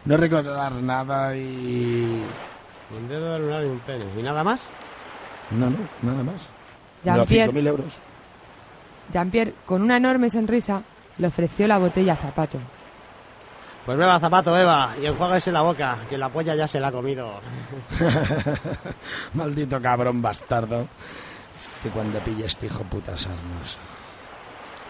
no 0.04 0.16
recordar 0.16 0.72
nada 0.74 1.34
y... 1.36 2.22
Un 2.96 3.08
dedo 3.08 3.34
anular 3.36 3.62
y 3.64 3.66
un 3.66 3.80
pene. 3.80 4.04
¿Y 4.18 4.22
nada 4.22 4.42
más? 4.42 4.68
No, 5.50 5.70
no, 5.70 5.78
nada 6.02 6.22
más. 6.22 6.48
Jean-Pierre 7.04 7.52
5.000 7.52 7.66
euros. 7.68 7.98
Jean-Pierre, 9.12 9.54
con 9.66 9.82
una 9.82 9.96
enorme 9.96 10.30
sonrisa, 10.30 10.82
le 11.18 11.26
ofreció 11.26 11.66
la 11.66 11.78
botella 11.78 12.14
a 12.14 12.16
Zapato. 12.16 12.58
Pues 13.84 13.96
beba, 13.96 14.20
zapato, 14.20 14.52
beba. 14.52 14.94
Y 15.00 15.06
enjuáguese 15.06 15.50
la 15.50 15.62
boca, 15.62 15.98
que 16.08 16.18
la 16.18 16.28
polla 16.28 16.54
ya 16.54 16.68
se 16.68 16.78
la 16.78 16.88
ha 16.88 16.92
comido. 16.92 17.40
Maldito 19.34 19.80
cabrón 19.80 20.20
bastardo. 20.20 20.86
Este 21.60 21.90
cuando 21.90 22.20
pilla 22.20 22.46
este 22.46 22.66
hijo 22.66 22.84
puta 22.84 23.16
sarnos. 23.16 23.78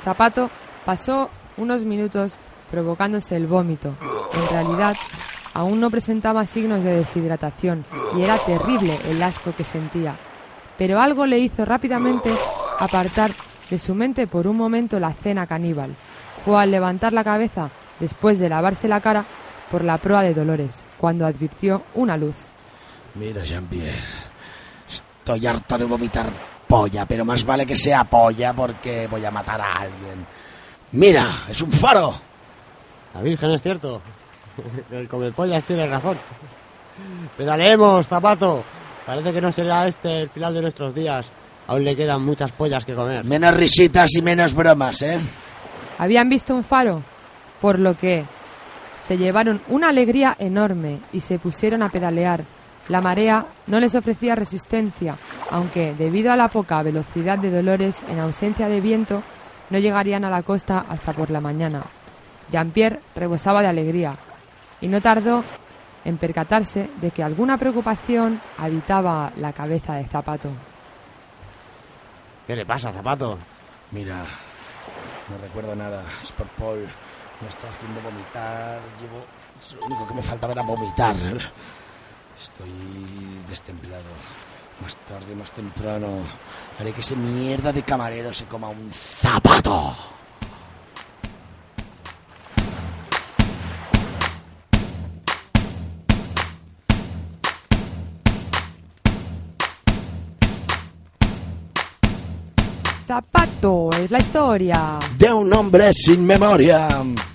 Zapato 0.04 0.50
pasó 0.84 1.30
unos 1.56 1.84
minutos 1.84 2.36
provocándose 2.70 3.36
el 3.36 3.46
vómito. 3.46 3.94
En 4.32 4.48
realidad, 4.48 4.96
aún 5.54 5.80
no 5.80 5.90
presentaba 5.90 6.46
signos 6.46 6.82
de 6.84 6.96
deshidratación 6.96 7.84
y 8.16 8.22
era 8.22 8.38
terrible 8.38 8.98
el 9.08 9.22
asco 9.22 9.54
que 9.54 9.64
sentía. 9.64 10.16
Pero 10.80 10.98
algo 10.98 11.26
le 11.26 11.38
hizo 11.38 11.66
rápidamente 11.66 12.34
apartar 12.78 13.32
de 13.68 13.78
su 13.78 13.94
mente 13.94 14.26
por 14.26 14.46
un 14.46 14.56
momento 14.56 14.98
la 14.98 15.12
cena 15.12 15.46
caníbal. 15.46 15.94
Fue 16.42 16.58
al 16.58 16.70
levantar 16.70 17.12
la 17.12 17.22
cabeza, 17.22 17.68
después 17.98 18.38
de 18.38 18.48
lavarse 18.48 18.88
la 18.88 19.02
cara, 19.02 19.26
por 19.70 19.84
la 19.84 19.98
proa 19.98 20.22
de 20.22 20.32
Dolores, 20.32 20.82
cuando 20.96 21.26
advirtió 21.26 21.82
una 21.96 22.16
luz. 22.16 22.34
Mira, 23.14 23.44
Jean-Pierre. 23.44 24.02
Estoy 24.88 25.46
harto 25.46 25.76
de 25.76 25.84
vomitar 25.84 26.32
polla, 26.66 27.04
pero 27.04 27.26
más 27.26 27.44
vale 27.44 27.66
que 27.66 27.76
sea 27.76 28.04
polla 28.04 28.54
porque 28.54 29.06
voy 29.06 29.22
a 29.22 29.30
matar 29.30 29.60
a 29.60 29.80
alguien. 29.80 30.26
Mira, 30.92 31.42
es 31.50 31.60
un 31.60 31.72
faro. 31.72 32.14
La 33.12 33.20
Virgen 33.20 33.50
es 33.50 33.60
cierto. 33.60 34.00
El 34.90 35.06
comer 35.08 35.34
pollas 35.34 35.62
tiene 35.62 35.86
razón. 35.86 36.16
Pedaleemos, 37.36 38.06
zapato. 38.06 38.64
Parece 39.06 39.32
que 39.32 39.40
no 39.40 39.50
será 39.52 39.88
este 39.88 40.22
el 40.22 40.28
final 40.30 40.54
de 40.54 40.62
nuestros 40.62 40.94
días. 40.94 41.30
Aún 41.66 41.84
le 41.84 41.96
quedan 41.96 42.24
muchas 42.24 42.52
pollas 42.52 42.84
que 42.84 42.94
comer. 42.94 43.24
Menos 43.24 43.56
risitas 43.56 44.10
y 44.16 44.22
menos 44.22 44.54
bromas, 44.54 45.02
¿eh? 45.02 45.18
Habían 45.98 46.28
visto 46.28 46.54
un 46.54 46.64
faro, 46.64 47.02
por 47.60 47.78
lo 47.78 47.96
que 47.96 48.24
se 49.00 49.16
llevaron 49.16 49.62
una 49.68 49.90
alegría 49.90 50.36
enorme 50.38 51.00
y 51.12 51.20
se 51.20 51.38
pusieron 51.38 51.82
a 51.82 51.88
pedalear. 51.88 52.44
La 52.88 53.00
marea 53.00 53.46
no 53.66 53.78
les 53.78 53.94
ofrecía 53.94 54.34
resistencia, 54.34 55.16
aunque 55.50 55.94
debido 55.94 56.32
a 56.32 56.36
la 56.36 56.48
poca 56.48 56.82
velocidad 56.82 57.38
de 57.38 57.50
Dolores 57.50 58.00
en 58.08 58.18
ausencia 58.18 58.68
de 58.68 58.80
viento, 58.80 59.22
no 59.70 59.78
llegarían 59.78 60.24
a 60.24 60.30
la 60.30 60.42
costa 60.42 60.84
hasta 60.88 61.12
por 61.12 61.30
la 61.30 61.40
mañana. 61.40 61.82
Jean-Pierre 62.50 63.00
rebosaba 63.14 63.62
de 63.62 63.68
alegría 63.68 64.16
y 64.80 64.88
no 64.88 65.00
tardó 65.00 65.44
en 66.04 66.18
percatarse 66.18 66.90
de 67.00 67.10
que 67.10 67.22
alguna 67.22 67.58
preocupación 67.58 68.40
habitaba 68.58 69.32
la 69.36 69.52
cabeza 69.52 69.94
de 69.94 70.04
Zapato. 70.06 70.50
¿Qué 72.46 72.56
le 72.56 72.66
pasa, 72.66 72.92
Zapato? 72.92 73.38
Mira, 73.92 74.24
no 75.28 75.38
recuerdo 75.38 75.74
nada. 75.74 76.02
Es 76.22 76.32
por 76.32 76.48
Paul. 76.48 76.86
Me 77.40 77.48
está 77.48 77.68
haciendo 77.68 78.00
vomitar. 78.00 78.80
Llevo. 79.00 79.24
Lo 79.80 79.86
único 79.86 80.08
que 80.08 80.14
me 80.14 80.22
faltaba 80.22 80.52
era 80.52 80.62
vomitar. 80.62 81.16
Estoy 82.38 82.70
destemplado. 83.48 84.04
Más 84.82 84.96
tarde, 84.96 85.34
más 85.34 85.52
temprano, 85.52 86.20
haré 86.78 86.92
que 86.92 87.00
ese 87.00 87.14
mierda 87.14 87.70
de 87.70 87.82
camarero 87.82 88.32
se 88.32 88.46
coma 88.46 88.70
un 88.70 88.90
zapato. 88.92 89.94
Zapato 103.14 103.90
es 104.00 104.08
la 104.12 104.18
historia 104.18 105.00
De 105.18 105.32
un 105.32 105.52
hombre 105.52 105.92
sin 105.92 106.24
memoria 106.24 106.86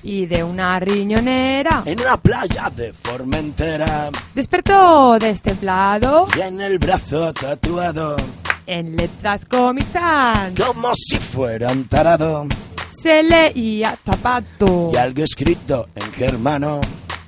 y 0.04 0.26
de 0.26 0.42
una 0.42 0.80
riñonera. 0.80 1.84
en 1.84 2.00
una 2.00 2.16
playa 2.16 2.72
de 2.74 2.94
Formentera 2.94 4.10
Despertó 4.34 5.20
destemplado 5.20 6.28
y 6.38 6.40
en 6.40 6.62
el 6.62 6.80
brazo 6.80 7.34
tatuado 7.34 8.16
en 8.66 8.96
letras 8.96 9.42
Comic 9.48 9.86
Sans. 9.92 10.58
como 10.58 10.94
si 10.96 11.18
fuera 11.18 11.68
un 11.74 11.84
tarado 11.90 12.46
Se 13.04 13.22
leía 13.22 13.98
zapato. 14.06 14.92
y 14.94 14.96
algo 14.96 15.24
escrito 15.26 15.90
en 15.94 16.10
germano. 16.14 16.80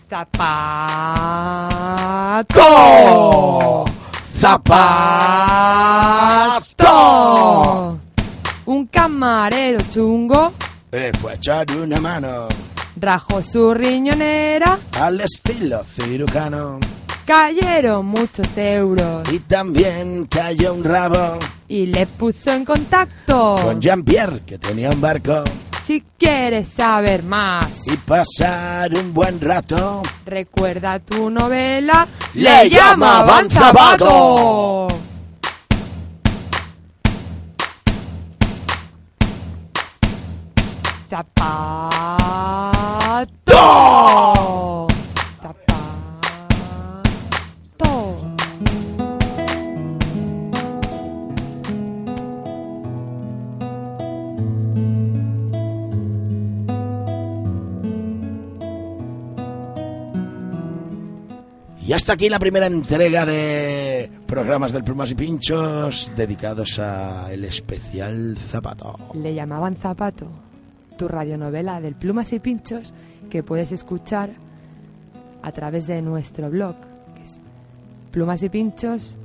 Zapato. 0.10 0.64
Zapato. 6.78 8.07
Un 8.68 8.86
camarero 8.88 9.80
chungo 9.94 10.54
Le 10.92 11.12
fue 11.20 11.32
a 11.32 11.36
echar 11.36 11.66
una 11.72 12.00
mano 12.00 12.48
rajó 13.00 13.44
su 13.44 13.74
riñonera. 13.76 14.78
al 15.00 15.22
estilo 15.22 15.84
cirujano 15.96 16.80
Cayeron 17.26 18.06
muchos 18.06 18.48
euros 18.58 19.32
y 19.32 19.40
también 19.40 20.26
cayó 20.26 20.74
un 20.74 20.84
rabo 20.84 21.38
y 21.68 21.86
le 21.88 22.06
puso 22.08 22.52
en 22.52 22.64
contacto. 22.66 23.56
con 23.62 23.80
Jean-Pierre 23.82 24.42
que 24.46 24.58
tenía 24.58 24.90
un 24.90 25.00
barco 25.02 25.44
Si 25.86 26.04
quieres 26.18 26.70
saber 26.70 27.24
más, 27.24 27.66
y 27.88 27.96
pasar 27.98 28.94
un 28.96 29.14
buen 29.14 29.40
rato. 29.40 30.02
recuerda 30.26 31.00
tu 31.00 31.30
novela. 31.30 32.06
Le 32.34 32.70
llamaban 32.70 33.50
Zapato. 33.50 34.88
Zapato. 41.10 41.38
Zapato. 45.42 45.88
Y 61.86 61.94
hasta 61.94 62.14
aquí 62.14 62.28
la 62.28 62.38
primera 62.38 62.66
entrega 62.68 63.26
de 63.26 64.12
programas 64.26 64.74
del 64.74 64.84
Plumas 64.84 65.10
y 65.12 65.16
Pinchos 65.16 66.12
dedicados 66.18 66.80
a 66.80 67.32
el 67.32 67.46
especial 67.46 68.38
Zapato. 68.38 68.98
Le 69.14 69.34
llamaban 69.34 69.78
Zapato, 69.78 70.28
tu 70.98 71.08
radionovela 71.08 71.80
del 71.80 71.96
Plumas 71.96 72.34
y 72.34 72.40
Pinchos 72.40 72.94
que 73.30 73.44
puedes 73.44 73.72
escuchar 73.72 74.32
a 75.42 75.52
través 75.52 75.88
de 75.88 76.02
nuestro 76.02 76.50
blog, 76.50 76.76
que 77.16 77.24
es 77.24 77.40
plumas 78.12 78.44
y 78.44 78.50
pinchos 78.50 79.18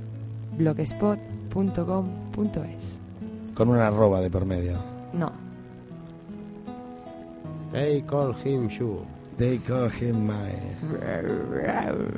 blogspot.com.es. 0.57 2.99
Con 3.55 3.69
una 3.69 3.87
arroba 3.87 4.21
de 4.21 4.29
por 4.29 4.45
medio. 4.45 4.77
No, 5.13 5.31
They 7.73 8.03
call 8.03 8.33
him 8.33 8.67
Shu. 8.67 9.03
They 9.37 9.57
call 9.59 9.89
him 9.89 10.27
my 10.27 10.51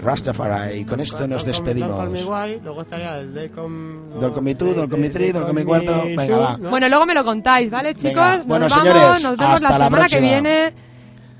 Rastafari. 0.03 0.79
Y 0.79 0.85
con 0.85 0.99
esto 0.99 1.27
nos 1.27 1.45
despedimos. 1.45 2.09
luego 2.09 2.81
estaría 2.81 3.17
el 3.19 3.33
They 3.33 3.49
come... 3.49 4.19
Dol 4.19 4.33
con 4.33 4.43
mi 4.43 4.55
tú, 4.55 4.65
mi 4.97 5.09
tri, 5.09 5.31
dol 5.31 5.45
con 5.45 5.55
mi 5.55 5.63
cuarto. 5.63 6.03
Venga, 6.05 6.37
va. 6.37 6.57
Bueno, 6.57 6.89
luego 6.89 7.05
me 7.05 7.13
lo 7.13 7.23
contáis, 7.23 7.69
¿vale, 7.69 7.95
chicos? 7.95 8.13
Venga. 8.15 8.37
Nos 8.37 8.45
Bueno, 8.47 8.67
vamos, 8.69 8.73
señores, 8.87 9.23
nos 9.23 9.37
vemos 9.37 9.53
hasta 9.55 9.69
la 9.69 9.77
la 9.79 9.85
semana 9.85 9.89
que 9.89 10.17
próxima. 10.17 10.21
viene 10.21 10.73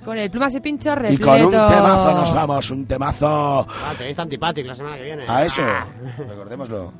con 0.05 0.17
el 0.17 0.29
Plumas 0.29 0.53
y 0.55 0.59
Pinchos 0.61 0.93
Y 0.93 0.99
repleto. 0.99 1.25
con 1.25 1.41
un 1.45 1.51
temazo 1.51 2.13
nos 2.13 2.33
vamos, 2.33 2.71
un 2.71 2.85
temazo. 2.85 3.27
Ah, 3.69 3.93
tenéis 3.97 4.19
Antipathic 4.19 4.65
la 4.67 4.75
semana 4.75 4.95
que 4.97 5.03
viene. 5.03 5.23
A 5.27 5.45
eso, 5.45 5.61
recordémoslo. 6.29 6.93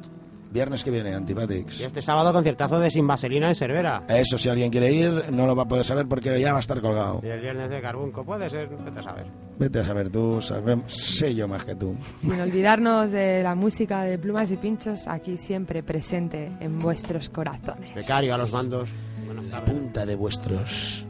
Viernes 0.56 0.86
que 0.86 0.90
viene, 0.90 1.14
Antipatics. 1.14 1.82
Y 1.82 1.84
este 1.84 2.02
sábado 2.02 2.32
conciertazo 2.32 2.80
de 2.80 2.90
Sin 2.90 3.06
Vaselina 3.06 3.50
en 3.50 3.56
Cervera. 3.56 4.06
Eso, 4.08 4.38
si 4.38 4.48
alguien 4.48 4.72
quiere 4.72 4.90
ir, 4.90 5.26
no 5.34 5.46
lo 5.46 5.54
va 5.54 5.64
a 5.64 5.68
poder 5.68 5.84
saber 5.84 6.08
porque 6.08 6.40
ya 6.40 6.52
va 6.54 6.58
a 6.58 6.60
estar 6.62 6.80
colgado. 6.80 7.20
Y 7.24 7.28
el 7.28 7.42
viernes 7.42 7.70
de 7.70 7.82
Carbunco 7.82 8.24
puede 8.24 8.50
ser, 8.50 8.70
vete 8.70 9.00
a 9.02 9.04
saber. 9.04 9.26
Vete 9.60 9.80
a 9.80 9.84
saber 9.84 10.10
tú, 10.10 10.40
sé 10.88 11.36
yo 11.36 11.50
más 11.50 11.66
que 11.66 11.76
tú. 11.76 11.98
Sin 12.22 12.40
olvidarnos 12.40 13.12
de 13.12 13.44
la 13.44 13.54
música 13.54 14.04
de 14.04 14.18
Plumas 14.18 14.50
y 14.50 14.56
Pinchos, 14.56 15.08
aquí 15.08 15.38
siempre 15.38 15.84
presente 15.84 16.50
en 16.62 16.80
vuestros 16.80 17.28
corazones. 17.28 17.94
Becario 17.94 18.34
a 18.34 18.38
los 18.38 18.54
mandos. 18.54 18.90
Buenas 19.26 19.44
La 19.48 19.60
tardes. 19.60 19.74
punta 19.76 20.06
de 20.06 20.16
vuestros. 20.16 21.06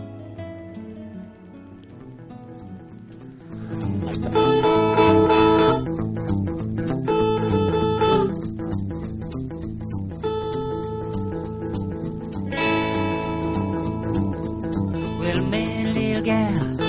Gal 16.26 16.80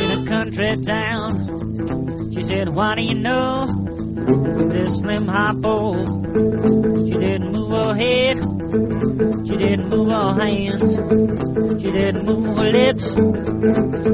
in 0.00 0.10
a 0.18 0.26
country 0.26 0.74
town. 0.82 1.30
She 2.32 2.42
said, 2.42 2.70
Why 2.70 2.94
do 2.94 3.02
you 3.02 3.20
know 3.20 3.66
this 4.72 4.98
slim 4.98 5.26
bowl? 5.60 5.96
She 7.06 7.12
didn't 7.12 7.52
move 7.52 7.70
her 7.70 7.94
head, 7.94 8.36
she 9.46 9.56
didn't 9.58 9.90
move 9.90 10.08
her 10.08 10.32
hands, 10.40 11.82
she 11.82 11.90
didn't 11.90 12.24
move 12.24 12.56
her 12.56 12.72
lips. 12.72 13.14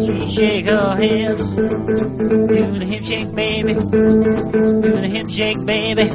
She 0.04 0.20
shake 0.34 0.66
her 0.66 0.96
hips, 0.96 1.46
do 1.54 2.78
the 2.78 2.86
hip 2.90 3.04
shake, 3.04 3.34
baby, 3.36 3.74
do 3.74 4.96
the 5.02 5.08
hip 5.08 5.28
shake, 5.30 5.64
baby. 5.64 6.10